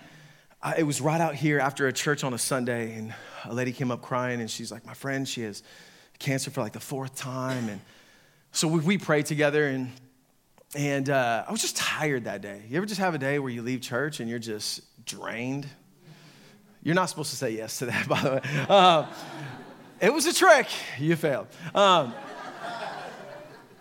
I, 0.60 0.76
it 0.78 0.82
was 0.82 1.00
right 1.00 1.20
out 1.20 1.36
here 1.36 1.60
after 1.60 1.86
a 1.86 1.92
church 1.92 2.24
on 2.24 2.34
a 2.34 2.38
Sunday, 2.38 2.94
and 2.94 3.14
a 3.44 3.54
lady 3.54 3.72
came 3.72 3.90
up 3.90 4.02
crying, 4.02 4.40
and 4.40 4.50
she's 4.50 4.72
like, 4.72 4.84
My 4.84 4.94
friend, 4.94 5.28
she 5.28 5.42
has 5.42 5.62
cancer 6.18 6.50
for 6.50 6.60
like 6.62 6.72
the 6.72 6.80
fourth 6.80 7.14
time. 7.16 7.68
And 7.68 7.80
so 8.50 8.66
we, 8.66 8.80
we 8.80 8.98
prayed 8.98 9.26
together, 9.26 9.68
and, 9.68 9.92
and 10.74 11.10
uh, 11.10 11.44
I 11.46 11.52
was 11.52 11.60
just 11.60 11.76
tired 11.76 12.24
that 12.24 12.42
day. 12.42 12.62
You 12.68 12.76
ever 12.76 12.86
just 12.86 13.00
have 13.00 13.14
a 13.14 13.18
day 13.18 13.38
where 13.38 13.50
you 13.50 13.62
leave 13.62 13.80
church 13.80 14.18
and 14.20 14.28
you're 14.28 14.40
just 14.40 14.80
drained? 15.04 15.66
You're 16.82 16.96
not 16.96 17.08
supposed 17.08 17.30
to 17.30 17.36
say 17.36 17.50
yes 17.50 17.78
to 17.78 17.86
that, 17.86 18.08
by 18.08 18.20
the 18.20 18.30
way. 18.30 18.40
Uh, 18.68 19.06
it 20.00 20.12
was 20.12 20.26
a 20.26 20.32
trick. 20.32 20.66
You 20.98 21.14
failed. 21.14 21.46
Um, 21.74 22.14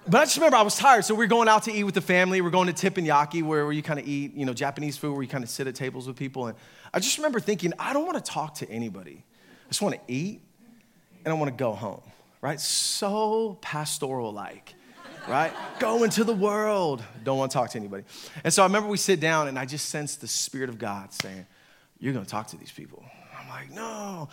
but 0.10 0.22
I 0.22 0.26
just 0.26 0.38
remember 0.38 0.58
I 0.58 0.62
was 0.62 0.76
tired, 0.76 1.06
so 1.06 1.15
we 1.15 1.26
are 1.26 1.28
going 1.28 1.48
out 1.48 1.63
to 1.63 1.72
eat 1.74 1.84
with 1.84 1.96
the 1.96 2.02
family. 2.02 2.41
We're 2.41 2.50
going 2.50 2.72
to 2.72 2.91
Teppanyaki, 2.91 3.43
where, 3.43 3.65
where 3.65 3.74
you 3.74 3.84
kind 3.84 4.00
of 4.00 4.08
eat, 4.08 4.34
you 4.34 4.46
know, 4.46 4.54
Japanese 4.54 4.98
food, 4.98 5.13
where 5.13 5.22
you 5.22 5.28
kind 5.28 5.43
of 5.43 5.50
sit 5.50 5.67
at 5.67 5.76
tables 5.76 6.08
with 6.08 6.15
people. 6.15 6.48
And 6.48 6.58
I 6.93 7.00
just 7.00 7.17
remember 7.17 7.39
thinking, 7.39 7.74
I 7.78 7.93
don't 7.93 8.06
want 8.06 8.24
to 8.24 8.32
talk 8.32 8.56
to 8.56 8.70
anybody. 8.70 9.24
I 9.65 9.67
just 9.70 9.82
want 9.82 9.96
to 9.96 10.02
eat, 10.08 10.41
and 11.26 11.34
I 11.34 11.38
want 11.38 11.52
to 11.52 11.58
go 11.58 11.74
home, 11.74 12.02
right? 12.41 12.60
So 12.60 13.58
pastoral-like, 13.62 14.74
right? 15.28 15.52
go 15.80 16.04
into 16.04 16.24
the 16.24 16.34
world. 16.34 17.04
Don't 17.24 17.38
want 17.38 17.52
to 17.52 17.58
talk 17.58 17.70
to 17.72 17.78
anybody. 17.78 18.04
And 18.43 18.54
so 18.54 18.63
I 18.63 18.65
remember 18.65 18.89
we 18.89 18.98
sit 18.98 19.20
down, 19.20 19.48
and 19.48 19.60
I 19.60 19.65
just 19.65 19.89
sensed 19.89 20.22
the 20.22 20.28
Spirit 20.28 20.70
of 20.70 20.78
God 20.80 21.13
saying, 21.13 21.46
you're 22.00 22.13
going 22.13 22.26
to 22.26 22.32
talk 22.32 22.48
to 22.48 22.58
these 22.58 22.72
people. 22.72 23.04
I'm 23.39 23.50
like, 23.50 23.72
no, 23.72 24.30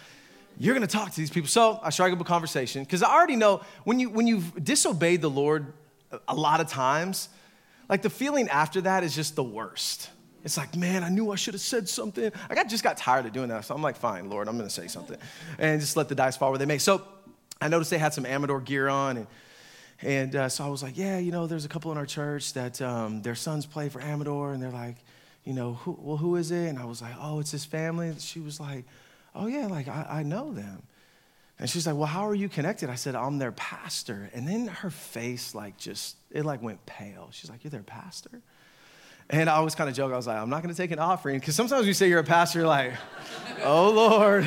you're 0.58 0.74
going 0.74 0.86
to 0.86 0.92
talk 0.92 1.10
to 1.10 1.16
these 1.16 1.30
people. 1.30 1.48
So 1.48 1.80
I 1.82 1.90
strike 1.90 2.12
up 2.12 2.20
a 2.20 2.24
conversation 2.24 2.84
because 2.84 3.02
I 3.02 3.12
already 3.12 3.36
know 3.36 3.62
when, 3.84 3.98
you, 3.98 4.10
when 4.10 4.26
you've 4.26 4.64
disobeyed 4.64 5.20
the 5.20 5.30
Lord 5.30 5.72
a 6.28 6.34
lot 6.34 6.60
of 6.60 6.68
times, 6.68 7.28
like 7.88 8.02
the 8.02 8.10
feeling 8.10 8.48
after 8.48 8.80
that 8.82 9.04
is 9.04 9.14
just 9.14 9.36
the 9.36 9.44
worst. 9.44 10.10
It's 10.44 10.56
like, 10.58 10.76
man, 10.76 11.02
I 11.02 11.08
knew 11.08 11.30
I 11.30 11.36
should 11.36 11.54
have 11.54 11.62
said 11.62 11.88
something. 11.88 12.30
I 12.50 12.64
just 12.64 12.84
got 12.84 12.98
tired 12.98 13.24
of 13.24 13.32
doing 13.32 13.48
that. 13.48 13.64
So 13.64 13.74
I'm 13.74 13.82
like, 13.82 13.96
fine, 13.96 14.28
Lord, 14.28 14.46
I'm 14.46 14.56
going 14.58 14.68
to 14.68 14.74
say 14.74 14.88
something. 14.88 15.16
And 15.58 15.80
just 15.80 15.96
let 15.96 16.08
the 16.08 16.14
dice 16.14 16.36
fall 16.36 16.50
where 16.50 16.58
they 16.58 16.66
may. 16.66 16.78
So 16.78 17.02
I 17.60 17.68
noticed 17.68 17.90
they 17.90 17.98
had 17.98 18.12
some 18.12 18.26
Amador 18.26 18.60
gear 18.60 18.88
on. 18.88 19.16
And, 19.16 19.26
and 20.02 20.36
uh, 20.36 20.48
so 20.50 20.64
I 20.64 20.68
was 20.68 20.82
like, 20.82 20.98
yeah, 20.98 21.16
you 21.16 21.32
know, 21.32 21.46
there's 21.46 21.64
a 21.64 21.68
couple 21.68 21.90
in 21.92 21.98
our 21.98 22.04
church 22.04 22.52
that 22.52 22.80
um, 22.82 23.22
their 23.22 23.34
sons 23.34 23.64
play 23.64 23.88
for 23.88 24.02
Amador. 24.02 24.52
And 24.52 24.62
they're 24.62 24.70
like, 24.70 24.96
you 25.44 25.54
know, 25.54 25.74
who, 25.74 25.98
well, 25.98 26.18
who 26.18 26.36
is 26.36 26.50
it? 26.50 26.68
And 26.68 26.78
I 26.78 26.84
was 26.84 27.00
like, 27.00 27.14
oh, 27.18 27.40
it's 27.40 27.50
his 27.50 27.64
family. 27.64 28.14
She 28.18 28.40
was 28.40 28.60
like, 28.60 28.84
oh, 29.34 29.46
yeah, 29.46 29.66
like 29.66 29.88
I, 29.88 30.06
I 30.08 30.22
know 30.22 30.52
them. 30.52 30.82
And 31.58 31.70
she's 31.70 31.86
like, 31.86 31.96
well, 31.96 32.06
how 32.06 32.28
are 32.28 32.34
you 32.34 32.48
connected? 32.48 32.90
I 32.90 32.96
said, 32.96 33.14
I'm 33.14 33.38
their 33.38 33.52
pastor. 33.52 34.28
And 34.34 34.46
then 34.46 34.66
her 34.66 34.90
face, 34.90 35.54
like, 35.54 35.76
just, 35.76 36.16
it 36.30 36.44
like 36.44 36.62
went 36.62 36.84
pale. 36.84 37.28
She's 37.30 37.48
like, 37.48 37.62
you're 37.62 37.70
their 37.70 37.82
pastor? 37.82 38.42
And 39.30 39.48
I 39.48 39.54
always 39.54 39.74
kind 39.74 39.88
of 39.88 39.94
joke, 39.94 40.12
I 40.12 40.16
was 40.16 40.26
like, 40.26 40.36
I'm 40.36 40.50
not 40.50 40.62
going 40.62 40.74
to 40.74 40.76
take 40.80 40.90
an 40.90 40.98
offering. 40.98 41.38
Because 41.38 41.54
sometimes 41.54 41.86
you 41.86 41.94
say 41.94 42.08
you're 42.08 42.18
a 42.18 42.24
pastor, 42.24 42.60
you're 42.60 42.68
like, 42.68 42.92
oh, 43.62 43.90
Lord. 43.90 44.46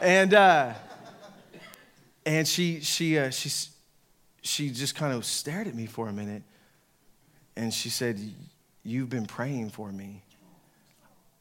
and, 0.00 0.34
uh, 0.34 0.74
and 2.26 2.46
she, 2.46 2.80
she, 2.80 3.18
uh, 3.18 3.30
she, 3.30 3.50
she 4.42 4.70
just 4.70 4.94
kind 4.94 5.14
of 5.14 5.24
stared 5.24 5.68
at 5.68 5.74
me 5.74 5.86
for 5.86 6.08
a 6.08 6.12
minute. 6.12 6.42
And 7.56 7.72
she 7.72 7.88
said, 7.88 8.20
You've 8.84 9.10
been 9.10 9.26
praying 9.26 9.70
for 9.70 9.92
me. 9.92 10.22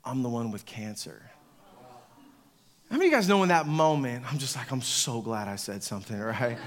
I'm 0.03 0.21
the 0.21 0.29
one 0.29 0.51
with 0.51 0.65
cancer. 0.65 1.26
How 2.89 2.95
many 2.95 3.07
of 3.07 3.11
you 3.11 3.17
guys 3.17 3.27
know 3.27 3.43
in 3.43 3.49
that 3.49 3.67
moment, 3.67 4.25
I'm 4.31 4.37
just 4.37 4.55
like, 4.55 4.71
I'm 4.71 4.81
so 4.81 5.21
glad 5.21 5.47
I 5.47 5.57
said 5.57 5.83
something, 5.83 6.17
right? 6.19 6.57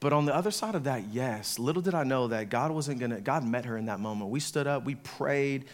but 0.00 0.12
on 0.12 0.24
the 0.24 0.34
other 0.34 0.50
side 0.50 0.74
of 0.74 0.84
that, 0.84 1.04
yes, 1.12 1.60
little 1.60 1.80
did 1.80 1.94
I 1.94 2.02
know 2.02 2.28
that 2.28 2.48
God 2.50 2.72
wasn't 2.72 2.98
gonna, 2.98 3.20
God 3.20 3.44
met 3.44 3.66
her 3.66 3.76
in 3.76 3.86
that 3.86 4.00
moment. 4.00 4.30
We 4.30 4.40
stood 4.40 4.66
up, 4.66 4.84
we 4.84 4.96
prayed, 4.96 5.66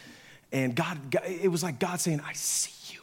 and 0.53 0.75
God, 0.75 0.99
it 1.27 1.51
was 1.51 1.63
like 1.63 1.79
God 1.79 1.99
saying, 1.99 2.21
I 2.27 2.35
see 2.35 2.95
you. 2.95 3.03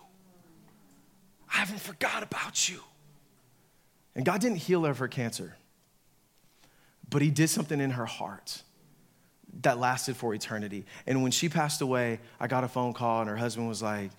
I 1.51 1.57
haven't 1.57 1.81
forgot 1.81 2.21
about 2.21 2.69
you. 2.69 2.79
And 4.15 4.23
God 4.23 4.39
didn't 4.41 4.57
heal 4.57 4.83
her 4.83 4.91
of 4.91 4.99
her 4.99 5.07
cancer, 5.07 5.55
but 7.09 7.23
He 7.23 7.31
did 7.31 7.49
something 7.49 7.81
in 7.81 7.91
her 7.91 8.05
heart 8.05 8.61
that 9.61 9.79
lasted 9.79 10.15
for 10.15 10.33
eternity. 10.33 10.85
And 11.07 11.23
when 11.23 11.31
she 11.31 11.49
passed 11.49 11.81
away, 11.81 12.19
I 12.39 12.47
got 12.47 12.63
a 12.63 12.67
phone 12.67 12.93
call, 12.93 13.21
and 13.21 13.29
her 13.29 13.35
husband 13.35 13.67
was 13.67 13.81
like, 13.81 14.11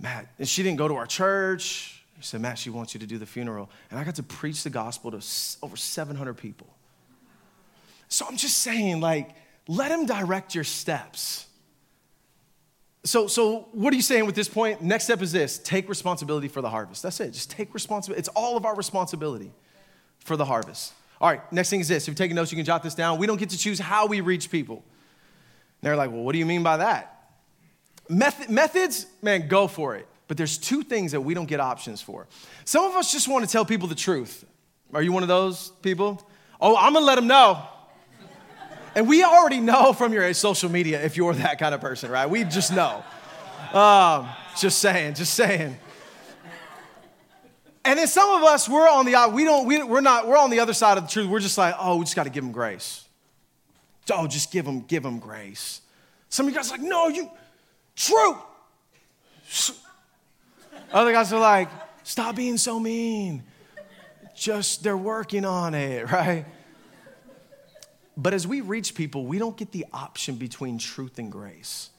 Matt, 0.00 0.26
and 0.38 0.48
she 0.48 0.62
didn't 0.62 0.78
go 0.78 0.88
to 0.88 0.94
our 0.94 1.06
church. 1.06 2.02
He 2.16 2.22
said, 2.22 2.40
Matt, 2.40 2.58
she 2.58 2.70
wants 2.70 2.94
you 2.94 3.00
to 3.00 3.06
do 3.06 3.18
the 3.18 3.26
funeral. 3.26 3.70
And 3.90 3.98
I 3.98 4.04
got 4.04 4.16
to 4.16 4.22
preach 4.22 4.62
the 4.62 4.70
gospel 4.70 5.10
to 5.10 5.24
over 5.62 5.76
700 5.76 6.34
people. 6.34 6.66
So 8.08 8.26
I'm 8.28 8.36
just 8.36 8.58
saying, 8.58 9.00
like, 9.00 9.30
let 9.68 9.90
him 9.90 10.06
direct 10.06 10.54
your 10.54 10.64
steps. 10.64 11.46
So, 13.04 13.26
so 13.26 13.68
what 13.72 13.92
are 13.92 13.96
you 13.96 14.02
saying 14.02 14.26
with 14.26 14.34
this 14.34 14.48
point? 14.48 14.82
Next 14.82 15.04
step 15.04 15.22
is 15.22 15.32
this 15.32 15.58
take 15.58 15.88
responsibility 15.88 16.48
for 16.48 16.60
the 16.60 16.68
harvest. 16.68 17.02
That's 17.02 17.20
it. 17.20 17.30
Just 17.30 17.50
take 17.50 17.72
responsibility. 17.72 18.18
It's 18.18 18.28
all 18.28 18.56
of 18.56 18.66
our 18.66 18.74
responsibility 18.74 19.52
for 20.18 20.36
the 20.36 20.44
harvest. 20.44 20.92
All 21.20 21.28
right, 21.28 21.40
next 21.52 21.70
thing 21.70 21.80
is 21.80 21.88
this. 21.88 22.04
If 22.04 22.08
you're 22.08 22.14
taking 22.14 22.34
notes, 22.34 22.50
you 22.50 22.56
can 22.56 22.64
jot 22.64 22.82
this 22.82 22.94
down. 22.94 23.18
We 23.18 23.26
don't 23.26 23.38
get 23.38 23.50
to 23.50 23.58
choose 23.58 23.78
how 23.78 24.06
we 24.06 24.20
reach 24.20 24.50
people. 24.50 24.76
And 24.76 25.88
they're 25.88 25.96
like, 25.96 26.10
well, 26.10 26.22
what 26.22 26.32
do 26.32 26.38
you 26.38 26.46
mean 26.46 26.62
by 26.62 26.78
that? 26.78 27.19
Method, 28.10 28.50
methods, 28.50 29.06
man, 29.22 29.46
go 29.46 29.68
for 29.68 29.94
it. 29.94 30.06
But 30.26 30.36
there's 30.36 30.58
two 30.58 30.82
things 30.82 31.12
that 31.12 31.20
we 31.20 31.32
don't 31.32 31.46
get 31.46 31.60
options 31.60 32.02
for. 32.02 32.26
Some 32.64 32.84
of 32.84 32.96
us 32.96 33.12
just 33.12 33.28
want 33.28 33.44
to 33.44 33.50
tell 33.50 33.64
people 33.64 33.88
the 33.88 33.94
truth. 33.94 34.44
Are 34.92 35.02
you 35.02 35.12
one 35.12 35.22
of 35.22 35.28
those 35.28 35.70
people? 35.82 36.20
Oh, 36.60 36.76
I'm 36.76 36.92
gonna 36.92 37.06
let 37.06 37.14
them 37.14 37.28
know. 37.28 37.62
And 38.96 39.08
we 39.08 39.22
already 39.22 39.60
know 39.60 39.92
from 39.92 40.12
your 40.12 40.32
social 40.34 40.68
media 40.68 41.02
if 41.04 41.16
you're 41.16 41.32
that 41.34 41.60
kind 41.60 41.74
of 41.74 41.80
person, 41.80 42.10
right? 42.10 42.28
We 42.28 42.42
just 42.44 42.72
know. 42.72 43.04
Um, 43.72 44.28
just 44.58 44.80
saying, 44.80 45.14
just 45.14 45.34
saying. 45.34 45.76
And 47.84 47.98
then 47.98 48.08
some 48.08 48.30
of 48.30 48.42
us, 48.42 48.68
we're 48.68 48.88
on 48.88 49.06
the 49.06 49.32
we 49.32 49.44
don't 49.44 49.66
we, 49.66 49.82
we're 49.82 50.00
not 50.00 50.26
we're 50.26 50.36
on 50.36 50.50
the 50.50 50.58
other 50.58 50.74
side 50.74 50.98
of 50.98 51.04
the 51.04 51.10
truth. 51.10 51.28
We're 51.28 51.40
just 51.40 51.56
like, 51.56 51.74
oh, 51.78 51.96
we 51.96 52.04
just 52.04 52.16
got 52.16 52.24
to 52.24 52.30
give 52.30 52.42
them 52.42 52.52
grace. 52.52 53.04
Oh, 54.12 54.26
just 54.26 54.50
give 54.50 54.64
them 54.64 54.80
give 54.80 55.04
them 55.04 55.20
grace. 55.20 55.80
Some 56.28 56.46
of 56.46 56.52
you 56.52 56.56
guys 56.56 56.70
like, 56.70 56.80
no, 56.80 57.08
you 57.08 57.30
true. 58.06 58.38
Other 60.92 61.12
guys 61.12 61.32
are 61.32 61.40
like, 61.40 61.68
stop 62.02 62.36
being 62.36 62.56
so 62.56 62.80
mean. 62.80 63.44
Just 64.34 64.82
they're 64.82 64.96
working 64.96 65.44
on 65.44 65.74
it, 65.74 66.10
right? 66.12 66.46
But 68.16 68.34
as 68.34 68.46
we 68.46 68.60
reach 68.60 68.94
people, 68.94 69.24
we 69.24 69.38
don't 69.38 69.56
get 69.56 69.72
the 69.72 69.86
option 69.92 70.34
between 70.36 70.78
truth 70.78 71.18
and 71.18 71.30
grace. 71.30 71.90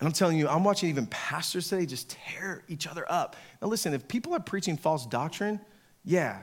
And 0.00 0.06
I'm 0.06 0.12
telling 0.12 0.38
you, 0.38 0.48
I'm 0.48 0.62
watching 0.62 0.88
even 0.88 1.06
pastors 1.06 1.68
today 1.68 1.84
just 1.84 2.10
tear 2.10 2.62
each 2.68 2.86
other 2.86 3.04
up. 3.10 3.36
Now, 3.60 3.68
listen, 3.68 3.94
if 3.94 4.06
people 4.06 4.34
are 4.34 4.40
preaching 4.40 4.76
false 4.76 5.04
doctrine, 5.04 5.60
yeah, 6.04 6.38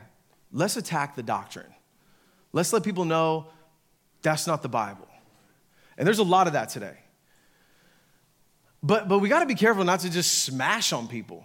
let's 0.52 0.76
attack 0.76 1.16
the 1.16 1.24
doctrine. 1.24 1.74
Let's 2.52 2.74
let 2.74 2.84
people 2.84 3.06
know 3.06 3.48
that's 4.22 4.46
not 4.46 4.62
the 4.62 4.70
Bible. 4.70 5.08
And 5.98 6.06
there's 6.06 6.20
a 6.20 6.24
lot 6.24 6.48
of 6.48 6.54
that 6.54 6.70
today. 6.70 6.98
But, 8.86 9.08
but 9.08 9.18
we 9.18 9.30
got 9.30 9.40
to 9.40 9.48
be 9.48 9.56
careful 9.56 9.84
not 9.84 10.02
to 10.02 10.12
just 10.12 10.44
smash 10.44 10.94
on 10.94 11.08
people. 11.08 11.44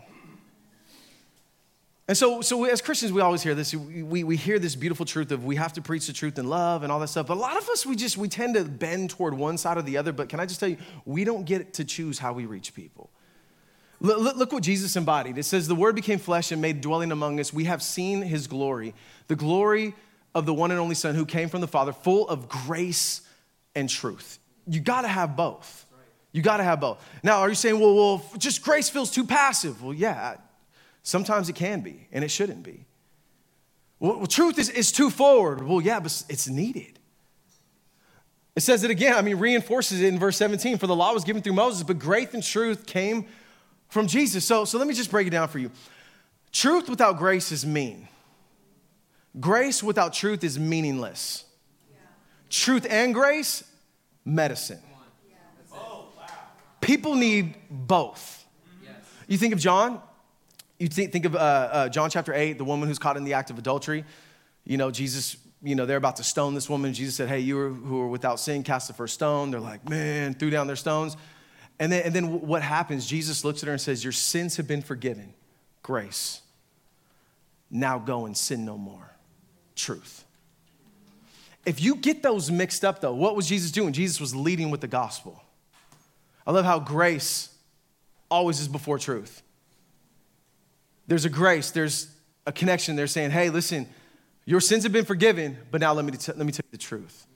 And 2.07 2.15
so, 2.15 2.43
so 2.43 2.65
as 2.65 2.83
Christians, 2.83 3.13
we 3.13 3.23
always 3.23 3.43
hear 3.43 3.55
this. 3.55 3.75
We, 3.75 4.25
we 4.25 4.37
hear 4.37 4.59
this 4.59 4.77
beautiful 4.77 5.07
truth 5.07 5.33
of 5.33 5.43
we 5.43 5.57
have 5.57 5.73
to 5.75 5.81
preach 5.81 6.07
the 6.07 6.13
truth 6.13 6.39
in 6.39 6.51
love 6.51 6.83
and 6.83 6.93
all 6.93 7.01
that 7.01 7.09
stuff. 7.09 7.29
But 7.29 7.39
a 7.39 7.41
lot 7.41 7.57
of 7.57 7.67
us, 7.71 7.87
we 7.87 7.97
just, 7.97 8.19
we 8.19 8.29
tend 8.29 8.57
to 8.57 8.65
bend 8.65 9.09
toward 9.09 9.33
one 9.33 9.57
side 9.57 9.79
or 9.79 9.83
the 9.83 9.97
other. 9.97 10.13
But 10.13 10.29
can 10.29 10.39
I 10.39 10.45
just 10.45 10.61
tell 10.61 10.69
you, 10.69 10.77
we 11.07 11.25
don't 11.25 11.47
get 11.47 11.73
to 11.75 11.85
choose 11.85 12.19
how 12.19 12.35
we 12.35 12.45
reach 12.45 12.75
people. 12.75 13.09
Look 14.03 14.53
what 14.53 14.63
Jesus 14.63 14.95
embodied. 14.97 15.39
It 15.39 15.45
says, 15.45 15.67
the 15.67 15.75
word 15.75 15.95
became 15.95 16.19
flesh 16.19 16.53
and 16.53 16.61
made 16.61 16.83
dwelling 16.83 17.11
among 17.11 17.41
us. 17.41 17.55
We 17.55 17.65
have 17.65 17.83
seen 17.83 18.21
his 18.21 18.49
glory, 18.49 18.93
the 19.29 19.37
glory 19.37 19.95
of 20.35 20.45
the 20.45 20.53
one 20.53 20.73
and 20.73 20.81
only 20.81 20.95
son 20.95 21.15
who 21.15 21.25
came 21.25 21.49
from 21.49 21.63
the 21.63 21.69
father, 21.69 21.93
full 21.95 22.29
of 22.29 22.51
grace 22.51 23.23
and 23.75 23.89
truth. 23.89 24.39
You 24.67 24.81
got 24.81 25.03
to 25.03 25.09
have 25.09 25.37
both. 25.37 25.87
You 26.33 26.43
got 26.43 26.59
to 26.59 26.65
have 26.65 26.81
both. 26.81 27.05
Now, 27.23 27.41
are 27.41 27.49
you 27.49 27.55
saying, 27.55 27.79
well, 27.81 27.95
well, 27.95 28.25
just 28.39 28.63
grace 28.63 28.89
feels 28.89 29.11
too 29.11 29.25
passive? 29.25 29.83
Well, 29.83 29.95
yeah, 29.95 30.37
Sometimes 31.03 31.49
it 31.49 31.55
can 31.55 31.81
be, 31.81 32.07
and 32.13 32.25
it 32.25 32.31
shouldn't 32.31 32.63
be. 32.63 32.85
Well, 33.99 34.27
truth 34.27 34.59
is, 34.59 34.71
is 34.71 34.93
too 34.93 35.11
forward. 35.11 35.67
Well, 35.67 35.81
yeah, 35.81 36.01
but 36.01 36.25
it's 36.29 36.49
needed. 36.49 36.99
It 38.57 38.61
says 38.63 38.83
it 38.85 38.91
again, 38.91 39.15
I 39.15 39.23
mean, 39.23 39.39
reinforces 39.39 40.01
it 40.01 40.07
in 40.07 40.19
verse 40.19 40.37
17 40.37 40.79
for 40.79 40.87
the 40.87 40.97
law 40.97 41.15
was 41.15 41.25
given 41.25 41.43
through 41.43 41.53
Moses, 41.55 41.83
but 41.83 41.99
grace 41.99 42.35
and 42.35 42.43
truth 42.43 42.85
came 42.87 43.27
from 43.89 44.07
Jesus. 44.07 44.45
So, 44.45 44.65
so 44.65 44.77
let 44.79 44.87
me 44.87 44.95
just 44.95 45.11
break 45.11 45.27
it 45.27 45.31
down 45.31 45.49
for 45.49 45.59
you. 45.59 45.71
Truth 46.53 46.89
without 46.89 47.17
grace 47.17 47.53
is 47.53 47.65
mean, 47.65 48.09
grace 49.39 49.83
without 49.83 50.13
truth 50.13 50.43
is 50.43 50.59
meaningless. 50.59 51.45
Yeah. 51.91 51.97
Truth 52.51 52.87
and 52.91 53.15
grace, 53.15 53.65
medicine. 54.25 54.81
People 56.81 57.15
need 57.15 57.55
both. 57.71 58.45
Yes. 58.83 58.95
You 59.29 59.39
think 59.39 59.53
of 59.53 59.59
John, 59.59 60.01
you 60.79 60.89
think 60.89 61.13
think 61.13 61.27
of 61.27 61.37
uh, 61.37 61.39
uh, 61.39 61.89
John 61.89 62.11
chapter 62.11 62.33
8, 62.33 62.57
the 62.59 62.65
woman 62.65 62.89
who's 62.89 62.99
caught 62.99 63.17
in 63.17 63.25
the 63.25 63.35
act 63.35 63.51
of 63.51 63.59
adultery. 63.59 64.05
You 64.65 64.79
know, 64.79 64.91
Jesus, 64.91 65.37
you 65.63 65.75
know, 65.75 65.85
they're 65.85 65.99
about 65.99 66.17
to 66.17 66.25
stone 66.25 66.55
this 66.55 66.71
woman. 66.71 66.95
Jesus 66.95 67.15
said, 67.15 67.29
Hey, 67.29 67.41
you 67.41 67.75
who 67.75 68.01
are 68.01 68.09
without 68.09 68.41
sin, 68.41 68.63
cast 68.63 68.89
the 68.89 68.95
first 68.95 69.15
stone. 69.15 69.51
They're 69.51 69.61
like, 69.61 69.89
Man, 69.89 70.35
threw 70.35 70.51
down 70.51 70.67
their 70.67 70.77
stones. 70.77 71.17
And 71.79 71.93
then, 71.93 72.05
and 72.05 72.15
then 72.15 72.41
what 72.47 72.63
happens? 72.63 73.07
Jesus 73.07 73.45
looks 73.45 73.63
at 73.63 73.67
her 73.67 73.73
and 73.73 73.81
says, 73.81 74.03
Your 74.03 74.13
sins 74.13 74.57
have 74.57 74.67
been 74.67 74.83
forgiven. 74.83 75.35
Grace. 75.83 76.41
Now 77.71 77.99
go 77.99 78.27
and 78.27 78.37
sin 78.37 78.65
no 78.65 78.77
more. 78.77 79.15
Truth. 79.77 80.25
If 81.67 81.81
you 81.81 81.97
get 81.97 82.23
those 82.23 82.51
mixed 82.51 82.85
up, 82.85 83.01
though, 83.01 83.15
what 83.15 83.37
was 83.37 83.47
Jesus 83.47 83.71
doing? 83.71 83.93
Jesus 83.93 84.19
was 84.19 84.35
leading 84.35 84.71
with 84.71 84.81
the 84.81 84.89
gospel. 84.89 85.43
I 86.47 86.53
love 86.53 86.65
how 86.65 86.79
grace 86.79 87.55
always 88.31 88.61
is 88.61 88.69
before 88.69 88.99
truth 88.99 89.43
there's 91.11 91.25
a 91.25 91.29
grace, 91.29 91.73
there's 91.73 92.07
a 92.47 92.53
connection. 92.53 92.95
They're 92.95 93.09
saying, 93.09 93.33
hey, 93.33 93.51
listen, 93.51 93.89
your 94.45 94.61
sins 94.61 94.85
have 94.85 94.93
been 94.93 95.05
forgiven, 95.05 95.59
but 95.73 95.81
now 95.81 95.93
let 95.93 96.05
me, 96.05 96.13
t- 96.13 96.33
let 96.33 96.47
me 96.47 96.53
tell 96.53 96.63
you 96.65 96.71
the 96.71 96.79
truth. 96.79 97.27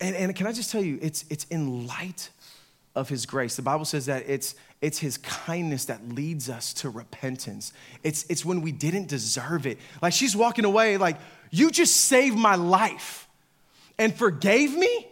And, 0.00 0.14
and 0.14 0.36
can 0.36 0.46
I 0.46 0.52
just 0.52 0.70
tell 0.70 0.82
you, 0.82 1.00
it's, 1.02 1.24
it's 1.28 1.44
in 1.46 1.88
light 1.88 2.30
of 2.94 3.08
his 3.08 3.26
grace. 3.26 3.56
The 3.56 3.62
Bible 3.62 3.84
says 3.84 4.06
that 4.06 4.28
it's, 4.28 4.54
it's 4.80 5.00
his 5.00 5.18
kindness 5.18 5.86
that 5.86 6.08
leads 6.08 6.48
us 6.48 6.72
to 6.74 6.88
repentance. 6.88 7.72
It's, 8.04 8.24
it's 8.28 8.44
when 8.44 8.60
we 8.60 8.70
didn't 8.70 9.08
deserve 9.08 9.66
it. 9.66 9.78
Like 10.00 10.12
she's 10.12 10.36
walking 10.36 10.64
away, 10.64 10.98
like, 10.98 11.16
you 11.50 11.72
just 11.72 11.96
saved 11.96 12.38
my 12.38 12.54
life 12.54 13.28
and 13.98 14.14
forgave 14.14 14.72
me. 14.72 15.08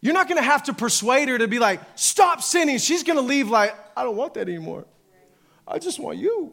You're 0.00 0.14
not 0.14 0.28
gonna 0.28 0.42
have 0.42 0.64
to 0.64 0.72
persuade 0.72 1.28
her 1.28 1.38
to 1.38 1.48
be 1.48 1.58
like, 1.58 1.80
stop 1.94 2.42
sinning. 2.42 2.78
She's 2.78 3.02
gonna 3.02 3.20
leave 3.20 3.50
like, 3.50 3.74
I 3.96 4.04
don't 4.04 4.16
want 4.16 4.34
that 4.34 4.48
anymore. 4.48 4.86
I 5.66 5.78
just 5.78 5.98
want 5.98 6.18
you. 6.18 6.52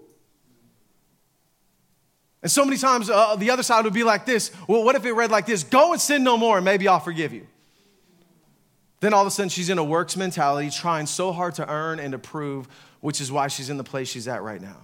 And 2.42 2.52
so 2.52 2.66
many 2.66 2.78
times 2.78 3.10
uh, 3.10 3.36
the 3.38 3.52
other 3.52 3.64
side 3.64 3.86
would 3.86 3.94
be 3.94 4.04
like 4.04 4.26
this 4.26 4.52
well, 4.68 4.84
what 4.84 4.96
if 4.96 5.06
it 5.06 5.14
read 5.14 5.32
like 5.32 5.46
this 5.46 5.64
Go 5.64 5.94
and 5.94 6.02
sin 6.02 6.24
no 6.24 6.38
more, 6.38 6.58
and 6.58 6.66
maybe 6.66 6.88
I'll 6.88 7.00
forgive 7.00 7.34
you. 7.34 7.48
Then 9.00 9.14
all 9.14 9.22
of 9.22 9.28
a 9.28 9.32
sudden 9.32 9.50
she's 9.50 9.70
in 9.70 9.78
a 9.78 9.84
works 9.84 10.16
mentality, 10.16 10.70
trying 10.70 11.08
so 11.08 11.32
hard 11.32 11.56
to 11.56 11.70
earn 11.70 12.00
and 12.00 12.14
to 12.14 12.20
prove, 12.20 12.68
which 13.02 13.20
is 13.20 13.32
why 13.32 13.50
she's 13.50 13.70
in 13.70 13.78
the 13.78 13.84
place 13.84 14.08
she's 14.08 14.28
at 14.28 14.44
right 14.44 14.62
now. 14.62 14.78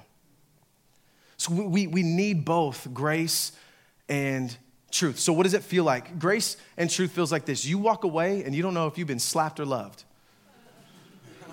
So 1.37 1.53
we, 1.53 1.87
we 1.87 2.03
need 2.03 2.43
both 2.43 2.93
grace 2.93 3.53
and 4.09 4.55
truth. 4.91 5.19
So 5.19 5.33
what 5.33 5.43
does 5.43 5.53
it 5.53 5.63
feel 5.63 5.83
like? 5.83 6.19
Grace 6.19 6.57
and 6.77 6.89
truth 6.89 7.11
feels 7.11 7.31
like 7.31 7.45
this. 7.45 7.65
You 7.65 7.77
walk 7.77 8.03
away 8.03 8.43
and 8.43 8.53
you 8.55 8.61
don't 8.61 8.73
know 8.73 8.87
if 8.87 8.97
you've 8.97 9.07
been 9.07 9.19
slapped 9.19 9.59
or 9.59 9.65
loved. 9.65 10.03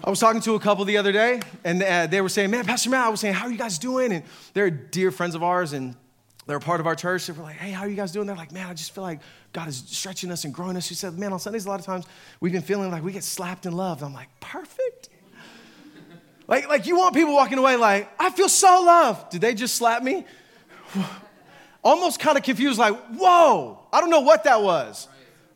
I 0.05 0.11
was 0.11 0.21
talking 0.21 0.41
to 0.43 0.55
a 0.55 0.61
couple 0.61 0.85
the 0.85 0.99
other 0.99 1.11
day, 1.11 1.41
and 1.65 1.83
uh, 1.83 2.07
they 2.07 2.21
were 2.21 2.29
saying, 2.29 2.51
Man, 2.51 2.65
Pastor 2.65 2.91
Matt, 2.91 3.07
I 3.07 3.09
was 3.09 3.21
saying, 3.21 3.35
How 3.35 3.47
are 3.47 3.51
you 3.51 3.59
guys 3.59 3.79
doing? 3.79 4.13
And 4.13 4.25
they're 4.53 4.71
dear 4.71 5.11
friends 5.11 5.35
of 5.35 5.43
ours, 5.43 5.73
and 5.73 5.97
they're 6.47 6.59
a 6.59 6.61
part 6.61 6.81
of 6.81 6.87
our 6.87 6.95
church. 6.95 7.27
They 7.27 7.33
were 7.33 7.43
like, 7.43 7.57
Hey, 7.57 7.73
how 7.73 7.83
are 7.83 7.89
you 7.89 7.97
guys 7.97 8.13
doing? 8.13 8.27
They're 8.27 8.37
like, 8.37 8.53
Man, 8.53 8.69
I 8.69 8.75
just 8.75 8.95
feel 8.95 9.03
like 9.03 9.21
God 9.53 9.69
is 9.69 9.83
stretching 9.87 10.31
us 10.31 10.45
and 10.45 10.55
growing 10.55 10.77
us. 10.77 10.87
She 10.87 10.95
said, 10.95 11.19
Man, 11.19 11.33
on 11.33 11.41
Sundays, 11.41 11.67
a 11.67 11.69
lot 11.69 11.81
of 11.81 11.87
times 11.87 12.05
we've 12.41 12.53
been 12.53 12.63
feeling 12.63 12.91
like 12.91 13.03
we 13.03 13.13
get 13.13 13.25
slapped 13.25 13.67
and 13.67 13.77
loved. 13.77 14.03
I'm 14.03 14.13
like, 14.13 14.29
Perfect. 14.39 15.09
like, 16.47 16.69
like 16.69 16.87
you 16.87 16.99
want 16.99 17.15
people 17.15 17.35
walking 17.35 17.59
away 17.59 17.77
like, 17.77 18.09
I 18.21 18.31
feel 18.31 18.49
so 18.49 18.83
loved. 18.85 19.31
Did 19.31 19.41
they 19.41 19.55
just 19.55 19.75
slap 19.75 20.03
me? 20.03 20.25
Almost 21.87 22.19
kind 22.19 22.37
of 22.37 22.43
confused, 22.43 22.81
like, 22.81 22.97
Whoa, 23.11 23.79
I 23.93 24.01
don't 24.01 24.11
know 24.11 24.23
what 24.23 24.43
that 24.43 24.61
was, 24.61 25.07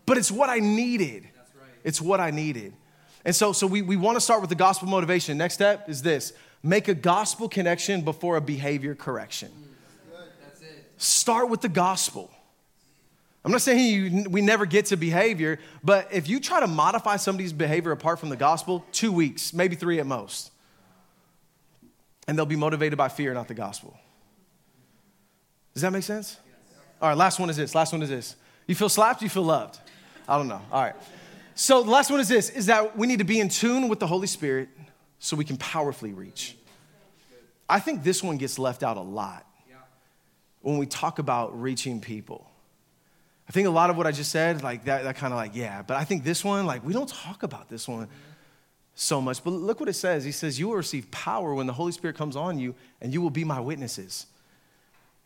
but 0.06 0.16
it's 0.16 0.30
what 0.30 0.48
I 0.48 0.60
needed. 0.60 1.28
It's 1.82 2.00
what 2.00 2.20
I 2.20 2.30
needed. 2.30 2.72
And 3.24 3.34
so, 3.34 3.52
so 3.52 3.66
we, 3.66 3.82
we 3.82 3.96
want 3.96 4.14
to 4.14 4.20
start 4.20 4.40
with 4.40 4.48
the 4.48 4.54
gospel 4.54 4.86
motivation. 4.86 5.36
Next 5.36 5.54
step 5.54 5.88
is 5.88 6.02
this 6.02 6.32
make 6.62 6.86
a 6.86 6.94
gospel 6.94 7.48
connection 7.48 8.02
before 8.02 8.36
a 8.36 8.40
behavior 8.40 8.94
correction. 8.94 9.50
Start 10.98 11.50
with 11.50 11.62
the 11.62 11.68
gospel. 11.68 12.30
I'm 13.44 13.50
not 13.50 13.62
saying 13.62 14.14
you, 14.14 14.30
we 14.30 14.40
never 14.40 14.66
get 14.66 14.86
to 14.86 14.96
behavior, 14.96 15.58
but 15.82 16.12
if 16.12 16.28
you 16.28 16.38
try 16.38 16.60
to 16.60 16.68
modify 16.68 17.16
somebody's 17.16 17.52
behavior 17.52 17.90
apart 17.90 18.20
from 18.20 18.28
the 18.28 18.36
gospel, 18.36 18.84
two 18.92 19.10
weeks, 19.10 19.52
maybe 19.52 19.74
three 19.74 19.98
at 19.98 20.06
most. 20.06 20.52
And 22.28 22.38
they'll 22.38 22.46
be 22.46 22.54
motivated 22.54 22.96
by 22.96 23.08
fear, 23.08 23.34
not 23.34 23.48
the 23.48 23.54
gospel. 23.54 23.98
Does 25.74 25.82
that 25.82 25.92
make 25.92 26.02
sense? 26.02 26.38
All 27.00 27.08
right, 27.08 27.16
last 27.16 27.38
one 27.38 27.48
is 27.50 27.56
this. 27.56 27.74
Last 27.74 27.92
one 27.92 28.02
is 28.02 28.08
this. 28.08 28.36
You 28.66 28.74
feel 28.74 28.88
slapped, 28.88 29.22
you 29.22 29.28
feel 29.28 29.42
loved. 29.42 29.78
I 30.28 30.36
don't 30.36 30.48
know. 30.48 30.60
All 30.70 30.82
right. 30.82 30.94
So 31.54 31.82
the 31.82 31.90
last 31.90 32.10
one 32.10 32.20
is 32.20 32.28
this 32.28 32.50
is 32.50 32.66
that 32.66 32.96
we 32.96 33.06
need 33.06 33.18
to 33.18 33.24
be 33.24 33.40
in 33.40 33.48
tune 33.48 33.88
with 33.88 33.98
the 33.98 34.06
Holy 34.06 34.26
Spirit 34.26 34.68
so 35.18 35.36
we 35.36 35.44
can 35.44 35.56
powerfully 35.56 36.12
reach. 36.12 36.56
I 37.68 37.80
think 37.80 38.02
this 38.02 38.22
one 38.22 38.36
gets 38.36 38.58
left 38.58 38.82
out 38.82 38.96
a 38.96 39.02
lot 39.02 39.46
when 40.60 40.78
we 40.78 40.86
talk 40.86 41.18
about 41.18 41.60
reaching 41.60 42.00
people. 42.00 42.50
I 43.48 43.52
think 43.52 43.66
a 43.66 43.70
lot 43.70 43.90
of 43.90 43.96
what 43.96 44.06
I 44.06 44.12
just 44.12 44.30
said, 44.30 44.62
like 44.62 44.84
that, 44.84 45.04
that 45.04 45.16
kind 45.16 45.32
of 45.32 45.36
like, 45.36 45.52
yeah, 45.54 45.82
but 45.82 45.96
I 45.96 46.04
think 46.04 46.22
this 46.22 46.44
one, 46.44 46.66
like, 46.66 46.84
we 46.84 46.92
don't 46.92 47.08
talk 47.08 47.42
about 47.42 47.68
this 47.68 47.88
one 47.88 48.08
so 48.94 49.20
much. 49.20 49.42
But 49.42 49.50
look 49.50 49.80
what 49.80 49.88
it 49.88 49.94
says. 49.94 50.24
He 50.24 50.32
says, 50.32 50.58
You 50.58 50.68
will 50.68 50.76
receive 50.76 51.10
power 51.10 51.54
when 51.54 51.66
the 51.66 51.72
Holy 51.72 51.92
Spirit 51.92 52.16
comes 52.16 52.36
on 52.36 52.58
you, 52.58 52.74
and 53.00 53.12
you 53.12 53.20
will 53.20 53.30
be 53.30 53.44
my 53.44 53.58
witnesses 53.58 54.26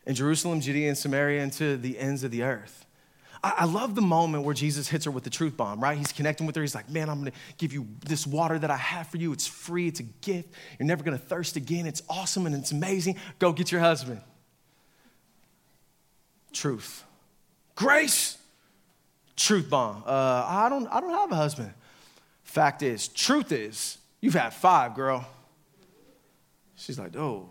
in 0.05 0.15
Jerusalem, 0.15 0.61
Judea, 0.61 0.89
and 0.89 0.97
Samaria, 0.97 1.41
and 1.41 1.53
to 1.53 1.77
the 1.77 1.97
ends 1.97 2.23
of 2.23 2.31
the 2.31 2.43
earth. 2.43 2.85
I, 3.43 3.65
love 3.65 3.93
the 3.93 4.01
moment 4.01 4.43
where 4.43 4.55
Jesus 4.55 4.87
hits 4.87 5.05
her 5.05 5.11
with 5.11 5.23
the 5.23 5.29
truth 5.29 5.55
bomb, 5.55 5.79
right? 5.79 5.95
He's 5.95 6.11
connecting 6.11 6.47
with 6.47 6.55
her. 6.55 6.63
He's 6.63 6.73
like, 6.73 6.89
man, 6.89 7.09
I'm 7.09 7.19
going 7.19 7.31
to 7.31 7.37
give 7.59 7.73
you 7.73 7.87
this 8.03 8.25
water 8.25 8.57
that 8.57 8.71
I 8.71 8.77
have 8.77 9.07
for 9.07 9.17
you. 9.17 9.31
It's 9.33 9.45
free, 9.45 9.87
it's 9.87 9.99
a 9.99 10.03
gift. 10.03 10.49
You're 10.79 10.87
never 10.87 11.03
going 11.03 11.15
to 11.15 11.23
thirst 11.23 11.55
again. 11.55 11.85
It's 11.85 12.01
awesome 12.09 12.47
and 12.47 12.55
it's 12.55 12.71
amazing. 12.71 13.17
Go 13.37 13.51
get 13.53 13.71
your 13.71 13.81
husband. 13.81 14.21
Truth. 16.53 17.03
Grace. 17.75 18.39
Truth 19.35 19.69
bomb. 19.69 20.03
Uh, 20.07 20.45
I 20.47 20.67
don't 20.69 20.87
I 20.87 20.99
don't 20.99 21.11
have 21.11 21.31
a 21.31 21.35
husband. 21.35 21.71
Fact 22.43 22.81
is, 22.81 23.09
truth 23.09 23.51
is, 23.51 23.97
you've 24.21 24.33
had 24.33 24.53
five, 24.53 24.95
girl. 24.95 25.27
She's 26.75 26.97
like, 26.97 27.15
oh. 27.15 27.49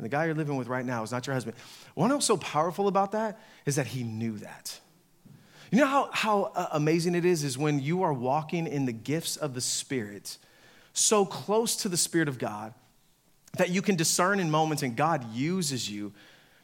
And 0.00 0.04
the 0.06 0.08
guy 0.08 0.24
you're 0.24 0.34
living 0.34 0.56
with 0.56 0.66
right 0.66 0.86
now 0.86 1.02
is 1.02 1.12
not 1.12 1.26
your 1.26 1.34
husband. 1.34 1.58
What 1.92 2.10
else 2.10 2.24
so 2.24 2.38
powerful 2.38 2.88
about 2.88 3.12
that 3.12 3.38
is 3.66 3.76
that 3.76 3.86
he 3.86 4.02
knew 4.02 4.38
that. 4.38 4.80
You 5.70 5.76
know 5.76 5.86
how, 5.86 6.08
how 6.10 6.42
uh, 6.54 6.68
amazing 6.72 7.14
it 7.14 7.26
is, 7.26 7.44
is 7.44 7.58
when 7.58 7.80
you 7.80 8.02
are 8.02 8.12
walking 8.14 8.66
in 8.66 8.86
the 8.86 8.94
gifts 8.94 9.36
of 9.36 9.52
the 9.52 9.60
Spirit, 9.60 10.38
so 10.94 11.26
close 11.26 11.76
to 11.76 11.90
the 11.90 11.98
Spirit 11.98 12.28
of 12.28 12.38
God, 12.38 12.72
that 13.58 13.68
you 13.68 13.82
can 13.82 13.94
discern 13.94 14.40
in 14.40 14.50
moments 14.50 14.82
and 14.82 14.96
God 14.96 15.34
uses 15.34 15.90
you 15.90 16.14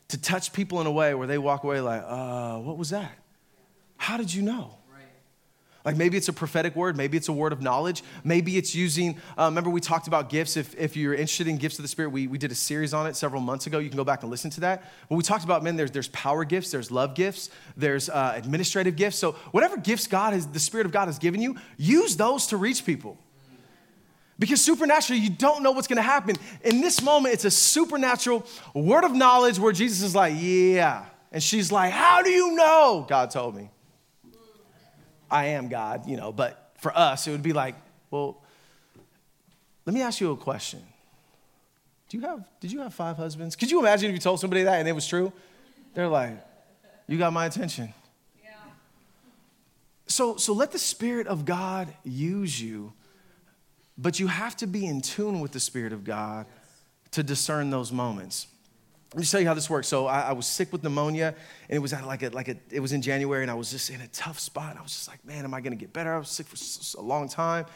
to 0.09 0.17
touch 0.17 0.55
people 0.55 0.81
in 0.81 0.87
a 0.87 0.91
way 0.91 1.13
where 1.15 1.27
they 1.27 1.37
walk 1.37 1.63
away 1.63 1.83
like, 1.83 2.03
uh, 2.07 2.57
what 2.57 2.79
was 2.79 2.89
that? 2.89 3.19
How 3.99 4.17
did 4.17 4.33
you 4.33 4.41
know? 4.41 4.79
Like 5.87 5.97
maybe 5.97 6.17
it's 6.17 6.29
a 6.29 6.33
prophetic 6.33 6.75
word, 6.75 6.97
maybe 6.97 7.17
it's 7.17 7.29
a 7.29 7.33
word 7.33 7.53
of 7.53 7.63
knowledge, 7.63 8.03
maybe 8.25 8.57
it's 8.57 8.75
using, 8.75 9.21
uh, 9.39 9.45
remember 9.45 9.71
we 9.71 9.81
talked 9.81 10.09
about 10.09 10.29
gifts. 10.29 10.57
If, 10.57 10.77
if 10.77 10.97
you're 10.97 11.15
interested 11.15 11.47
in 11.47 11.59
gifts 11.59 11.79
of 11.79 11.85
the 11.85 11.89
Spirit, 11.89 12.09
we, 12.09 12.27
we 12.27 12.39
did 12.39 12.51
a 12.51 12.57
series 12.57 12.93
on 12.93 13.07
it 13.07 13.15
several 13.15 13.41
months 13.41 13.69
ago. 13.69 13.79
You 13.79 13.89
can 13.89 13.97
go 13.97 14.03
back 14.03 14.23
and 14.23 14.31
listen 14.31 14.51
to 14.51 14.61
that. 14.63 14.83
But 15.09 15.15
we 15.15 15.23
talked 15.23 15.45
about, 15.45 15.63
men, 15.63 15.77
there's, 15.77 15.93
there's 15.93 16.09
power 16.09 16.45
gifts, 16.45 16.73
there's 16.73 16.91
love 16.91 17.15
gifts, 17.15 17.51
there's 17.77 18.11
uh, 18.11 18.33
administrative 18.35 18.97
gifts. 18.97 19.17
So 19.17 19.33
whatever 19.53 19.77
gifts 19.77 20.09
God 20.09 20.33
has, 20.33 20.49
the 20.49 20.59
Spirit 20.59 20.87
of 20.87 20.93
God 20.93 21.07
has 21.07 21.21
given 21.21 21.41
you, 21.41 21.55
use 21.77 22.17
those 22.17 22.49
to 22.49 22.57
reach 22.57 22.85
people. 22.85 23.17
Because 24.41 24.61
supernaturally, 24.61 25.23
you 25.23 25.31
don't 25.31 25.63
know 25.63 25.71
what's 25.71 25.87
gonna 25.87 26.03
happen. 26.03 26.35
In 26.65 26.81
this 26.81 27.01
moment, 27.01 27.33
it's 27.33 27.45
a 27.45 27.51
supernatural 27.51 28.45
word 28.75 29.05
of 29.05 29.15
knowledge 29.15 29.61
where 29.61 29.73
Jesus 29.73 30.03
is 30.03 30.17
like, 30.17 30.35
yeah. 30.37 31.05
And 31.31 31.41
she's 31.41 31.71
like, 31.71 31.93
how 31.93 32.23
do 32.23 32.31
you 32.31 32.57
know? 32.57 33.07
God 33.09 33.31
told 33.31 33.55
me. 33.55 33.71
I 35.31 35.47
am 35.47 35.69
God, 35.69 36.07
you 36.07 36.17
know, 36.17 36.33
but 36.33 36.73
for 36.79 36.97
us, 36.97 37.27
it 37.27 37.31
would 37.31 37.43
be 37.43 37.53
like, 37.53 37.75
well, 38.11 38.43
let 39.85 39.95
me 39.95 40.03
ask 40.03 40.21
you 40.21 40.31
a 40.33 40.37
question. 40.37 40.83
Do 42.09 42.19
you 42.19 42.27
have, 42.27 42.45
did 42.61 42.71
you 42.73 42.81
have 42.81 42.95
five 42.95 43.17
husbands? 43.17 43.57
Could 43.57 43.71
you 43.71 43.81
imagine 43.81 44.11
if 44.11 44.15
you 44.15 44.21
told 44.21 44.41
somebody 44.41 44.63
that 44.63 44.79
and 44.79 44.89
it 44.89 44.93
was 44.93 45.07
true? 45.07 45.33
They're 45.95 46.09
like, 46.09 46.45
you 47.09 47.19
got 47.19 47.33
my 47.33 47.47
attention. 47.47 47.93
Yeah. 48.43 48.51
So, 50.07 50.37
so 50.37 50.53
let 50.53 50.73
the 50.73 50.79
Spirit 50.79 51.27
of 51.27 51.45
God 51.45 51.89
use 52.05 52.61
you, 52.61 52.93
but 53.99 54.21
you 54.21 54.27
have 54.27 54.57
to 54.57 54.67
be 54.67 54.87
in 54.87 55.01
tune 55.01 55.41
with 55.41 55.53
the 55.53 55.61
Spirit 55.61 55.93
of 55.93 56.05
God 56.05 56.47
to 57.13 57.23
discern 57.23 57.71
those 57.71 57.93
moments. 57.93 58.47
Let 59.15 59.21
me 59.21 59.27
tell 59.27 59.41
you 59.41 59.47
how 59.47 59.55
this 59.55 59.71
works. 59.71 59.87
So 59.89 60.07
I, 60.07 60.23
I, 60.23 60.33
was 60.33 60.47
sick 60.47 60.73
with 60.73 60.83
pneumonia, 60.83 61.35
and 61.69 61.77
it 61.77 61.79
was 61.79 61.93
at 61.93 62.07
like 62.07 62.23
a, 62.23 62.31
like 62.31 62.49
a, 62.49 62.57
it 62.71 62.81
was 62.81 62.93
in 62.93 63.03
January, 63.03 63.43
and 63.43 63.51
I 63.51 63.55
was 63.55 63.71
just 63.71 63.89
in 63.89 64.01
a 64.01 64.09
tough 64.09 64.39
spot. 64.41 64.77
I 64.77 64.83
was 64.83 64.93
just 64.93 65.09
like, 65.09 65.25
man, 65.25 65.45
am 65.45 65.55
I 65.55 65.61
to 65.61 65.77
get 65.77 65.93
better? 65.93 66.13
I 66.13 66.19
was 66.19 66.29
sick 66.29 66.47
for 66.47 67.01
a 67.01 67.03
long 67.03 67.29
time, 67.29 67.67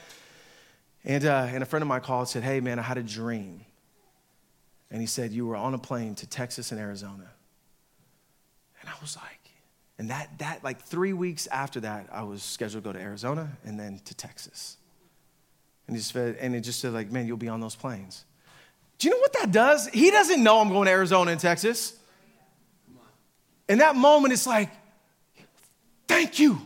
and 1.04 1.24
uh, 1.24 1.46
and 1.48 1.62
a 1.62 1.66
friend 1.66 1.82
of 1.82 1.88
mine 1.88 2.00
called 2.00 2.22
and 2.22 2.28
said, 2.28 2.42
hey, 2.42 2.60
man, 2.60 2.78
I 2.78 2.82
had 2.82 2.98
a 2.98 3.02
dream, 3.02 3.64
and 4.90 5.00
he 5.00 5.06
said 5.06 5.30
you 5.30 5.46
were 5.46 5.56
on 5.56 5.72
a 5.72 5.78
plane 5.78 6.16
to 6.16 6.26
Texas 6.26 6.72
and 6.72 6.80
Arizona, 6.80 7.30
and 8.80 8.88
I 8.90 8.94
was 9.00 9.16
like, 9.16 9.50
and 9.98 10.10
that 10.10 10.36
that 10.38 10.64
like 10.64 10.82
three 10.82 11.12
weeks 11.12 11.46
after 11.46 11.78
that, 11.80 12.08
I 12.10 12.24
was 12.24 12.42
scheduled 12.42 12.82
to 12.82 12.88
go 12.88 12.92
to 12.92 13.00
Arizona 13.00 13.56
and 13.64 13.78
then 13.78 14.00
to 14.06 14.14
Texas, 14.14 14.78
and 15.86 15.94
he 15.94 16.00
just 16.00 16.12
said, 16.12 16.36
and 16.40 16.56
it 16.56 16.62
just 16.62 16.80
said 16.80 16.92
like, 16.92 17.12
man, 17.12 17.28
you'll 17.28 17.36
be 17.36 17.48
on 17.48 17.60
those 17.60 17.76
planes. 17.76 18.24
Do 19.00 19.08
you 19.08 19.14
know 19.14 19.20
what 19.20 19.32
that 19.32 19.50
does? 19.50 19.88
He 19.88 20.10
doesn't 20.10 20.42
know 20.42 20.60
I'm 20.60 20.68
going 20.68 20.84
to 20.84 20.90
Arizona 20.90 21.30
and 21.30 21.40
Texas. 21.40 21.98
In 23.66 23.78
that 23.78 23.96
moment, 23.96 24.34
it's 24.34 24.46
like, 24.46 24.70
thank 26.06 26.38
you. 26.38 26.60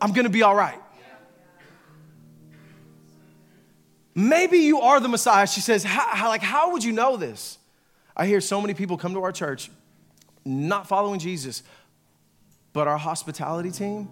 I'm 0.00 0.12
going 0.12 0.24
to 0.24 0.30
be 0.30 0.42
all 0.42 0.54
right. 0.54 0.78
Maybe 4.16 4.58
you 4.58 4.80
are 4.80 4.98
the 4.98 5.08
Messiah. 5.08 5.46
She 5.46 5.60
says, 5.60 5.84
how, 5.84 6.28
like, 6.28 6.42
how 6.42 6.72
would 6.72 6.82
you 6.82 6.90
know 6.90 7.16
this? 7.16 7.58
I 8.16 8.26
hear 8.26 8.40
so 8.40 8.60
many 8.60 8.74
people 8.74 8.96
come 8.96 9.14
to 9.14 9.22
our 9.22 9.30
church 9.30 9.70
not 10.44 10.88
following 10.88 11.20
Jesus, 11.20 11.62
but 12.72 12.88
our 12.88 12.98
hospitality 12.98 13.70
team, 13.70 14.08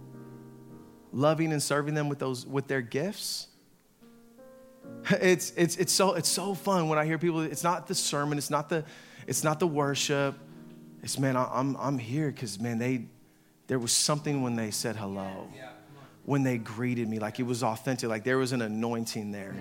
loving 1.12 1.50
and 1.52 1.60
serving 1.60 1.94
them 1.94 2.08
with, 2.08 2.20
those, 2.20 2.46
with 2.46 2.68
their 2.68 2.82
gifts 2.82 3.48
It's, 5.10 5.52
it's, 5.56 5.76
it's, 5.76 5.92
so, 5.92 6.14
it's 6.14 6.28
so 6.28 6.54
fun 6.54 6.88
when 6.88 6.98
I 6.98 7.04
hear 7.04 7.18
people, 7.18 7.40
it's 7.40 7.62
not 7.62 7.86
the 7.86 7.94
sermon, 7.94 8.38
it's 8.38 8.50
not 8.50 8.68
the, 8.68 8.84
it's 9.26 9.44
not 9.44 9.60
the 9.60 9.66
worship. 9.66 10.34
It's, 11.02 11.18
man, 11.18 11.36
I'm, 11.36 11.76
I'm 11.76 11.98
here 11.98 12.28
because, 12.28 12.58
man, 12.58 12.78
they, 12.78 13.06
there 13.68 13.78
was 13.78 13.92
something 13.92 14.42
when 14.42 14.56
they 14.56 14.70
said 14.72 14.96
hello, 14.96 15.48
when 16.24 16.42
they 16.42 16.58
greeted 16.58 17.08
me, 17.08 17.20
like 17.20 17.38
it 17.38 17.44
was 17.44 17.62
authentic, 17.62 18.08
like 18.08 18.24
there 18.24 18.38
was 18.38 18.52
an 18.52 18.62
anointing 18.62 19.30
there. 19.30 19.54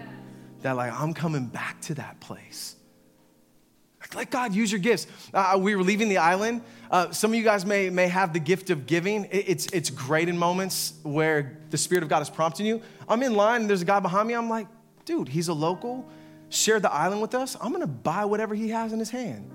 That, 0.62 0.76
like, 0.76 1.00
I'm 1.00 1.14
coming 1.14 1.46
back 1.46 1.80
to 1.82 1.96
that 1.96 2.20
place. 2.20 2.76
Let 4.14 4.30
God 4.30 4.54
use 4.54 4.72
your 4.72 4.80
gifts. 4.80 5.08
Uh, 5.34 5.58
we 5.60 5.76
were 5.76 5.84
leaving 5.84 6.10
the 6.10 6.18
island. 6.18 6.62
Uh, 6.92 7.12
some 7.12 7.32
of 7.32 7.36
you 7.36 7.44
guys 7.44 7.66
may, 7.66 7.90
may 7.90 8.08
have 8.08 8.34
the 8.34 8.40
gift 8.40 8.70
of 8.70 8.86
giving. 8.86 9.26
It, 9.26 9.50
it's, 9.50 9.66
it's 9.68 9.90
great 9.90 10.30
in 10.30 10.38
moments 10.38 10.94
where 11.04 11.58
the 11.72 11.78
Spirit 11.78 12.04
of 12.04 12.10
God 12.10 12.22
is 12.22 12.30
prompting 12.30 12.66
you. 12.66 12.82
I'm 13.10 13.24
in 13.24 13.34
line 13.34 13.62
and 13.62 13.70
there's 13.70 13.82
a 13.82 13.86
guy 13.86 14.00
behind 14.00 14.28
me. 14.28 14.36
I'm 14.36 14.50
like, 14.50 14.68
dude, 15.06 15.30
he's 15.30 15.48
a 15.48 15.54
local, 15.54 16.06
shared 16.50 16.82
the 16.82 16.92
island 16.92 17.22
with 17.22 17.34
us. 17.34 17.56
I'm 17.62 17.72
gonna 17.72 17.88
buy 17.88 18.26
whatever 18.26 18.56
he 18.56 18.70
has 18.70 18.92
in 18.92 19.00
his 19.00 19.10
hand. 19.10 19.50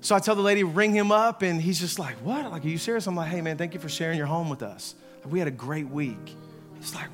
So 0.00 0.14
I 0.14 0.20
tell 0.20 0.36
the 0.36 0.42
lady, 0.42 0.62
ring 0.62 0.92
him 0.92 1.10
up, 1.10 1.42
and 1.42 1.60
he's 1.60 1.80
just 1.80 1.98
like, 1.98 2.16
what? 2.16 2.50
Like, 2.50 2.64
are 2.64 2.68
you 2.68 2.78
serious? 2.78 3.06
I'm 3.06 3.16
like, 3.16 3.30
hey, 3.30 3.40
man, 3.40 3.56
thank 3.56 3.74
you 3.74 3.80
for 3.80 3.88
sharing 3.88 4.16
your 4.16 4.28
home 4.28 4.48
with 4.48 4.62
us. 4.62 4.94
we 5.28 5.38
had 5.40 5.48
a 5.48 5.52
great 5.52 5.88
week. 5.88 6.36
He's 6.76 6.94
like, 6.94 7.08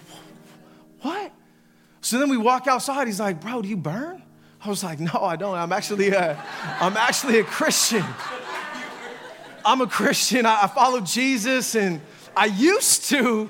what? 1.01 1.32
So 2.03 2.18
then 2.18 2.28
we 2.28 2.36
walk 2.36 2.66
outside. 2.66 3.07
He's 3.07 3.20
like, 3.20 3.40
bro, 3.40 3.62
do 3.62 3.68
you 3.68 3.78
burn? 3.78 4.22
I 4.62 4.68
was 4.68 4.84
like, 4.84 5.01
no, 5.01 5.20
I 5.22 5.36
don't. 5.36 5.55
I'm 5.55 5.72
actually 5.72 6.11
a, 6.11 6.38
I'm 6.80 6.97
actually 6.97 7.38
a 7.38 7.45
Christian. 7.45 8.05
I'm 9.64 9.80
a 9.80 9.86
Christian. 9.86 10.45
I, 10.45 10.64
I 10.64 10.66
follow 10.66 11.01
Jesus, 11.01 11.74
and 11.74 12.03
I 12.36 12.47
used 12.47 13.09
to, 13.09 13.49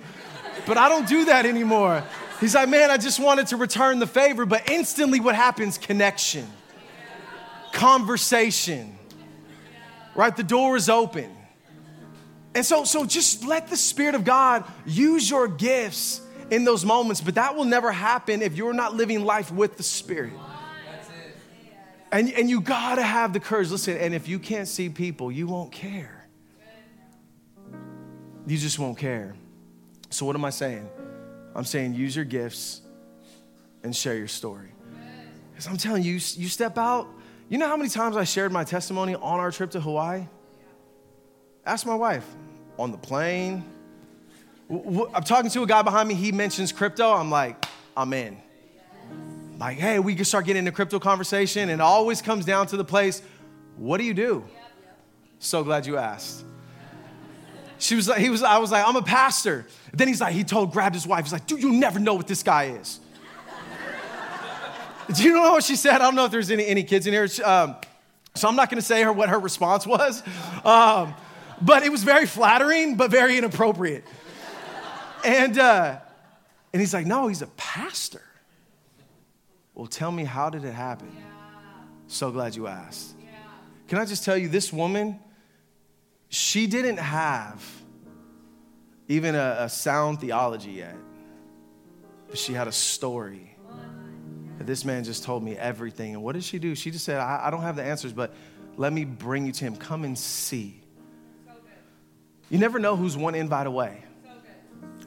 but 0.66 0.76
I 0.76 0.88
don't 0.88 1.08
do 1.08 1.24
that 1.24 1.46
anymore. 1.46 2.04
He's 2.40 2.54
like, 2.54 2.68
man, 2.68 2.90
I 2.90 2.96
just 2.96 3.20
wanted 3.20 3.46
to 3.48 3.56
return 3.56 3.98
the 3.98 4.06
favor, 4.06 4.44
but 4.44 4.68
instantly 4.70 5.20
what 5.20 5.34
happens? 5.34 5.78
Connection, 5.78 6.46
conversation, 7.72 8.96
right? 10.14 10.36
The 10.36 10.42
door 10.42 10.76
is 10.76 10.88
open. 10.88 11.30
And 12.54 12.64
so, 12.64 12.84
so 12.84 13.04
just 13.04 13.44
let 13.44 13.68
the 13.68 13.76
Spirit 13.76 14.14
of 14.14 14.24
God 14.24 14.64
use 14.86 15.28
your 15.28 15.48
gifts 15.48 16.20
in 16.50 16.64
those 16.64 16.84
moments, 16.84 17.20
but 17.20 17.34
that 17.34 17.56
will 17.56 17.64
never 17.64 17.90
happen 17.90 18.42
if 18.42 18.56
you're 18.56 18.72
not 18.72 18.94
living 18.94 19.24
life 19.24 19.50
with 19.50 19.76
the 19.76 19.82
Spirit. 19.82 20.32
And, 22.12 22.30
and 22.32 22.48
you 22.48 22.60
gotta 22.60 23.02
have 23.02 23.32
the 23.32 23.40
courage. 23.40 23.70
Listen, 23.70 23.96
and 23.96 24.14
if 24.14 24.28
you 24.28 24.38
can't 24.38 24.68
see 24.68 24.88
people, 24.88 25.32
you 25.32 25.48
won't 25.48 25.72
care. 25.72 26.28
You 28.46 28.56
just 28.56 28.78
won't 28.78 28.98
care. 28.98 29.34
So, 30.10 30.24
what 30.24 30.36
am 30.36 30.44
I 30.44 30.50
saying? 30.50 30.88
I'm 31.54 31.64
saying 31.64 31.94
use 31.94 32.16
your 32.16 32.24
gifts 32.24 32.80
and 33.82 33.94
share 33.94 34.16
your 34.16 34.28
story. 34.28 34.70
Because 35.50 35.66
I'm 35.68 35.76
telling 35.76 36.02
you, 36.02 36.14
you 36.14 36.48
step 36.48 36.78
out. 36.78 37.06
You 37.48 37.58
know 37.58 37.68
how 37.68 37.76
many 37.76 37.88
times 37.88 38.16
I 38.16 38.24
shared 38.24 38.50
my 38.50 38.64
testimony 38.64 39.14
on 39.14 39.38
our 39.38 39.52
trip 39.52 39.70
to 39.72 39.80
Hawaii? 39.80 40.26
Ask 41.64 41.86
my 41.86 41.94
wife. 41.94 42.26
On 42.78 42.90
the 42.90 42.98
plane. 42.98 43.62
I'm 44.68 45.22
talking 45.22 45.50
to 45.50 45.62
a 45.62 45.66
guy 45.66 45.82
behind 45.82 46.08
me. 46.08 46.14
He 46.14 46.32
mentions 46.32 46.72
crypto. 46.72 47.12
I'm 47.12 47.30
like, 47.30 47.64
I'm 47.96 48.12
in. 48.12 48.40
Like, 49.58 49.78
hey, 49.78 50.00
we 50.00 50.16
can 50.16 50.24
start 50.24 50.46
getting 50.46 50.60
into 50.60 50.72
crypto 50.72 50.98
conversation. 50.98 51.68
And 51.68 51.80
it 51.80 51.80
always 51.80 52.20
comes 52.20 52.44
down 52.44 52.66
to 52.68 52.76
the 52.76 52.84
place 52.84 53.22
what 53.76 53.98
do 53.98 54.04
you 54.04 54.14
do? 54.14 54.44
So 55.38 55.64
glad 55.64 55.86
you 55.86 55.96
asked. 55.98 56.44
She 57.78 57.96
was 57.96 58.08
like, 58.08 58.18
he 58.18 58.30
was, 58.30 58.42
I 58.42 58.58
was 58.58 58.70
like, 58.70 58.86
I'm 58.86 58.96
a 58.96 59.02
pastor. 59.02 59.66
Then 59.92 60.08
he's 60.08 60.20
like, 60.20 60.32
he 60.32 60.44
told, 60.44 60.72
grabbed 60.72 60.94
his 60.94 61.06
wife. 61.06 61.24
He's 61.24 61.32
like, 61.32 61.46
dude, 61.46 61.62
you 61.62 61.72
never 61.72 61.98
know 61.98 62.14
what 62.14 62.26
this 62.26 62.42
guy 62.42 62.76
is. 62.80 63.00
Do 65.14 65.22
you 65.22 65.34
know 65.34 65.52
what 65.52 65.64
she 65.64 65.76
said? 65.76 65.96
I 65.96 65.98
don't 65.98 66.14
know 66.14 66.24
if 66.24 66.30
there's 66.30 66.50
any, 66.50 66.66
any 66.66 66.82
kids 66.82 67.06
in 67.06 67.12
here. 67.12 67.28
Um, 67.44 67.76
so 68.34 68.48
I'm 68.48 68.56
not 68.56 68.70
going 68.70 68.80
to 68.80 68.86
say 68.86 69.02
her 69.02 69.12
what 69.12 69.28
her 69.28 69.38
response 69.38 69.86
was. 69.86 70.22
Um, 70.64 71.14
but 71.60 71.82
it 71.82 71.90
was 71.92 72.02
very 72.02 72.26
flattering, 72.26 72.96
but 72.96 73.10
very 73.10 73.38
inappropriate. 73.38 74.04
And, 75.24 75.58
uh, 75.58 75.98
and 76.72 76.80
he's 76.80 76.92
like, 76.92 77.06
no, 77.06 77.28
he's 77.28 77.42
a 77.42 77.46
pastor. 77.48 78.22
Well, 79.74 79.86
tell 79.86 80.12
me, 80.12 80.24
how 80.24 80.50
did 80.50 80.64
it 80.64 80.72
happen? 80.72 81.10
Yeah. 81.14 81.22
So 82.06 82.30
glad 82.30 82.54
you 82.54 82.66
asked. 82.66 83.14
Yeah. 83.18 83.30
Can 83.88 83.98
I 83.98 84.04
just 84.04 84.24
tell 84.24 84.36
you, 84.36 84.48
this 84.48 84.72
woman, 84.72 85.18
she 86.28 86.66
didn't 86.66 86.98
have 86.98 87.64
even 89.08 89.34
a, 89.34 89.56
a 89.60 89.68
sound 89.68 90.20
theology 90.20 90.72
yet, 90.72 90.96
but 92.28 92.38
she 92.38 92.52
had 92.52 92.68
a 92.68 92.72
story. 92.72 93.56
This 94.60 94.84
man 94.84 95.04
just 95.04 95.24
told 95.24 95.42
me 95.42 95.56
everything. 95.56 96.14
And 96.14 96.22
what 96.22 96.32
did 96.32 96.44
she 96.44 96.58
do? 96.58 96.74
She 96.74 96.90
just 96.90 97.04
said, 97.04 97.18
I, 97.18 97.42
I 97.44 97.50
don't 97.50 97.62
have 97.62 97.76
the 97.76 97.82
answers, 97.82 98.12
but 98.12 98.32
Let 98.76 98.92
me 98.92 99.04
bring 99.04 99.46
you 99.46 99.52
to 99.52 99.64
him. 99.64 99.76
Come 99.76 100.04
and 100.04 100.18
see. 100.18 100.80
You 102.50 102.58
never 102.58 102.78
know 102.78 102.96
who's 102.96 103.16
one 103.16 103.34
invite 103.34 103.66
away, 103.66 104.04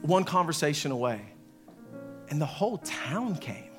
one 0.02 0.24
conversation 0.24 0.90
away. 0.90 1.20
And 2.30 2.40
the 2.40 2.46
whole 2.46 2.78
town 2.78 3.36
came. 3.36 3.70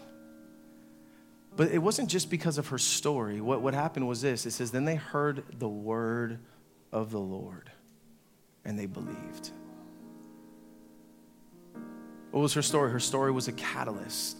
But 1.55 1.71
it 1.71 1.79
wasn't 1.79 2.09
just 2.09 2.29
because 2.29 2.57
of 2.57 2.67
her 2.69 2.77
story. 2.77 3.41
What, 3.41 3.61
what 3.61 3.73
happened 3.73 4.07
was 4.07 4.21
this 4.21 4.45
it 4.45 4.51
says, 4.51 4.71
Then 4.71 4.85
they 4.85 4.95
heard 4.95 5.43
the 5.59 5.67
word 5.67 6.39
of 6.91 7.11
the 7.11 7.19
Lord 7.19 7.71
and 8.65 8.77
they 8.77 8.85
believed. 8.85 9.51
What 12.31 12.41
was 12.41 12.53
her 12.53 12.61
story? 12.61 12.91
Her 12.91 12.99
story 12.99 13.31
was 13.31 13.47
a 13.47 13.51
catalyst 13.53 14.37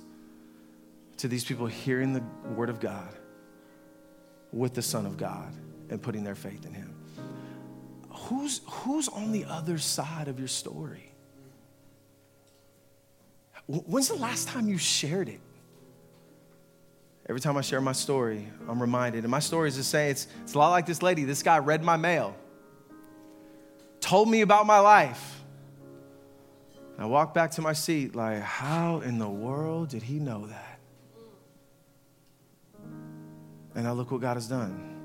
to 1.18 1.28
these 1.28 1.44
people 1.44 1.68
hearing 1.68 2.14
the 2.14 2.24
word 2.56 2.70
of 2.70 2.80
God 2.80 3.14
with 4.52 4.74
the 4.74 4.82
Son 4.82 5.06
of 5.06 5.18
God 5.18 5.54
and 5.90 6.02
putting 6.02 6.24
their 6.24 6.36
faith 6.36 6.66
in 6.66 6.74
Him. 6.74 6.96
Who's, 8.10 8.62
who's 8.66 9.08
on 9.08 9.32
the 9.32 9.46
other 9.46 9.78
side 9.78 10.28
of 10.28 10.40
your 10.40 10.48
story? 10.48 11.12
When's 13.68 14.08
the 14.08 14.16
last 14.16 14.48
time 14.48 14.68
you 14.68 14.78
shared 14.78 15.30
it? 15.30 15.42
Every 17.30 17.40
time 17.40 17.58
I 17.58 17.62
share 17.62 17.80
my 17.80 17.92
story, 17.92 18.48
I'm 18.68 18.82
reminded. 18.82 19.24
And 19.24 19.30
my 19.30 19.40
story 19.40 19.70
is 19.70 19.78
the 19.78 19.84
same. 19.84 20.10
It's, 20.10 20.28
it's 20.42 20.56
a 20.56 20.58
lot 20.58 20.72
like 20.72 20.88
this 20.88 21.04
lady. 21.04 21.26
This 21.26 21.44
guy 21.44 21.60
read 21.60 21.84
my 21.84 21.96
mail, 21.96 22.36
told 24.00 24.28
me 24.28 24.42
about 24.42 24.66
my 24.66 24.80
life. 24.80 25.44
I 26.98 27.06
walked 27.06 27.36
back 27.36 27.52
to 27.52 27.62
my 27.62 27.74
seat, 27.74 28.16
like, 28.16 28.42
how 28.42 29.02
in 29.02 29.20
the 29.20 29.30
world 29.30 29.90
did 29.90 30.02
he 30.02 30.16
know 30.16 30.48
that? 30.48 30.80
And 33.76 33.84
now 33.84 33.94
look 33.94 34.12
what 34.12 34.22
God 34.22 34.34
has 34.34 34.48
done. 34.48 34.98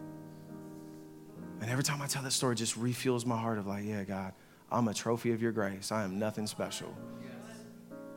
And 1.60 1.70
every 1.70 1.84
time 1.84 2.00
I 2.00 2.06
tell 2.06 2.22
that 2.22 2.32
story, 2.32 2.54
it 2.54 2.56
just 2.56 2.80
refuels 2.80 3.26
my 3.26 3.38
heart 3.38 3.58
of 3.58 3.66
like, 3.66 3.84
yeah, 3.84 4.02
God, 4.02 4.32
I'm 4.72 4.88
a 4.88 4.94
trophy 4.94 5.32
of 5.32 5.42
your 5.42 5.52
grace. 5.52 5.92
I 5.92 6.02
am 6.04 6.18
nothing 6.18 6.46
special. 6.46 6.92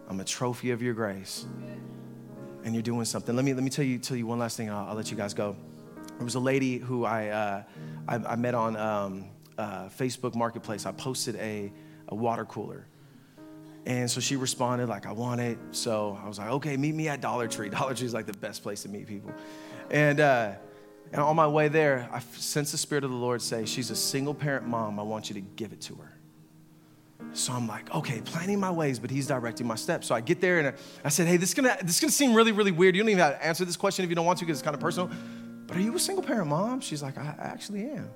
I'm 0.08 0.22
a 0.22 0.26
trophy 0.26 0.72
of 0.72 0.82
your 0.82 0.94
grace. 0.94 1.46
And 2.68 2.76
you're 2.76 2.84
doing 2.84 3.06
something. 3.06 3.34
Let 3.34 3.46
me, 3.46 3.54
let 3.54 3.64
me 3.64 3.70
tell, 3.70 3.86
you, 3.86 3.98
tell 3.98 4.18
you 4.18 4.28
one 4.28 4.40
last 4.40 4.58
thing, 4.58 4.70
I'll, 4.70 4.90
I'll 4.90 4.96
let 4.96 5.10
you 5.10 5.16
guys 5.16 5.34
go. 5.34 5.56
There 6.18 6.26
was 6.26 6.36
a 6.36 6.40
lady 6.42 6.80
who 6.80 7.06
I, 7.06 7.30
uh, 7.30 7.64
I, 8.10 8.16
I, 8.16 8.36
met 8.36 8.56
on 8.56 8.76
um, 8.76 9.30
uh, 9.58 9.88
Facebook 9.88 10.36
Marketplace. 10.36 10.86
I 10.86 10.92
posted 10.92 11.38
a, 11.38 11.72
a 12.10 12.16
water 12.16 12.44
cooler. 12.44 12.86
And 13.86 14.12
so 14.12 14.20
she 14.20 14.36
responded, 14.36 14.90
like, 14.90 15.06
I 15.06 15.14
want 15.14 15.40
it. 15.40 15.58
So 15.72 16.20
I 16.22 16.28
was 16.28 16.40
like, 16.40 16.50
okay, 16.50 16.76
meet 16.76 16.94
me 16.94 17.08
at 17.08 17.22
Dollar 17.22 17.48
Tree. 17.48 17.70
Dollar 17.70 17.94
Tree 17.94 18.06
is 18.06 18.14
like 18.14 18.26
the 18.26 18.38
best 18.38 18.64
place 18.64 18.82
to 18.84 18.90
meet 18.90 19.08
people. 19.08 19.32
And, 19.90 20.20
uh, 20.20 20.56
and 21.14 21.22
on 21.22 21.38
my 21.38 21.48
way 21.48 21.70
there, 21.70 22.10
I 22.12 22.20
sense 22.20 22.74
the 22.74 22.78
Spirit 22.78 23.06
of 23.06 23.12
the 23.12 23.16
Lord 23.16 23.42
say, 23.42 23.64
She's 23.64 23.92
a 23.92 23.96
single 23.96 24.34
parent 24.34 24.68
mom. 24.68 25.00
I 25.00 25.04
want 25.04 25.30
you 25.30 25.36
to 25.36 25.42
give 25.42 25.72
it 25.72 25.80
to 25.84 25.96
her. 25.96 26.17
So 27.34 27.54
I'm 27.54 27.68
like, 27.68 27.94
okay, 27.94 28.22
planning 28.22 28.60
my 28.60 28.72
ways, 28.72 29.00
but 29.00 29.12
he's 29.12 29.28
directing 29.28 29.68
my 29.68 29.76
steps. 29.76 30.08
So 30.08 30.16
I 30.16 30.22
get 30.22 30.42
there 30.42 30.60
and 30.60 30.76
I 31.04 31.10
said, 31.10 31.28
hey, 31.28 31.38
this 31.38 31.50
is 31.50 31.56
gonna, 31.56 31.78
this 31.82 31.96
is 31.96 32.00
gonna 32.00 32.12
seem 32.12 32.34
really, 32.34 32.52
really 32.52 32.72
weird. 32.72 32.96
You 32.96 33.04
don't 33.04 33.10
even 33.10 33.24
have 33.24 33.40
to 33.40 33.46
answer 33.46 33.66
this 33.66 33.78
question 33.78 34.04
if 34.04 34.10
you 34.10 34.16
don't 34.16 34.26
want 34.26 34.40
to 34.40 34.46
because 34.46 34.60
it's 34.60 34.64
kind 34.64 34.76
of 34.76 34.82
personal. 34.82 35.12
But 35.68 35.78
are 35.78 35.82
you 35.82 35.96
a 35.96 36.00
single 36.00 36.24
parent 36.24 36.48
mom? 36.48 36.80
She's 36.80 37.04
like, 37.04 37.18
I 37.18 37.36
actually 37.38 37.90
am. 37.90 38.10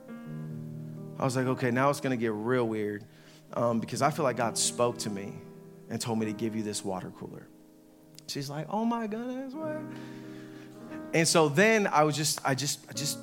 I 1.19 1.25
was 1.25 1.35
like, 1.35 1.45
okay, 1.45 1.69
now 1.69 1.89
it's 1.89 1.99
gonna 1.99 2.17
get 2.17 2.31
real 2.31 2.67
weird 2.67 3.05
um, 3.53 3.79
because 3.79 4.01
I 4.01 4.09
feel 4.11 4.23
like 4.23 4.37
God 4.37 4.57
spoke 4.57 4.97
to 4.99 5.09
me 5.09 5.33
and 5.89 5.99
told 5.99 6.17
me 6.17 6.25
to 6.25 6.33
give 6.33 6.55
you 6.55 6.63
this 6.63 6.83
water 6.83 7.11
cooler. 7.11 7.47
She's 8.27 8.49
like, 8.49 8.67
oh 8.69 8.85
my 8.85 9.07
goodness, 9.07 9.53
what? 9.53 9.81
And 11.13 11.27
so 11.27 11.49
then 11.49 11.87
I 11.87 12.03
was 12.03 12.15
just, 12.15 12.39
I 12.45 12.55
just, 12.55 12.79
I 12.89 12.93
just 12.93 13.19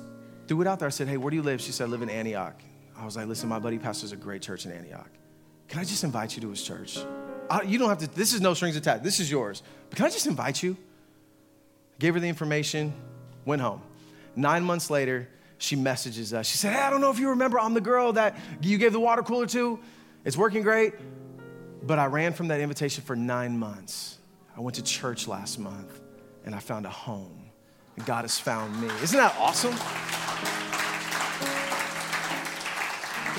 threw 0.47 0.61
it 0.61 0.67
out 0.67 0.79
there. 0.79 0.87
I 0.87 0.91
said, 0.91 1.07
hey, 1.07 1.17
where 1.17 1.31
do 1.31 1.35
you 1.35 1.41
live? 1.41 1.59
She 1.59 1.71
said, 1.71 1.87
I 1.87 1.89
live 1.89 2.03
in 2.03 2.09
Antioch. 2.09 2.61
I 2.95 3.05
was 3.05 3.15
like, 3.15 3.27
listen, 3.27 3.49
my 3.49 3.59
buddy 3.59 3.79
pastors 3.79 4.11
a 4.11 4.15
great 4.15 4.41
church 4.41 4.65
in 4.65 4.71
Antioch. 4.71 5.09
Can 5.69 5.79
I 5.79 5.83
just 5.83 6.03
invite 6.03 6.35
you 6.35 6.41
to 6.41 6.49
his 6.49 6.63
church? 6.63 6.99
I, 7.49 7.61
you 7.61 7.77
don't 7.77 7.89
have 7.89 7.99
to, 7.99 8.07
this 8.07 8.33
is 8.33 8.41
no 8.41 8.53
strings 8.53 8.75
attached. 8.75 9.03
This 9.03 9.19
is 9.19 9.31
yours. 9.31 9.63
But 9.89 9.97
can 9.97 10.05
I 10.05 10.09
just 10.09 10.27
invite 10.27 10.61
you? 10.61 10.75
Gave 11.99 12.15
her 12.15 12.19
the 12.19 12.27
information, 12.27 12.93
went 13.45 13.61
home. 13.61 13.81
Nine 14.35 14.63
months 14.63 14.89
later, 14.89 15.27
she 15.57 15.75
messages 15.75 16.33
us. 16.33 16.47
She 16.47 16.57
said, 16.57 16.73
Hey, 16.73 16.81
I 16.81 16.89
don't 16.89 17.01
know 17.01 17.11
if 17.11 17.19
you 17.19 17.29
remember, 17.29 17.59
I'm 17.59 17.73
the 17.73 17.81
girl 17.81 18.13
that 18.13 18.37
you 18.61 18.77
gave 18.77 18.93
the 18.93 18.99
water 18.99 19.21
cooler 19.21 19.45
to. 19.47 19.79
It's 20.25 20.37
working 20.37 20.63
great. 20.63 20.93
But 21.83 21.99
I 21.99 22.05
ran 22.05 22.33
from 22.33 22.47
that 22.49 22.59
invitation 22.59 23.03
for 23.03 23.15
nine 23.15 23.57
months. 23.57 24.17
I 24.55 24.61
went 24.61 24.75
to 24.75 24.83
church 24.83 25.27
last 25.27 25.59
month 25.59 26.01
and 26.45 26.55
I 26.55 26.59
found 26.59 26.85
a 26.85 26.89
home. 26.89 27.51
And 27.95 28.05
God 28.05 28.23
has 28.23 28.39
found 28.39 28.81
me. 28.81 28.87
Isn't 29.01 29.17
that 29.17 29.35
awesome? 29.37 29.75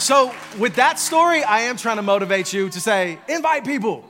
So, 0.01 0.35
with 0.59 0.77
that 0.77 0.99
story, 0.99 1.45
I 1.45 1.61
am 1.61 1.77
trying 1.77 1.97
to 1.97 2.03
motivate 2.03 2.55
you 2.55 2.71
to 2.71 2.81
say, 2.81 3.19
invite 3.29 3.67
people. 3.67 4.09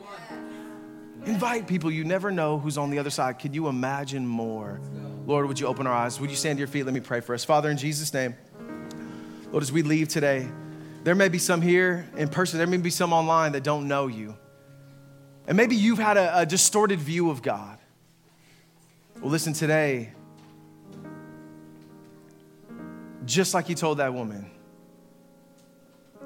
Invite 1.26 1.66
people. 1.66 1.90
You 1.90 2.04
never 2.04 2.30
know 2.30 2.60
who's 2.60 2.78
on 2.78 2.90
the 2.90 3.00
other 3.00 3.10
side. 3.10 3.40
Can 3.40 3.52
you 3.52 3.66
imagine 3.66 4.24
more? 4.24 4.80
Lord, 5.26 5.48
would 5.48 5.58
you 5.58 5.66
open 5.66 5.88
our 5.88 5.92
eyes? 5.92 6.20
Would 6.20 6.30
you 6.30 6.36
stand 6.36 6.58
to 6.58 6.60
your 6.60 6.68
feet? 6.68 6.84
Let 6.84 6.94
me 6.94 7.00
pray 7.00 7.18
for 7.18 7.34
us. 7.34 7.42
Father, 7.42 7.68
in 7.70 7.76
Jesus' 7.76 8.14
name, 8.14 8.36
Lord, 9.50 9.64
as 9.64 9.72
we 9.72 9.82
leave 9.82 10.06
today, 10.06 10.48
there 11.02 11.16
may 11.16 11.28
be 11.28 11.38
some 11.38 11.60
here 11.60 12.08
in 12.16 12.28
person, 12.28 12.58
there 12.58 12.68
may 12.68 12.76
be 12.76 12.90
some 12.90 13.12
online 13.12 13.50
that 13.52 13.64
don't 13.64 13.88
know 13.88 14.06
you. 14.06 14.36
And 15.48 15.56
maybe 15.56 15.74
you've 15.74 15.98
had 15.98 16.16
a, 16.16 16.38
a 16.38 16.46
distorted 16.46 17.00
view 17.00 17.30
of 17.30 17.42
God. 17.42 17.78
Well, 19.20 19.30
listen, 19.30 19.54
today, 19.54 20.12
just 23.24 23.54
like 23.54 23.68
you 23.68 23.74
told 23.74 23.98
that 23.98 24.14
woman, 24.14 24.52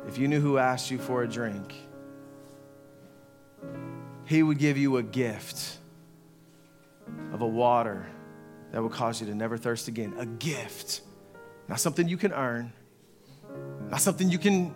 if 0.06 0.18
you 0.18 0.28
knew 0.28 0.40
who 0.40 0.58
asked 0.58 0.90
you 0.90 0.98
for 0.98 1.22
a 1.22 1.28
drink, 1.28 1.74
he 4.26 4.42
would 4.42 4.58
give 4.58 4.76
you 4.76 4.96
a 4.96 5.02
gift 5.02 5.78
of 7.32 7.42
a 7.42 7.46
water 7.46 8.06
that 8.72 8.82
would 8.82 8.92
cause 8.92 9.20
you 9.20 9.26
to 9.26 9.34
never 9.34 9.56
thirst 9.56 9.88
again. 9.88 10.14
A 10.18 10.26
gift. 10.26 11.02
Not 11.68 11.80
something 11.80 12.08
you 12.08 12.16
can 12.16 12.32
earn, 12.32 12.72
not 13.90 14.00
something 14.00 14.28
you 14.28 14.38
can, 14.38 14.74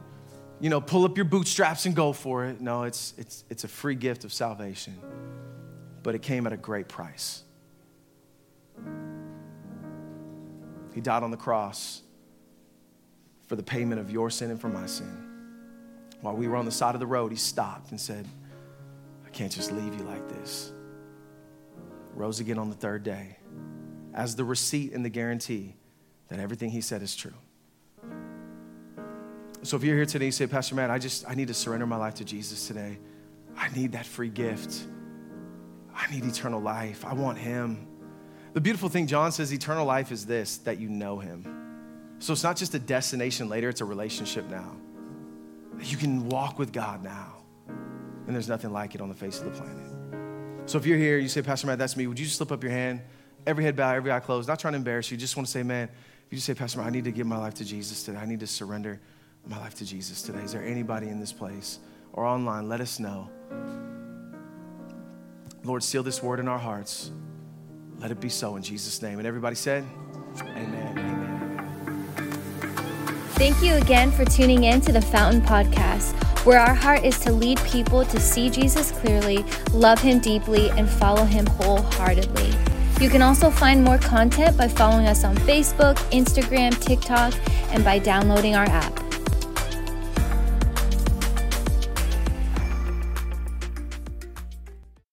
you 0.60 0.70
know, 0.70 0.80
pull 0.80 1.04
up 1.04 1.16
your 1.16 1.24
bootstraps 1.24 1.86
and 1.86 1.94
go 1.94 2.12
for 2.12 2.46
it. 2.46 2.60
No, 2.60 2.84
it's, 2.84 3.14
it's, 3.18 3.44
it's 3.50 3.64
a 3.64 3.68
free 3.68 3.94
gift 3.94 4.24
of 4.24 4.32
salvation, 4.32 4.98
but 6.02 6.14
it 6.14 6.22
came 6.22 6.46
at 6.46 6.52
a 6.52 6.56
great 6.56 6.88
price. 6.88 7.42
He 10.94 11.00
died 11.00 11.22
on 11.22 11.30
the 11.30 11.36
cross 11.36 12.02
for 13.48 13.56
the 13.56 13.62
payment 13.62 14.00
of 14.00 14.10
your 14.10 14.30
sin 14.30 14.50
and 14.50 14.60
for 14.60 14.68
my 14.68 14.86
sin. 14.86 15.24
While 16.20 16.36
we 16.36 16.46
were 16.46 16.56
on 16.56 16.66
the 16.66 16.70
side 16.70 16.94
of 16.94 17.00
the 17.00 17.06
road, 17.06 17.32
he 17.32 17.38
stopped 17.38 17.90
and 17.90 18.00
said, 18.00 18.26
I 19.26 19.30
can't 19.30 19.50
just 19.50 19.72
leave 19.72 19.94
you 19.94 20.04
like 20.04 20.28
this. 20.28 20.70
Rose 22.14 22.40
again 22.40 22.58
on 22.58 22.68
the 22.68 22.76
third 22.76 23.02
day 23.02 23.38
as 24.14 24.36
the 24.36 24.44
receipt 24.44 24.92
and 24.92 25.04
the 25.04 25.08
guarantee 25.08 25.76
that 26.28 26.38
everything 26.38 26.70
he 26.70 26.80
said 26.80 27.02
is 27.02 27.16
true. 27.16 27.34
So 29.62 29.76
if 29.76 29.84
you're 29.84 29.96
here 29.96 30.06
today, 30.06 30.26
you 30.26 30.32
say, 30.32 30.46
Pastor 30.46 30.74
Matt, 30.74 30.90
I 30.90 30.98
just 30.98 31.28
I 31.28 31.34
need 31.34 31.48
to 31.48 31.54
surrender 31.54 31.86
my 31.86 31.96
life 31.96 32.14
to 32.16 32.24
Jesus 32.24 32.66
today. 32.66 32.98
I 33.56 33.68
need 33.70 33.92
that 33.92 34.06
free 34.06 34.28
gift. 34.28 34.84
I 35.94 36.10
need 36.12 36.24
eternal 36.24 36.60
life. 36.60 37.04
I 37.04 37.14
want 37.14 37.38
him. 37.38 37.86
The 38.52 38.60
beautiful 38.60 38.88
thing, 38.88 39.06
John 39.06 39.32
says, 39.32 39.52
eternal 39.52 39.84
life 39.84 40.12
is 40.12 40.26
this 40.26 40.58
that 40.58 40.78
you 40.78 40.88
know 40.88 41.18
him. 41.18 41.57
So 42.18 42.32
it's 42.32 42.42
not 42.42 42.56
just 42.56 42.74
a 42.74 42.78
destination 42.78 43.48
later, 43.48 43.68
it's 43.68 43.80
a 43.80 43.84
relationship 43.84 44.48
now. 44.48 44.72
You 45.80 45.96
can 45.96 46.28
walk 46.28 46.58
with 46.58 46.72
God 46.72 47.04
now. 47.04 47.36
And 47.68 48.34
there's 48.34 48.48
nothing 48.48 48.72
like 48.72 48.94
it 48.94 49.00
on 49.00 49.08
the 49.08 49.14
face 49.14 49.40
of 49.40 49.46
the 49.46 49.50
planet. 49.52 50.68
So 50.68 50.76
if 50.76 50.84
you're 50.84 50.98
here, 50.98 51.18
you 51.18 51.28
say, 51.28 51.40
Pastor 51.40 51.66
Matt, 51.66 51.78
that's 51.78 51.96
me. 51.96 52.06
Would 52.06 52.18
you 52.18 52.26
just 52.26 52.36
slip 52.36 52.52
up 52.52 52.62
your 52.62 52.72
hand? 52.72 53.00
Every 53.46 53.64
head 53.64 53.76
bow, 53.76 53.94
every 53.94 54.12
eye 54.12 54.20
closed. 54.20 54.48
Not 54.48 54.58
trying 54.58 54.72
to 54.72 54.78
embarrass 54.78 55.10
you. 55.10 55.16
Just 55.16 55.36
want 55.36 55.46
to 55.46 55.50
say, 55.50 55.62
man, 55.62 55.88
if 55.88 56.32
you 56.32 56.36
just 56.36 56.46
say, 56.46 56.54
Pastor 56.54 56.78
Matt, 56.78 56.88
I 56.88 56.90
need 56.90 57.04
to 57.04 57.12
give 57.12 57.26
my 57.26 57.38
life 57.38 57.54
to 57.54 57.64
Jesus 57.64 58.02
today. 58.02 58.18
I 58.18 58.26
need 58.26 58.40
to 58.40 58.46
surrender 58.46 59.00
my 59.46 59.58
life 59.58 59.76
to 59.76 59.84
Jesus 59.86 60.20
today. 60.20 60.40
Is 60.40 60.52
there 60.52 60.62
anybody 60.62 61.08
in 61.08 61.20
this 61.20 61.32
place 61.32 61.78
or 62.12 62.26
online? 62.26 62.68
Let 62.68 62.82
us 62.82 62.98
know. 62.98 63.30
Lord, 65.64 65.82
seal 65.82 66.02
this 66.02 66.22
word 66.22 66.40
in 66.40 66.48
our 66.48 66.58
hearts. 66.58 67.10
Let 67.98 68.10
it 68.10 68.20
be 68.20 68.28
so 68.28 68.56
in 68.56 68.62
Jesus' 68.62 69.00
name. 69.00 69.18
And 69.18 69.26
everybody 69.26 69.56
said, 69.56 69.84
Amen. 70.42 70.98
Amen. 70.98 71.27
Thank 73.38 73.62
you 73.62 73.74
again 73.74 74.10
for 74.10 74.24
tuning 74.24 74.64
in 74.64 74.80
to 74.80 74.90
the 74.90 75.00
Fountain 75.00 75.40
Podcast, 75.42 76.12
where 76.44 76.58
our 76.58 76.74
heart 76.74 77.04
is 77.04 77.20
to 77.20 77.30
lead 77.30 77.56
people 77.62 78.04
to 78.04 78.18
see 78.18 78.50
Jesus 78.50 78.90
clearly, 78.90 79.44
love 79.72 80.00
him 80.00 80.18
deeply, 80.18 80.70
and 80.70 80.90
follow 80.90 81.22
him 81.22 81.46
wholeheartedly. 81.46 82.52
You 83.00 83.08
can 83.08 83.22
also 83.22 83.48
find 83.48 83.84
more 83.84 83.98
content 83.98 84.56
by 84.56 84.66
following 84.66 85.06
us 85.06 85.22
on 85.22 85.36
Facebook, 85.36 85.94
Instagram, 86.10 86.76
TikTok, 86.80 87.32
and 87.72 87.84
by 87.84 88.00
downloading 88.00 88.56
our 88.56 88.64
app. 88.64 89.07